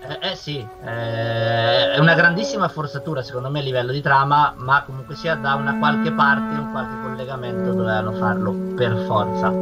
[0.00, 4.84] Eh, eh sì, eh, è una grandissima forzatura secondo me a livello di trama, ma
[4.84, 9.52] comunque sia da una qualche parte, un qualche collegamento dovevano farlo per forza.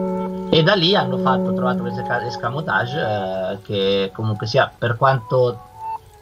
[0.50, 5.58] E da lì hanno fatto, trovato questo esca- escamotage eh, che comunque sia per quanto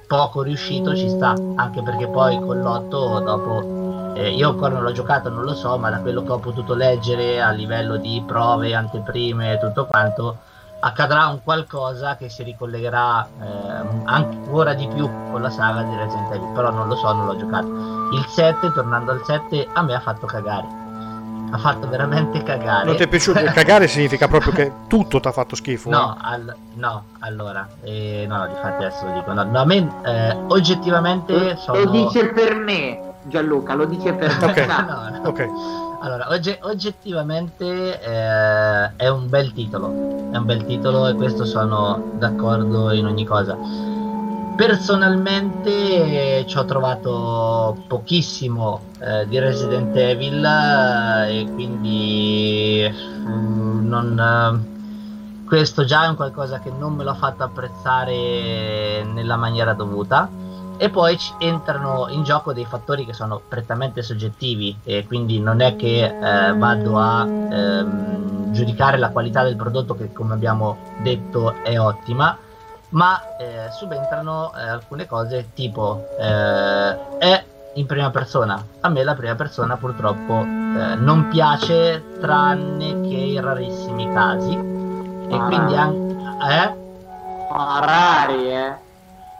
[0.06, 4.92] poco riuscito ci sta, anche perché poi con l'otto dopo eh, io ancora non l'ho
[4.92, 8.74] giocato, non lo so, ma da quello che ho potuto leggere a livello di prove,
[8.74, 10.38] anteprime e tutto quanto,
[10.84, 13.46] accadrà un qualcosa che si ricollegherà eh,
[14.04, 17.36] ancora di più con la saga di Resident Evil, però non lo so, non l'ho
[17.36, 17.66] giocato.
[18.12, 20.82] Il 7, tornando al 7, a me ha fatto cagare.
[21.50, 22.84] Ha fatto veramente cagare.
[22.84, 23.40] Non ti è piaciuto?
[23.44, 25.88] Cagare significa proprio che tutto ti ha fatto schifo.
[25.88, 26.18] No, eh?
[26.20, 29.32] al- no, allora, eh, no, no, difatti adesso lo dico.
[29.32, 31.78] No, no, a me eh, oggettivamente sono...
[31.82, 34.44] Lo dice per me, Gianluca, lo dice per me.
[34.44, 34.66] Ok.
[34.84, 35.28] No, no.
[35.28, 35.48] Ok,
[36.04, 42.12] Allora, ogge- oggettivamente eh, è un bel titolo, è un bel titolo e questo sono
[42.18, 43.56] d'accordo in ogni cosa.
[44.54, 45.70] Personalmente
[46.40, 54.66] eh, ci ho trovato pochissimo eh, di Resident Evil eh, e quindi mm, non,
[55.46, 60.28] questo già è un qualcosa che non me l'ha fatto apprezzare nella maniera dovuta
[60.76, 65.60] e poi ci entrano in gioco dei fattori che sono prettamente soggettivi e quindi non
[65.60, 71.54] è che eh, vado a ehm, giudicare la qualità del prodotto che come abbiamo detto
[71.62, 72.36] è ottima
[72.90, 77.44] ma eh, subentrano eh, alcune cose tipo eh, è
[77.74, 83.40] in prima persona a me la prima persona purtroppo eh, non piace tranne che in
[83.40, 85.44] rarissimi casi e Ah.
[85.46, 86.14] quindi anche
[86.52, 86.82] eh?
[87.50, 88.74] Ah, rari, eh.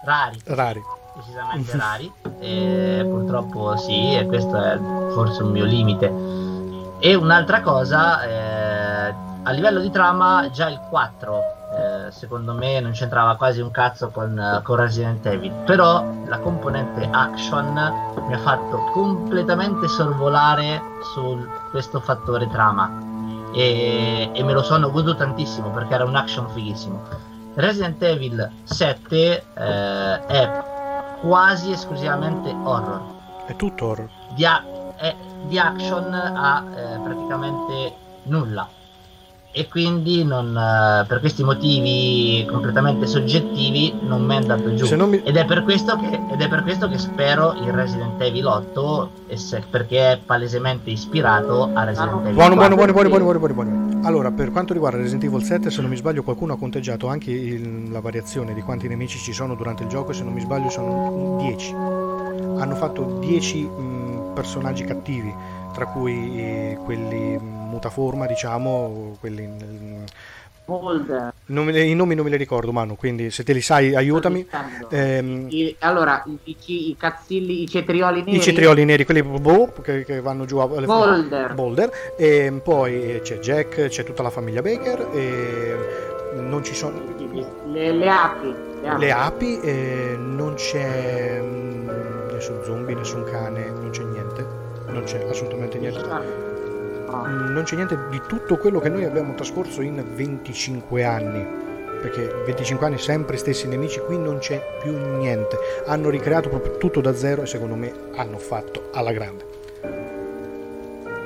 [0.05, 0.83] rari rari.
[1.25, 4.79] Decisamente rari e purtroppo sì e questo è
[5.13, 6.13] forse un mio limite.
[6.99, 11.43] E un'altra cosa eh, a livello di trama già il 4
[11.75, 17.07] eh, secondo me non c'entrava quasi un cazzo con, con Resident Evil però la componente
[17.11, 17.73] action
[18.27, 20.81] mi ha fatto completamente sorvolare
[21.13, 23.13] su questo fattore trama.
[23.53, 27.03] E, e me lo sono goduto tantissimo perché era un action fighissimo.
[27.55, 30.74] Resident Evil 7 eh, è
[31.25, 33.03] quasi esclusivamente horror.
[33.47, 34.09] È tutto horror.
[34.35, 34.63] Di, a-
[34.97, 38.69] è- di action ha eh, praticamente nulla.
[39.57, 44.85] E quindi non, eh, per questi motivi completamente soggettivi non mi è andato giù.
[45.07, 48.47] Mi- Ed, è per questo che, ed è per questo che spero il Resident Evil
[48.47, 52.75] 8 e se- perché è palesemente ispirato a Resident Evil Buono, buono, 4.
[52.75, 54.07] buono, buono, buono, buono, buono, buono.
[54.09, 57.31] Allora, per quanto riguarda Resident Evil 7, se non mi sbaglio qualcuno ha conteggiato anche
[57.31, 60.41] il- la variazione di quanti nemici ci sono durante il gioco e se non mi
[60.41, 61.73] sbaglio sono 10.
[61.73, 65.33] Hanno fatto 10 mh, personaggi cattivi,
[65.73, 70.05] tra cui eh, quelli mh, mutaforma, diciamo, quelli nel-.
[70.67, 74.47] Non I nomi non me li ricordo, Manu, quindi se te li sai aiutami.
[74.89, 78.37] Ehm, I- allora, i, i, cazzilli, i cetrioli neri.
[78.37, 81.53] I cetrioli neri, quelli boh, che, che vanno giù a Boulder.
[81.53, 81.91] Boulder.
[82.17, 85.09] E poi c'è Jack, c'è tutta la famiglia Baker.
[85.13, 85.77] E
[86.41, 86.99] non ci sono
[87.71, 88.55] Le, le api.
[88.81, 89.01] Le api.
[89.01, 91.89] le api, e non c'è mm,
[92.33, 94.47] nessun zombie, nessun cane, non c'è niente.
[94.87, 96.54] Non c'è assolutamente niente.
[97.27, 101.63] Mm, Non c'è niente di tutto quello che noi abbiamo trascorso in 25 anni.
[102.01, 105.57] Perché 25 anni sempre stessi nemici, qui non c'è più niente.
[105.87, 109.45] Hanno ricreato proprio tutto da zero e secondo me hanno fatto alla grande.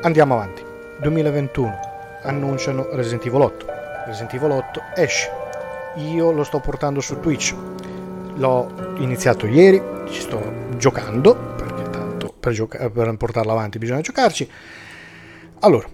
[0.02, 0.62] Andiamo avanti.
[1.00, 1.80] 2021
[2.22, 3.66] annunciano Resident Evil 8.
[4.06, 5.30] Resident Evil 8 esce.
[5.96, 7.54] Io lo sto portando su Twitch.
[8.36, 10.40] L'ho iniziato ieri, ci sto
[10.76, 14.48] giocando, perché tanto per, gioca- per portarlo avanti bisogna giocarci.
[15.60, 15.88] Allora,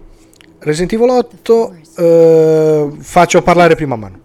[0.59, 4.19] Resident Evil 8 eh, faccio parlare prima a mano.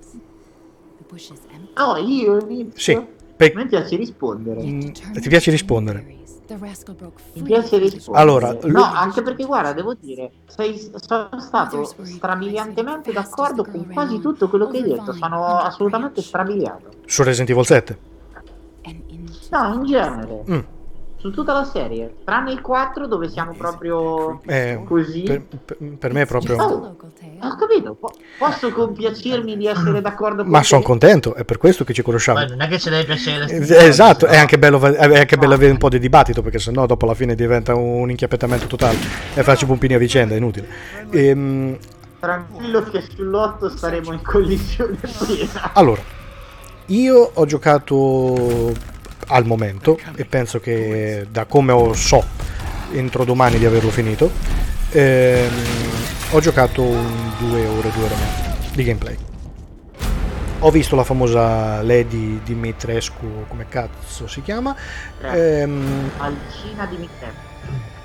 [1.76, 2.72] No, io inizio.
[2.78, 3.00] Sì,
[3.36, 4.62] pe- A me piace rispondere.
[4.62, 6.04] Mm, ti piace rispondere?
[7.32, 8.22] Mi piace rispondere.
[8.22, 14.20] Allora, no, lui- anche perché guarda, devo dire, sei, sono stato strabiliantemente d'accordo con quasi
[14.20, 15.12] tutto quello che hai detto.
[15.12, 16.88] Sono assolutamente strabiliato.
[17.06, 17.98] Su Resident Evil 7?
[19.50, 20.42] No, in genere.
[20.50, 20.58] Mm.
[21.20, 22.14] Su tutta la serie.
[22.24, 25.20] Tranne il 4 dove siamo proprio Eh, così.
[25.22, 25.42] per,
[25.98, 26.56] per- me è proprio...
[26.56, 26.96] Oh,
[27.42, 27.94] ho capito.
[27.94, 30.64] po- posso compiacermi di essere d'accordo con Ma te?
[30.64, 32.38] sono contento, è per questo che ci conosciamo.
[32.40, 34.32] Poi non è che ce deve piacere Eh, Esatto, no?
[34.32, 37.14] è anche bello, è anche bello avere un po' di dibattito perché sennò dopo alla
[37.14, 38.96] fine diventa un inchiappettamento totale
[39.34, 40.66] e farci pumpini a vicenda, è inutile.
[41.10, 41.76] Ehm,
[42.18, 44.98] Tranquillo che sull'otto staremo in collisione
[45.74, 46.00] allora,
[46.86, 48.72] io ho giocato
[49.30, 52.24] al momento e penso che da come ho so
[52.92, 54.30] entro domani di averlo finito,
[54.90, 55.50] ehm,
[56.32, 59.16] ho giocato un 2 ore, 2 ore e mezza di gameplay.
[60.62, 64.74] Ho visto la famosa Lady Dimitrescu, come cazzo si chiama.
[65.22, 67.48] Ehm, Alcina di Michele.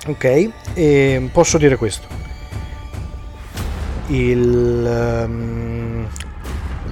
[0.08, 2.08] Ok, e posso dire questo.
[4.08, 6.08] Il, ehm,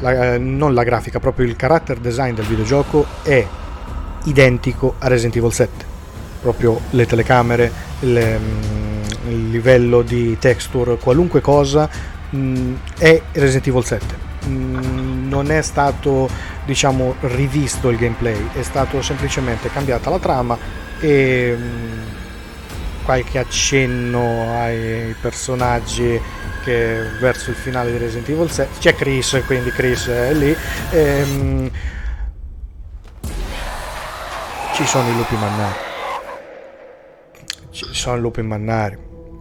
[0.01, 3.45] la- eh, non la grafica, proprio il character design del videogioco è
[4.24, 5.91] identico a Resident Evil 7.
[6.41, 7.72] Proprio le telecamere,
[8.02, 11.90] il, ehm, il livello di texture, qualunque cosa
[12.30, 14.32] mh, è Resident Evil 7.
[14.48, 16.30] Mm, non è stato
[16.66, 20.58] diciamo rivisto il gameplay, è stato semplicemente cambiata la trama
[21.00, 22.02] e mm,
[23.04, 26.20] qualche accenno ai personaggi
[26.64, 30.56] che verso il finale di Resident Evil 7 c'è Chris quindi Chris è lì
[30.91, 31.70] ehm,
[34.84, 35.80] ci sono i lupi mannari.
[37.69, 38.97] Ci sono i lupi mannari.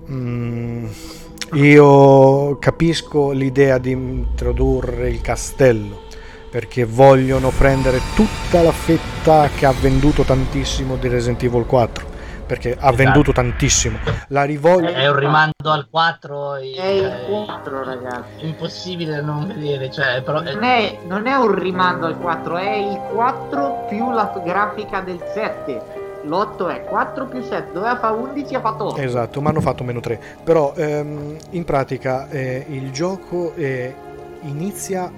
[0.09, 0.87] Mm,
[1.55, 6.03] io capisco l'idea di introdurre il castello
[6.49, 12.12] perché vogliono prendere tutta la fetta che ha venduto tantissimo di Resident Evil 4
[12.53, 12.97] perché ha Esatto.
[12.97, 13.97] venduto tantissimo
[14.29, 18.41] la rivogliono È un rimando al 4 e- È il cioè, 4, ragazzi.
[18.41, 22.57] è impossibile non vedere, cioè, però, è- Non è, non è un rimando al 4,
[22.59, 26.01] è il 4 più la grafica del 7.
[26.25, 29.01] L'8 è 4 più 7, doveva fare 11 ha fatto 8.
[29.01, 30.21] Esatto, ma hanno fatto meno 3.
[30.45, 33.95] Però ehm, in pratica eh, il gioco eh,
[34.43, 35.11] inizia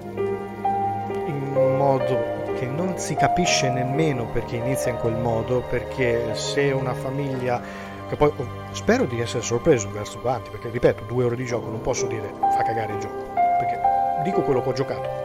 [1.27, 6.93] in modo che non si capisce nemmeno perché inizia in quel modo, perché se una
[6.93, 7.61] famiglia
[8.07, 11.69] che poi oh, spero di essere sorpreso verso avanti, perché ripeto, due ore di gioco
[11.69, 13.79] non posso dire fa cagare il gioco, perché
[14.23, 15.23] dico quello che ho giocato.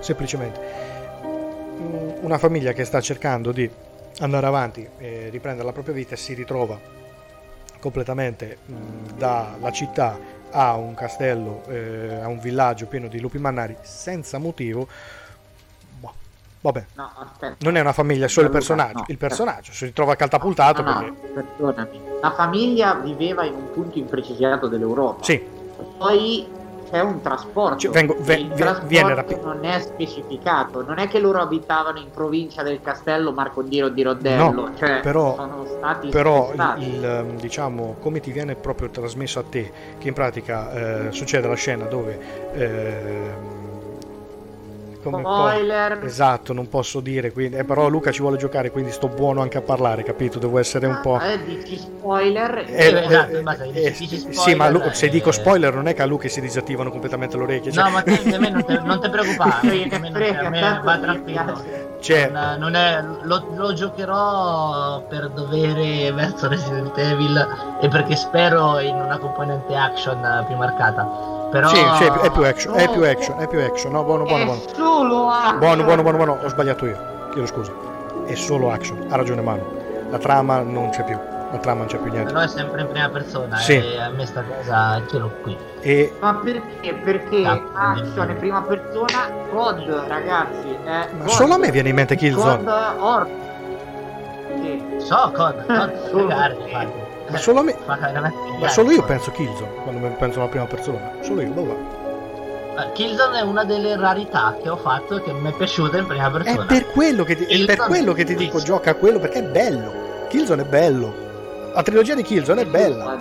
[0.00, 0.60] Semplicemente
[1.24, 3.70] mm, una famiglia che sta cercando di
[4.20, 6.78] andare avanti e riprendere la propria vita si ritrova
[7.80, 13.76] completamente mh, dalla città a un castello, eh, a un villaggio pieno di lupi mannari
[13.82, 14.88] senza motivo.
[16.60, 17.10] Vabbè, No,
[17.60, 18.98] non è una famiglia, è solo il personaggio.
[18.98, 19.04] no.
[19.08, 21.10] il personaggio si ritrova catapultato No, perché.
[21.10, 22.00] no, perdonami.
[22.20, 25.22] La famiglia viveva in un punto imprecisiato dell'Europa.
[25.24, 25.40] Sì,
[25.96, 26.46] Poi
[26.90, 27.76] c'è un trasporto.
[27.78, 30.82] Cioè, vengo- ve- il trasporto viene rapi- non è specificato.
[30.82, 34.50] Non è che loro abitavano in provincia del castello Marcondiro di Rodello.
[34.50, 39.44] No, cioè, però- sono stati però il, il, diciamo come ti viene proprio trasmesso a
[39.48, 42.18] te che in pratica eh, succede la scena dove
[42.54, 43.57] ehm,
[45.02, 46.04] come po- Spoiler.
[46.04, 49.58] esatto non posso dire quindi eh, però Luca ci vuole giocare quindi sto buono anche
[49.58, 52.58] a parlare capito devo essere un po' Eh, dici spoiler.
[52.58, 55.08] Eh, Eh, esatto, eh, basta, eh, dici- dici sì, ma Lu- se eh.
[55.08, 58.02] dico spoiler non è che a Luca si disattivano completamente le orecchie cioè, No, ma
[58.02, 60.80] te, a me non te, non te preoccupare, Sì, a me, non- frega, a me
[60.82, 61.62] va tranquillo.
[62.00, 67.46] cioè, Non, non è, lo, lo giocherò per dovere verso Resident Evil
[67.80, 71.36] e perché spero in una componente action più marcata.
[71.50, 71.68] Però...
[71.68, 73.92] Sì, sì, è più, è più action, è più action, è più action.
[73.92, 74.60] No, buono, buono, È buono.
[74.74, 75.58] solo action.
[75.58, 76.98] Buono, buono, buono, buono, ho sbagliato io.
[77.32, 77.72] Chiedo scusa.
[78.26, 79.64] È solo action, ha ragione Manu.
[80.10, 81.16] La trama non c'è più.
[81.50, 82.30] La trama non c'è più niente.
[82.32, 83.72] Però è sempre in prima persona Sì.
[83.76, 85.56] e a me sta cosa ce l'ho qui.
[85.80, 86.92] E Ma perché?
[87.02, 91.28] Perché Ah, action in prima persona, COD ragazzi, è ma COD.
[91.28, 92.62] solo a me viene in mente Killzone.
[92.64, 93.26] COD Or.
[94.60, 94.84] Sì.
[94.98, 96.92] So, COD, COD,
[97.28, 97.76] Ma solo a me.
[97.86, 101.12] Ma solo io penso Killzone quando mi penso alla prima persona.
[101.20, 102.84] Solo io, dove va?
[102.84, 106.06] Eh, Killzone è una delle rarità che ho fatto e che mi è piaciuta in
[106.06, 106.64] prima È persona.
[106.66, 109.40] per quello che ti, è per quello è che ti dico gioca a quello perché
[109.40, 110.26] è bello.
[110.28, 111.12] Killzone è bello.
[111.74, 113.16] La trilogia di Killzone è bella.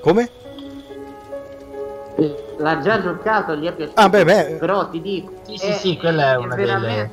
[0.00, 0.30] Come?
[2.58, 4.00] L'ha già giocato, gli è piaciuto.
[4.00, 4.56] Ah, beh, beh.
[4.60, 5.32] Però ti dico.
[5.42, 7.10] Sì, sì, sì, quella è una delle...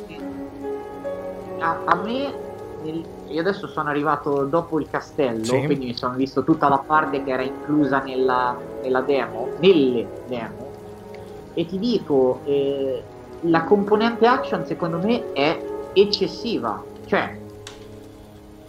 [1.59, 2.33] A, a me,
[3.29, 5.65] io adesso sono arrivato dopo il castello, Sì.
[5.65, 10.67] quindi mi sono visto tutta la parte che era inclusa nella, nella demo, nelle demo.
[11.53, 13.03] E ti dico, eh,
[13.41, 15.59] la componente action secondo me è
[15.93, 16.81] eccessiva.
[17.05, 17.37] Cioè,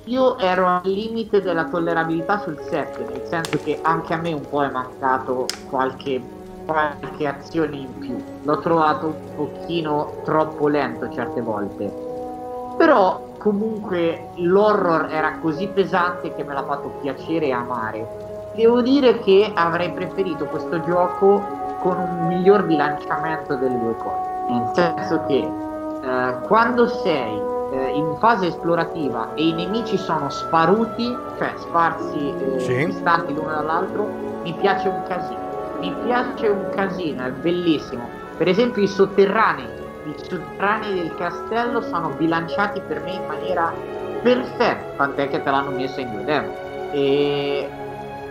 [0.04, 4.48] io ero al limite della tollerabilità sul 7, nel senso che anche a me un
[4.48, 6.20] po' è mancato qualche,
[6.66, 8.16] qualche azione in più.
[8.42, 11.92] L'ho trovato un pochino troppo lento certe volte.
[12.76, 18.06] Però comunque l'horror era così pesante che me l'ha fatto piacere e amare.
[18.54, 21.42] Devo dire che avrei preferito questo gioco
[21.80, 24.28] con un miglior bilanciamento delle due cose.
[24.50, 25.38] Nel senso che
[26.02, 27.40] eh, quando sei
[27.72, 32.84] eh, in fase esplorativa e i nemici sono sparuti, cioè sparsi eh, Sì.
[32.86, 34.06] distanti l'uno dall'altro,
[34.42, 35.48] mi piace un casino.
[35.78, 38.06] Mi piace un casino, è bellissimo.
[38.36, 39.66] Per esempio i sotterranei,
[40.10, 43.72] i sotterranei del castello sono bilanciati per me in maniera
[44.22, 46.54] perfetta, tant'è che te l'hanno messo in due demo.
[46.92, 47.68] E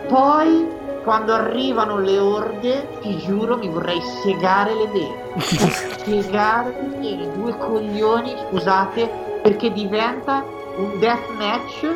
[0.06, 5.32] poi quando arrivano le orde, ti giuro, mi vorrei segare le vene.
[5.98, 9.10] Spiegare le vene, due coglioni, scusate,
[9.42, 10.44] perché diventa
[10.76, 11.86] un deathmatch,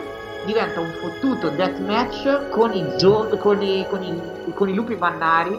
[0.44, 5.56] diventa un fottuto deathmatch con i, zo- con i, con i, con i lupi mannari.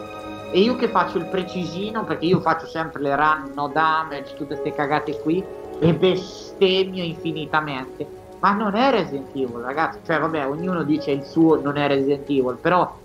[0.48, 4.58] E io che faccio il precisino, perché io faccio sempre le run, no damage, tutte
[4.58, 5.44] queste cagate qui,
[5.78, 8.08] e bestemmio infinitamente.
[8.38, 10.00] Ma non è Resident Evil, ragazzi.
[10.04, 13.02] Cioè, vabbè, ognuno dice il suo non è Resident Evil, però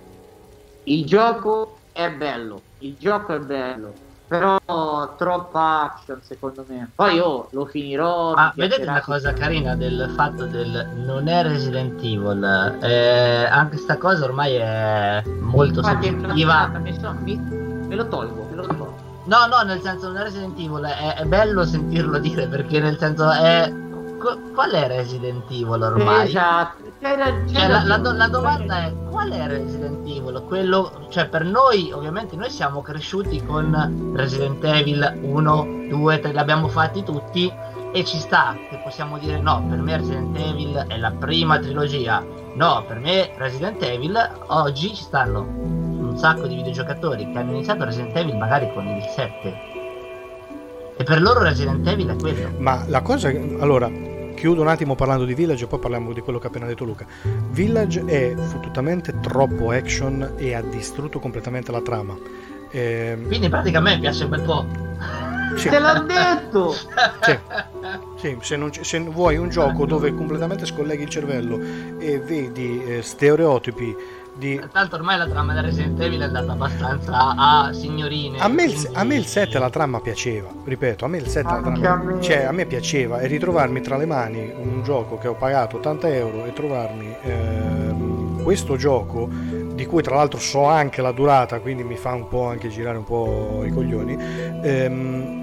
[0.84, 3.98] il gioco è bello, il gioco è bello,
[4.32, 6.90] però troppa action secondo me.
[6.96, 8.34] Poi io lo finirò.
[8.34, 12.78] Ma mi vedete una cosa carina del fatto del non è Resident Evil?
[12.82, 16.68] Eh, anche sta cosa ormai è molto Infatti, soggettiva.
[16.80, 18.96] mi sono- mi- me lo tolgo, me lo tolgo.
[19.26, 22.98] No, no, nel senso non è Resident Evil, è, è bello sentirlo dire perché nel
[22.98, 23.70] senso è...
[24.18, 26.28] qu- Qual è Resident Evil ormai?
[26.28, 26.84] Esatto.
[27.02, 30.44] Cioè, la, la do- la domanda è qual è Resident Evil?
[30.48, 36.38] Quello, cioè per noi, ovviamente noi siamo cresciuti con Resident Evil 1, 2, 3, li
[36.38, 37.52] abbiamo fatti tutti
[37.92, 42.24] e ci sta che possiamo dire no, per me Resident Evil è la prima trilogia.
[42.54, 44.16] No, per me Resident Evil
[44.48, 49.04] oggi ci stanno un sacco di videogiocatori che hanno iniziato Resident Evil magari con il
[49.04, 49.54] 7.
[50.98, 52.52] E per loro Resident Evil è quello.
[52.60, 53.30] Ma la cosa.
[53.30, 53.90] Allora,
[54.36, 56.84] chiudo un attimo parlando di Village e poi parliamo di quello che ha appena detto
[56.86, 57.06] Luca.
[57.50, 62.18] Village è fottutamente troppo action e ha distrutto completamente la trama.
[62.72, 64.66] Ehm, Quindi in pratica a me piace un bel po'.
[65.56, 66.72] sì, Te l'ho detto!
[66.72, 67.38] sì,
[68.16, 71.60] sì, se, non se vuoi un gioco dove completamente scolleghi il cervello
[72.00, 73.96] e vedi eh, stereotipi
[74.34, 78.40] di Tanto ormai la trama del Resident Evil è andata abbastanza a signorine.
[78.40, 81.28] A me, il, quindi- a me il 7 la trama piaceva, ripeto, a me il
[81.28, 82.22] 7 la Anche trama, a me.
[82.22, 86.08] cioè a me piaceva e ritrovarmi tra le mani un gioco che ho pagato 80
[86.14, 89.30] euro e trovarmi ehm, questo gioco
[89.74, 92.98] di cui tra l'altro so anche la durata, quindi mi fa un po' anche girare
[92.98, 94.18] un po' i coglioni.
[94.64, 95.41] ehm,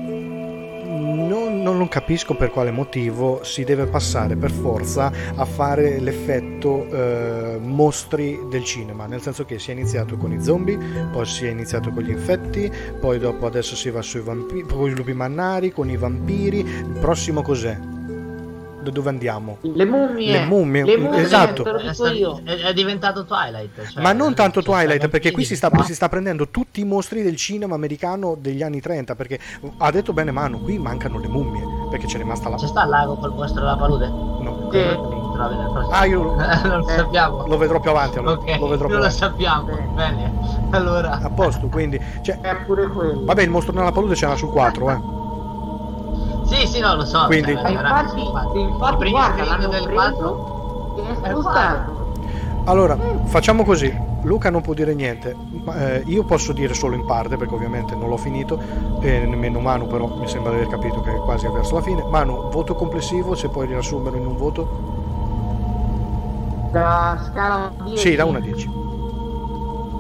[1.69, 7.59] non, non- capisco per quale motivo si deve passare per forza a fare l'effetto eh,
[7.61, 10.79] mostri del cinema, nel senso che si è iniziato con i zombie,
[11.13, 12.71] poi si è iniziato con gli infetti,
[13.01, 16.97] poi dopo adesso si va sui vampiri, con i lupi mannari, con i vampiri, il
[17.01, 17.98] prossimo cos'è?
[18.89, 19.59] Da dove andiamo?
[19.61, 20.33] Le mummie!
[20.33, 21.63] Le mummie, Le mummie, esatto.
[21.63, 22.41] te lo È, dico sta- io.
[22.43, 23.87] è- è diventato Twilight.
[23.91, 27.23] cioè, Ma non tanto Twilight, perché qui si sta, si sta prendendo tutti i mostri
[27.23, 29.39] del cinema americano degli anni 30, perché
[29.79, 32.57] ha detto bene Manu, qui mancano le mummie, perché c'è rimasta la...
[32.57, 34.07] C'è sta il lago col mostro della palude?
[34.09, 34.69] no.
[34.73, 35.17] Sì.
[35.91, 37.47] Ah, io non lo Eh, sappiamo.
[37.47, 38.39] lo vedrò più avanti, allora.
[38.41, 39.17] Ok, lo vedrò più non lo avanti.
[39.17, 39.93] sappiamo.
[39.95, 40.67] Bene.
[40.71, 41.99] Allora, A posto, quindi...
[42.23, 43.25] Cioè, È pure quello.
[43.25, 45.01] vabbè, il mostro nella palude c'era sul 4, eh.
[46.49, 47.25] Sì, sì, no, lo so.
[47.27, 48.59] Quindi- cioè, infatti, infatti.
[48.61, 51.97] infatti, I primi guarda, l'hanno del preso 4 e è spostato.
[52.65, 54.07] Allora, facciamo così.
[54.23, 55.35] Luca non può dire niente,
[55.65, 58.59] ma, eh, io posso dire solo in parte perché ovviamente non l'ho finito,
[59.01, 62.05] e nemmeno Manu però mi sembra di aver capito che è quasi verso la fine.
[62.11, 64.69] Manu, voto complessivo, se puoi riassumerlo in un voto?
[66.73, 68.71] Da scala 10 Sì, da 1 a 10.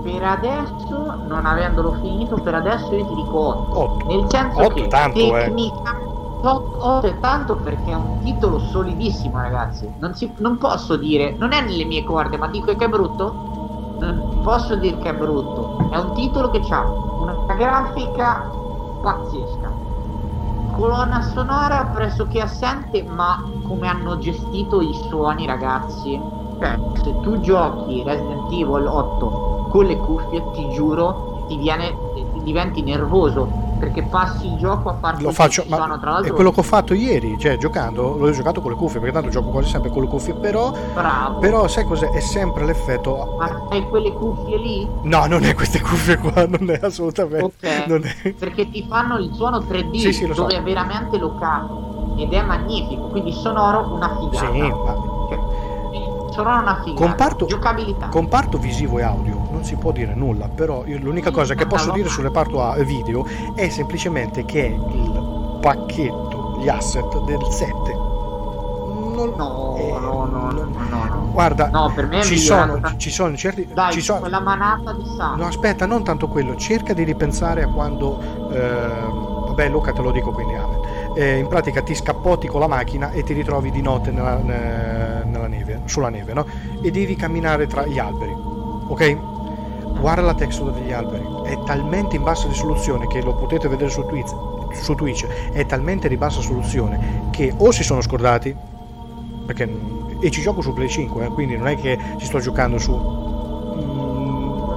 [0.03, 3.79] Per adesso, non avendolo finito, per adesso io ti dico 8.
[3.79, 4.07] 8.
[4.07, 5.53] Nel senso 8 che è tanto, eh.
[6.40, 9.93] 8 è tanto perché è un titolo solidissimo, ragazzi.
[9.98, 13.97] Non, si- non posso dire, non è nelle mie corde, ma dico che è brutto.
[14.01, 15.77] Non posso dire che è brutto.
[15.90, 16.85] È un titolo che ha
[17.20, 18.48] una grafica
[19.01, 19.73] pazzesca.
[20.77, 23.36] Colonna sonora pressoché assente, ma
[23.66, 26.19] come hanno gestito i suoni, ragazzi.
[26.59, 31.94] Cioè, se tu giochi Resident Evil 8 con le cuffie, ti giuro, ti viene,
[32.32, 36.11] ti diventi nervoso perché passi il gioco a farti Lo faccio, ci ma sono, tra
[36.11, 39.15] è l'altro quello che ho fatto ieri, cioè giocando, l'ho giocato con le cuffie, perché
[39.15, 41.39] tanto gioco quasi sempre con le cuffie, però, bravo.
[41.39, 42.11] però sai cos'è?
[42.11, 43.37] È sempre l'effetto...
[43.39, 44.89] Ma hai quelle cuffie lì?
[45.03, 47.45] No, non è queste cuffie qua, non è assolutamente...
[47.45, 47.87] Ok.
[47.87, 48.33] Non è...
[48.33, 50.43] Perché ti fanno il suono 3D Sì, sì, lo so.
[50.43, 54.53] dove è veramente locato ed è magnifico, quindi sonoro una figata.
[54.53, 54.95] Sì, ma
[55.29, 55.39] Cioè,
[56.43, 57.06] sonoro una figata.
[57.06, 58.09] Comparto- Giocabilità.
[58.09, 61.90] comparto visivo e audio non si può dire nulla, però io l'unica cosa che posso
[61.93, 63.24] dire sul reparto video
[63.55, 67.93] è semplicemente che è il pacchetto, gli asset del 7.
[67.93, 71.28] Non- No, eh, no, no, no, no, no.
[71.32, 73.69] Guarda, No, per me ci sono, ci sono certi...
[73.73, 75.43] Dai, ci sono- quella manata di sangue.
[75.43, 78.16] No, aspetta, non tanto quello, cerca di ripensare a quando...
[78.52, 80.78] ehm, vabbè, Luca te lo dico quindi, amen.
[81.15, 85.25] Eh, in pratica ti scappotti con la macchina e ti ritrovi di notte nella, ne-
[85.25, 86.47] nella neve, sulla neve, no?
[86.83, 89.17] E devi camminare tra gli alberi, ok?
[90.01, 94.07] Guarda la texture degli alberi, è talmente in bassa risoluzione che lo potete vedere su
[94.07, 94.33] Twitch,
[94.75, 98.55] su Twitch è talmente di bassa risoluzione che o si sono scordati,
[99.45, 102.79] perché e ci gioco su Play 5, eh, quindi non è che ci sto giocando
[102.79, 104.69] su mm,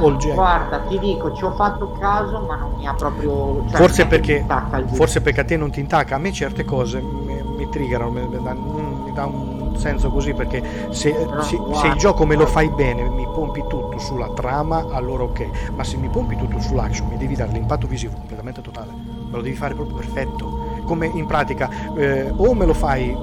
[0.00, 0.34] All Gen.
[0.34, 3.64] Guarda, ti dico, ci ho fatto caso, ma non mi ha proprio.
[3.68, 4.44] cioè, forse perché
[4.76, 6.14] il forse perché a te non ti intacca.
[6.16, 11.12] A me certe cose mi, mi triggerano mi, mi dà, un senso così perché se,
[11.12, 14.86] Però, se- se guarda, il gioco me lo fai bene mi pompi tutto sulla trama
[14.90, 15.70] allora ok.
[15.74, 18.92] Ma se mi pompi tutto sull'action mi devi dare l'impatto visivo completamente totale.
[18.92, 20.66] Me lo devi fare proprio perfetto.
[20.84, 23.14] Come in pratica eh, o me lo fai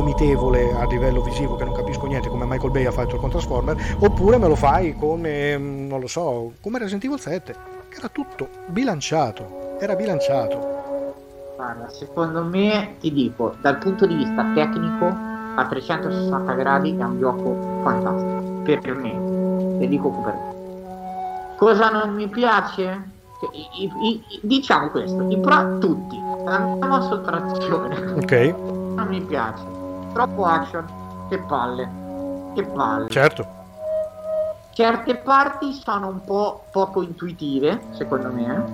[0.00, 3.96] vomitevole a livello visivo che non capisco niente come Michael Bay ha fatto con Transformer
[4.00, 7.54] oppure me lo fai come mm, non lo so come Resident Evil 7
[7.88, 10.74] che era tutto bilanciato era bilanciato
[11.56, 17.18] Guarda, secondo me, ti dico, dal punto di vista tecnico, a 360 gradi è un
[17.18, 18.60] gioco fantastico.
[18.62, 19.82] Per, me.
[19.82, 21.54] E dico per me.
[21.56, 23.00] Cosa non mi piace?
[23.52, 26.20] I- i- i- diciamo questo, i pro tutti.
[26.44, 28.00] Andiamo a sottrazione.
[28.20, 28.54] ok
[28.94, 29.62] Non mi piace.
[30.16, 30.86] Troppo action.
[31.28, 31.90] Che palle.
[32.54, 33.08] Che palle.
[33.10, 33.46] certo
[34.72, 38.64] Certe parti sono un po' poco intuitive, secondo me.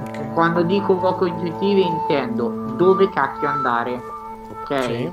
[0.00, 4.00] ok Quando dico poco intuitive intendo dove cacchio andare,
[4.50, 4.82] ok?
[4.84, 5.12] Sì.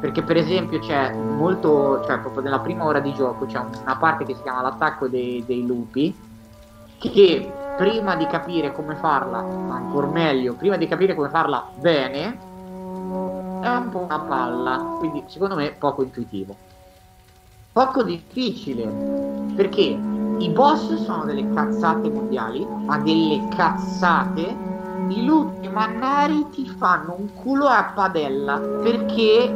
[0.00, 4.24] Perché per esempio c'è molto, cioè proprio nella prima ora di gioco c'è una parte
[4.24, 6.14] che si chiama l'attacco dei, dei lupi,
[6.98, 12.50] che prima di capire come farla, ancora meglio, prima di capire come farla bene,
[13.62, 16.56] è un po' una palla, quindi secondo me poco intuitivo.
[17.72, 18.84] Poco difficile,
[19.54, 19.82] perché
[20.38, 24.70] i boss sono delle cazzate mondiali, ma delle cazzate.
[25.08, 29.54] I lupi mannari ti fanno un culo a padella perché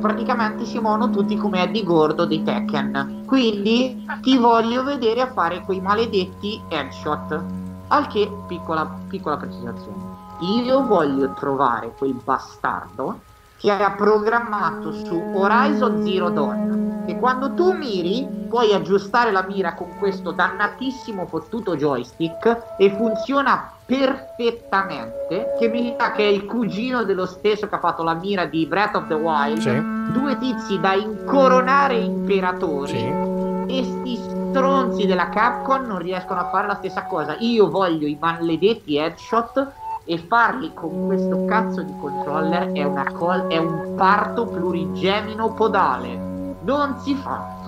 [0.00, 3.22] praticamente si muovono tutti come Eddie Gordo dei Tekken.
[3.24, 7.42] Quindi ti voglio vedere a fare quei maledetti headshot.
[7.88, 10.02] Al che, piccola, piccola precisazione.
[10.40, 13.20] Io voglio trovare quel bastardo
[13.64, 19.74] che ha programmato su Horizon Zero Dawn che quando tu miri puoi aggiustare la mira
[19.74, 27.04] con questo dannatissimo fottuto joystick e funziona perfettamente che mi sa che è il cugino
[27.04, 30.12] dello stesso che ha fatto la mira di Breath of the Wild Sì.
[30.12, 33.76] due tizi da incoronare imperatori Sì.
[33.78, 34.16] e sti
[34.50, 37.34] stronzi della Capcom non riescono a fare la stessa cosa.
[37.40, 39.72] Io voglio i maledetti headshot
[40.04, 46.32] e farli con questo cazzo di controller è, una col- è un parto plurigemino podale.
[46.60, 47.62] Non si fa.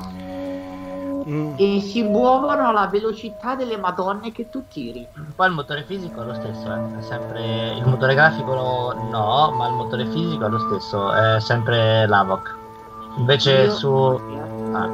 [1.28, 5.04] Mm, E si muovono alla velocità delle madonne che tu tiri.
[5.34, 6.98] Poi il motore fisico è lo stesso, eh.
[6.98, 8.54] è sempre il motore grafico
[9.10, 12.54] no, ma il motore fisico è lo stesso, è sempre l'Avoc.
[13.16, 14.20] Invece Io- su,
[14.72, 14.88] ah,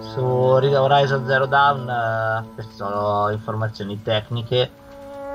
[0.00, 4.68] su Horizon Zero Dawn eh, queste sono informazioni tecniche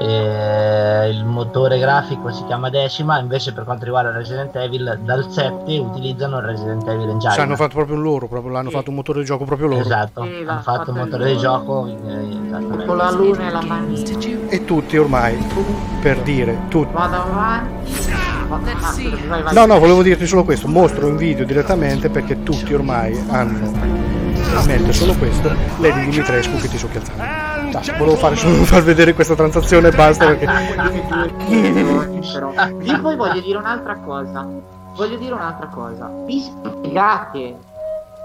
[0.02, 5.78] eh, il motore grafico si chiama Decima, invece per quanto riguarda Resident Evil dal 7
[5.78, 7.34] utilizzano il Resident Evil Engine.
[7.34, 8.76] Cioè, hanno fatto proprio loro, proprio, l'hanno Sì.
[8.76, 9.82] fatto un motore di gioco proprio loro.
[9.82, 11.88] Esatto, Sì, hanno fatto fatto il motore di gioco.
[11.88, 12.86] eh.
[12.86, 14.10] Con la luna e la manina.
[14.50, 15.38] E tutti ormai,
[16.02, 16.94] per dire, tutti.
[16.94, 18.10] Vado avanti.
[18.48, 19.54] Vai.
[19.54, 24.64] No, no, volevo dirti solo questo, mostro in video direttamente perché tutti ormai hanno in
[24.66, 27.06] mente solo questo, Lady Dimitrescu che ti succhia il
[27.72, 30.46] Dai, volevo fare solo far vedere questa transazione e basta perché...
[32.34, 32.54] Però.
[32.82, 34.48] Io poi voglio dire un'altra cosa.
[34.96, 36.12] Voglio dire un'altra cosa.
[36.26, 37.56] Vi spiegate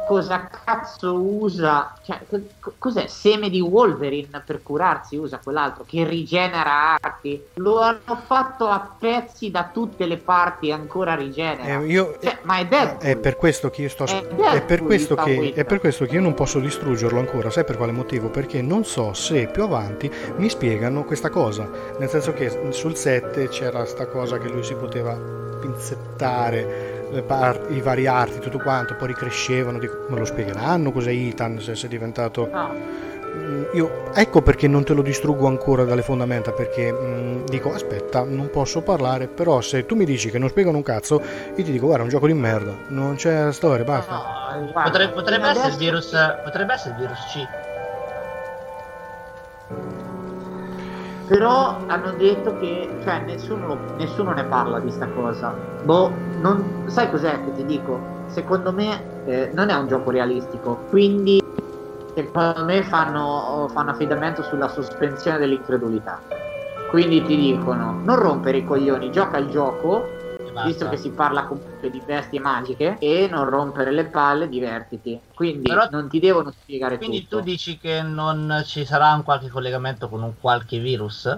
[0.07, 1.95] cosa cazzo usa?
[2.03, 3.07] Cioè, co- cos'è?
[3.07, 5.17] Seme di Wolverine per curarsi?
[5.17, 7.43] Usa quell'altro che rigenera arti.
[7.55, 11.81] Lo hanno fatto a pezzi da tutte le parti e ancora rigenera.
[11.81, 13.11] Eh, io- Cioè, ma è Deadpool.
[13.11, 14.05] È per questo che io sto.
[14.05, 14.27] È
[14.57, 17.51] È per che, è per questo che io non posso distruggerlo ancora.
[17.51, 18.29] Sai per quale motivo?
[18.29, 21.69] Perché non so se più avanti mi spiegano questa cosa.
[21.99, 25.15] Nel senso che sul 7 c'era sta cosa che lui si poteva
[25.61, 26.96] pinzettare
[27.27, 29.79] par- i vari arti, tutto quanto, poi ricrescevano.
[29.79, 32.49] Dico, me lo spiegheranno cos'è Ethan se se è diventato.
[32.51, 33.05] No.
[33.37, 38.23] Mm, Io, ecco perché non te lo distruggo ancora dalle fondamenta, perché mm, dico aspetta,
[38.25, 41.21] non posso parlare, però se tu mi dici che non spiegano un cazzo,
[41.55, 44.13] io ti dico guarda, è un gioco di merda, non c'è storia, basta.
[44.15, 47.47] No, guarda, Potrebbe, potrebbe adesso- essere il virus, potrebbe essere il virus C.
[51.27, 55.53] Però hanno detto che, cioè, nessuno, nessuno ne parla di sta cosa.
[55.83, 57.99] Boh, non, sai cos'è che ti dico?
[58.29, 61.43] Secondo me eh, non è un gioco realistico, quindi
[62.15, 66.21] secondo me fanno, fanno affidamento sulla sospensione dell'incredulità.
[66.91, 70.16] Quindi ti dicono, non rompere i coglioni, gioca il gioco,
[70.57, 70.69] basta.
[70.69, 75.21] visto che si parla comunque di bestie magiche, e non rompere le palle, divertiti.
[75.35, 77.39] Quindi Però- non ti devono spiegare Quindi tutto.
[77.39, 81.37] tu dici che non ci sarà un qualche collegamento con un qualche virus?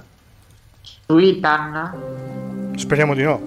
[1.07, 2.73] Su Ethan?
[2.77, 3.41] Speriamo di no.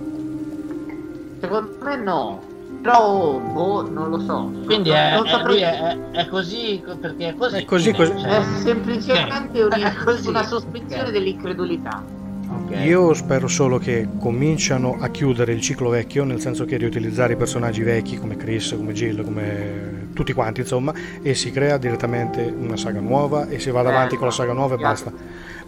[1.39, 2.49] Secondo me no.
[2.81, 4.51] Però, boh, non lo so.
[4.65, 7.57] Quindi è, non è- è, è così perché è così.
[7.57, 8.19] È così, così.
[8.19, 9.69] cioè, È semplicemente Ok.
[9.77, 10.27] una, È così.
[10.27, 11.11] una sospensione Ok.
[11.11, 12.03] dell'incredulità.
[12.53, 12.85] Ok.
[12.85, 17.35] Io spero solo che cominciano a chiudere il ciclo vecchio, nel senso che riutilizzare i
[17.35, 22.77] personaggi vecchi come Chris, come Jill, come tutti quanti, insomma, e si crea direttamente una
[22.77, 24.93] saga nuova e si Eh, avanti con la saga nuova e chiaro.
[24.93, 25.11] basta.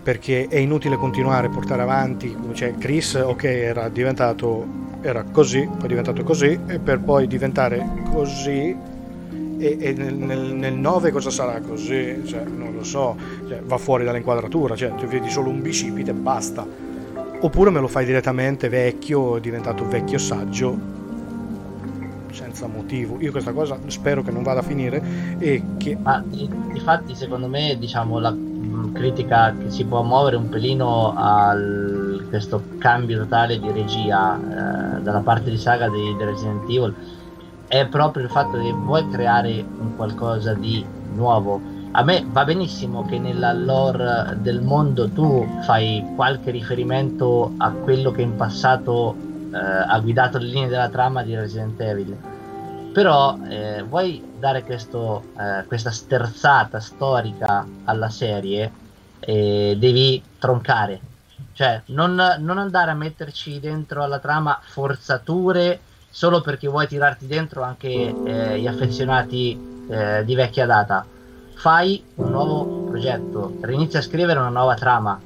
[0.03, 5.84] Perché è inutile continuare a portare avanti, cioè Chris, ok, era diventato era così, poi
[5.84, 8.73] è diventato così e per poi diventare così
[9.64, 12.22] e, e nel, nel, nel 9 cosa sarà così?
[12.26, 13.15] Cioè, non lo so,
[13.48, 16.68] cioè, va fuori dall'inquadratura, cioè tu vedi solo un bicipite e basta.
[17.40, 20.77] Oppure me lo fai direttamente vecchio, diventato vecchio saggio,
[22.31, 23.18] senza motivo.
[23.19, 25.02] Io questa cosa spero che non vada a finire
[25.40, 25.98] e che...
[26.02, 31.56] Ma difatti secondo me diciamo la mh, critica che si può muovere un pelino a
[32.30, 34.38] questo cambio totale di regia
[34.98, 36.95] eh, dalla parte di saga di, di Resident Evil
[37.74, 40.86] è proprio il fatto che vuoi creare un qualcosa di
[41.16, 41.60] nuovo.
[41.94, 48.12] A me va benissimo che nella lore del mondo tu fai qualche riferimento a quello
[48.12, 49.16] che in passato
[49.52, 52.16] eh, ha guidato le linee della trama di Resident Evil
[52.94, 58.72] però eh, vuoi dare questo, eh, questa sterzata storica alla serie
[59.20, 61.00] eh, devi troncare
[61.54, 65.80] cioè non, non andare a metterci dentro alla trama forzature
[66.14, 69.60] solo perché vuoi tirarti dentro anche eh, gli affezionati
[69.90, 71.03] eh, di vecchia data
[71.56, 75.19] fai un nuovo progetto rinizia a scrivere una nuova trama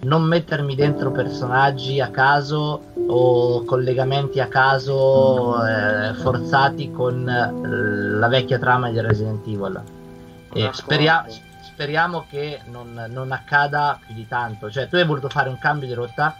[0.00, 8.28] non mettermi dentro personaggi a caso o collegamenti a caso eh, forzati con eh, la
[8.28, 9.80] vecchia trama di Resident Evil.
[10.52, 11.24] E speria-
[11.60, 14.70] speriamo che non, non accada più di tanto.
[14.70, 16.36] Cioè, tu hai voluto fare un cambio di rotta,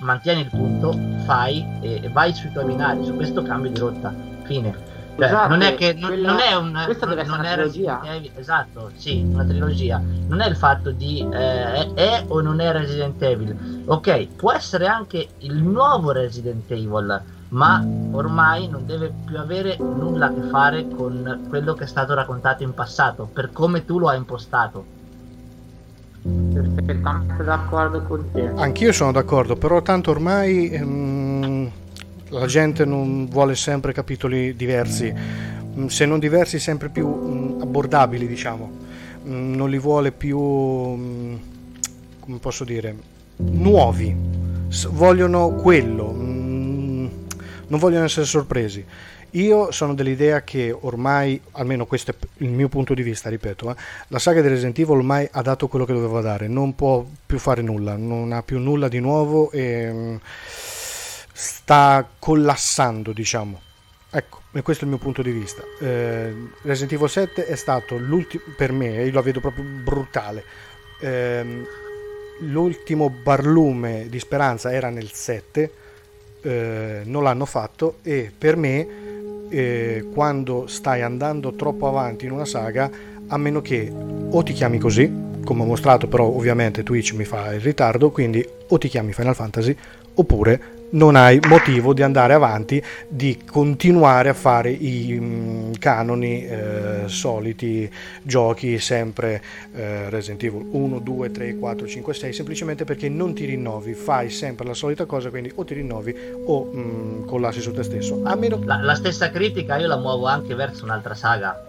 [0.00, 4.12] mantieni il punto, fai e, vai sui tuoi binari su questo cambio di rotta.
[4.44, 4.92] Fine.
[5.16, 8.02] Cioè, Esatto, non è che non, quella- non è un questa deve essere una trilogia.
[8.34, 10.02] Esatto, sì, una trilogia.
[10.26, 13.84] Non è il fatto di eh, è, è o non è Resident Evil.
[13.86, 17.80] Ok, può essere anche il nuovo Resident Evil, ma
[18.10, 22.64] ormai non deve più avere nulla a che fare con quello che è stato raccontato
[22.64, 24.84] in passato, per come tu lo hai impostato.
[26.24, 28.50] Perfettamente d'accordo con te.
[28.56, 31.70] Anch'io sono d'accordo, però tanto ormai ehm,
[32.30, 35.42] la gente non vuole sempre capitoli diversi,
[35.76, 38.70] Mm, se non diversi sempre più mm, abbordabili, diciamo.
[39.26, 42.94] Mm, Non li vuole più, come posso dire,
[43.38, 44.14] nuovi.
[44.68, 47.10] S- vogliono quello, non
[47.80, 48.84] vogliono essere sorpresi.
[49.34, 53.74] Io sono dell'idea che ormai, almeno questo è il mio punto di vista, ripeto, eh,
[54.08, 57.38] la saga di Resident Evil ormai ha dato quello che doveva dare, non può più
[57.38, 60.16] fare nulla, non ha più nulla di nuovo e mm,
[61.32, 63.60] sta collassando, diciamo.
[64.10, 65.64] Ecco, questo è il mio punto di vista.
[65.80, 66.32] Eh,
[66.62, 70.44] Resident Evil 7 è stato l'ultimo, per me, io lo vedo proprio brutale.
[71.00, 71.66] Ehm,
[72.42, 75.72] l'ultimo barlume di speranza era nel 7,
[76.42, 79.04] eh, non l'hanno fatto e per me
[79.54, 82.90] eh, quando stai andando troppo avanti in una saga,
[83.26, 83.90] a meno che
[84.30, 85.10] o ti chiami così,
[85.44, 89.34] come ho mostrato però ovviamente Twitch mi fa il ritardo, quindi o ti chiami Final
[89.34, 89.76] Fantasy
[90.14, 97.02] oppure non hai motivo di andare avanti, di continuare a fare i mm, canoni eh,
[97.06, 97.90] soliti
[98.22, 99.42] giochi, sempre
[99.74, 104.30] eh, Resident Evil 1, 2, 3, 4, 5, 6, semplicemente perché non ti rinnovi, fai
[104.30, 106.14] sempre la solita cosa, quindi o ti rinnovi
[106.46, 108.20] o mm, collassi su te stesso.
[108.24, 108.60] A meno...
[108.64, 111.60] La, la stessa critica io la muovo anche verso un'altra saga,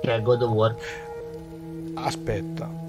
[0.00, 0.74] che è God of War.
[1.94, 2.86] Aspetta.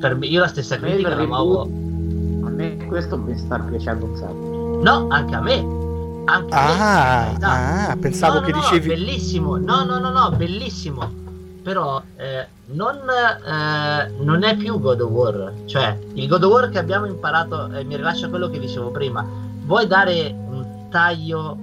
[0.00, 1.91] Per me, io la stessa critica la muovo.
[2.44, 4.80] A me questo mi sta piacendo un sacco.
[4.82, 5.58] No, anche a me.
[6.24, 7.88] Anche a me, Ah, carità.
[7.90, 8.88] ah, pensavo No, no, che no, dicevi...
[8.88, 9.56] bellissimo.
[9.58, 11.20] No, no, no, no, bellissimo.
[11.62, 15.52] Però eh, non, eh, non è più God of War.
[15.66, 19.24] Cioè, il God of War che abbiamo imparato, eh, mi rilascia quello che dicevo prima.
[19.64, 21.56] Vuoi dare un taglio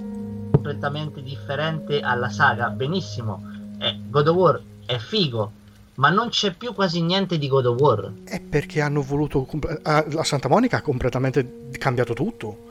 [0.51, 2.69] completamente differente alla saga?
[2.69, 3.43] Benissimo.
[3.80, 5.51] Eh, God of War è figo.
[5.99, 8.11] Ma non c'è più quasi niente di God of War.
[8.23, 9.45] È perché hanno voluto...
[9.84, 12.67] ah, la Santa Monica ha completamente cambiato tutto.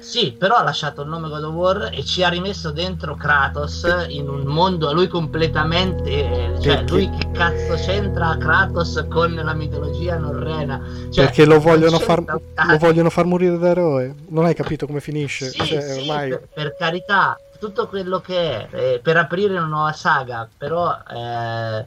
[0.00, 3.84] Sì, però ha lasciato il nome God of War e ci ha rimesso dentro Kratos
[4.08, 6.10] in un mondo a lui completamente.
[6.10, 6.92] eh, Cioè, Perché?
[6.92, 10.80] lui che cazzo c'entra Kratos con la mitologia norrena?
[11.10, 12.40] Cioè, perché lo vogliono, far, lo
[12.78, 14.14] vogliono far morire da eroe.
[14.28, 15.50] Non hai capito come finisce.
[15.50, 16.28] Sì, Cioè, sì, ormai...
[16.30, 21.86] per, per carità, tutto quello che è eh, per aprire una nuova saga, però eh,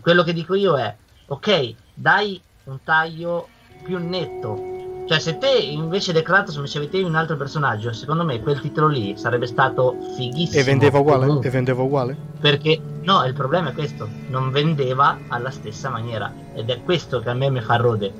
[0.00, 0.94] quello che dico io è,
[1.26, 3.48] ok, dai un taglio
[3.82, 4.76] più netto.
[5.08, 8.88] Cioè, se te invece di Kratos mi avevi un altro personaggio, secondo me quel titolo
[8.88, 10.60] lì sarebbe stato fighissimo.
[10.60, 11.24] E vendeva uguale?
[11.24, 11.48] comunque.
[11.48, 12.16] E vendeva uguale?
[12.40, 16.30] Perché no, il problema è questo, non vendeva alla stessa maniera.
[16.54, 18.12] Ed è questo che a me mi fa rode.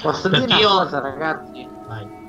[0.00, 1.68] Posso dire Perché una io- cosa, ragazzi?
[1.86, 2.21] Vai.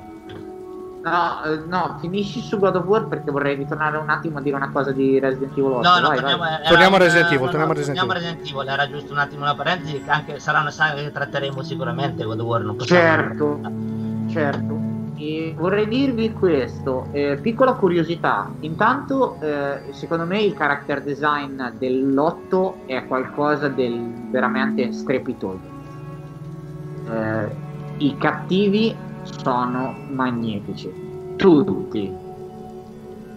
[1.03, 4.55] No, eh, no, finisci su God of War perché vorrei ritornare un attimo a dire
[4.55, 5.81] una cosa di Resident Evil 8.
[5.89, 6.53] No, no, vai, torniamo, vai.
[6.59, 9.11] era Torniamo a Resident Evil, no, no, torniamo a Resident torniamo Resident Evil, era giusto
[9.11, 12.61] un attimo una parentesi, che anche sarà una saga che tratteremo sicuramente God of War,
[12.61, 13.59] non possiamo- Certo,
[14.29, 14.81] certo.
[15.17, 18.49] E vorrei dirvi questo, eh, piccola curiosità.
[18.61, 23.99] Intanto, eh, secondo me il character design dell'8 è qualcosa del
[24.31, 25.59] veramente strepitoso.
[27.09, 30.91] Eh, I cattivi sono magnifici,
[31.35, 32.21] tutti.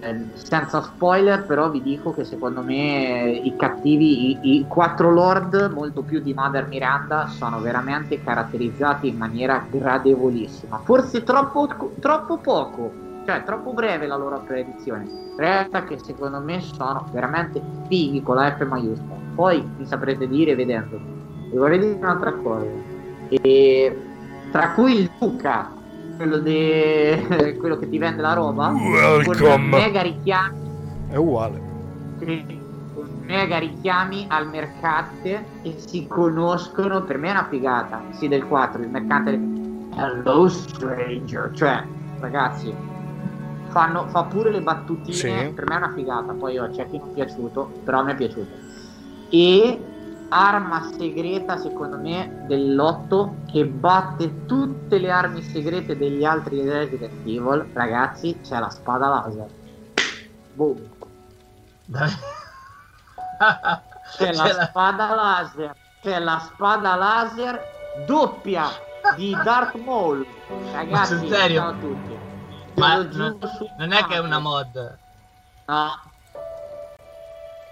[0.00, 5.10] Eh, senza spoiler, però vi dico che secondo me eh, i cattivi, i, i quattro
[5.10, 10.78] lord, molto più di Mother Miranda, sono veramente caratterizzati in maniera gradevolissima.
[10.84, 11.68] Forse troppo,
[11.98, 12.92] troppo poco,
[13.24, 15.04] cioè troppo breve la loro apparizione.
[15.04, 19.18] In realtà che secondo me sono veramente fighi con la F maiuscola.
[19.34, 20.98] Poi vi saprete dire vedendo.
[21.50, 22.66] Vi vorrei dire un'altra cosa.
[23.28, 24.00] E,
[24.52, 25.70] tra cui il Luca,
[26.16, 27.56] quello, de...
[27.60, 29.68] quello che ti vende la roba, con Welcome.
[29.68, 30.58] mega richiami.
[31.08, 31.60] È uguale.
[33.22, 38.02] mega richiami al mercante e si conoscono per me è una figata.
[38.10, 39.40] Sì del 4 il mercante
[39.94, 41.50] hello stranger.
[41.54, 41.84] Cioè
[42.20, 42.74] ragazzi
[43.68, 45.14] fanno, fa pure le battutine.
[45.14, 45.52] Sì.
[45.54, 46.32] per me è una figata.
[46.32, 48.64] Poi oh, c'è chi non è piaciuto però mi è piaciuto.
[49.28, 49.80] E
[50.28, 57.70] arma segreta secondo me dell'8 che batte tutte le armi segrete degli altri Resident Evil.
[57.72, 59.46] Ragazzi c'è la spada laser.
[60.54, 60.88] Boom.
[64.16, 67.60] C'è la C'è la- spada laser, c'è la spada laser
[68.06, 68.68] doppia
[69.16, 70.26] di Dark Maul.
[70.72, 72.18] Ragazzi, ciao a tutti.
[72.74, 73.38] Te Ma non,
[73.78, 74.98] non è che è una mod.
[75.66, 75.90] No,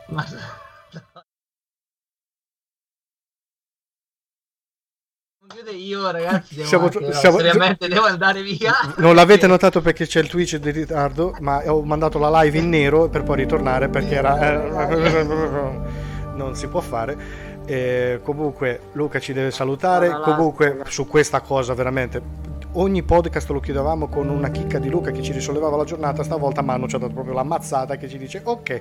[0.07, 0.25] Ma...
[5.55, 8.73] chiude io ragazzi, devo, Siamo- anche- siamo- seriamente devo andare via.
[8.97, 12.69] Non l'avete notato perché c'è il Twitch di ritardo, ma ho mandato la live in
[12.69, 14.89] nero per poi ritornare perché era...
[14.89, 15.25] eh,
[16.35, 17.53] non si può fare.
[17.67, 20.11] Eh, comunque Luca ci deve salutare.
[20.21, 25.23] Comunque su questa cosa veramente ogni podcast lo chiudevamo con una chicca di Luca che
[25.23, 26.23] ci risollevava la giornata.
[26.23, 28.81] Stavolta Manu ci ha dato proprio la mazzata che ci dice ok.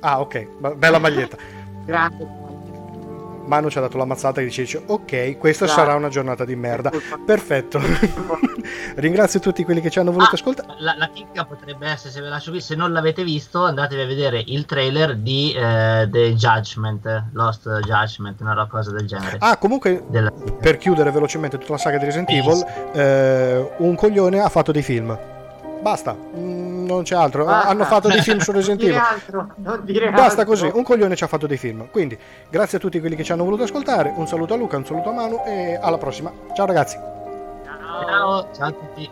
[0.00, 1.36] Ah ok, bella maglietta.
[1.84, 2.51] grande.
[3.46, 5.80] Manu ci ha dato la mazzata e dice, ok, questa Esatto.
[5.80, 6.90] sarà una giornata di merda.
[7.24, 7.80] Perfetto.
[8.96, 10.74] Ringrazio tutti quelli che ci hanno voluto Ah, ascoltare.
[10.78, 14.06] La, la chicca potrebbe essere, se ve lascio qui, se non l'avete visto, andatevi a
[14.06, 19.36] vedere il trailer di eh, The Judgment, Lost Judgment, una cosa del genere.
[19.40, 24.40] Ah, comunque, Della- per chiudere velocemente tutta la saga di Resident Evil, eh, un coglione
[24.40, 25.16] ha fatto dei film.
[25.80, 27.44] Basta, mm, non c'è altro.
[27.44, 27.68] Basta.
[27.68, 28.96] Hanno fatto dei film su Resident Evil.
[28.96, 30.44] altro, non dire Basta altro.
[30.44, 31.88] così, un coglione ci ha fatto dei film.
[31.90, 34.12] Quindi, grazie a tutti quelli che ci hanno voluto ascoltare.
[34.14, 36.32] Un saluto a Luca, un saluto a Manu e alla prossima.
[36.54, 36.98] Ciao ragazzi.
[37.64, 39.10] Ciao, ciao a tutti.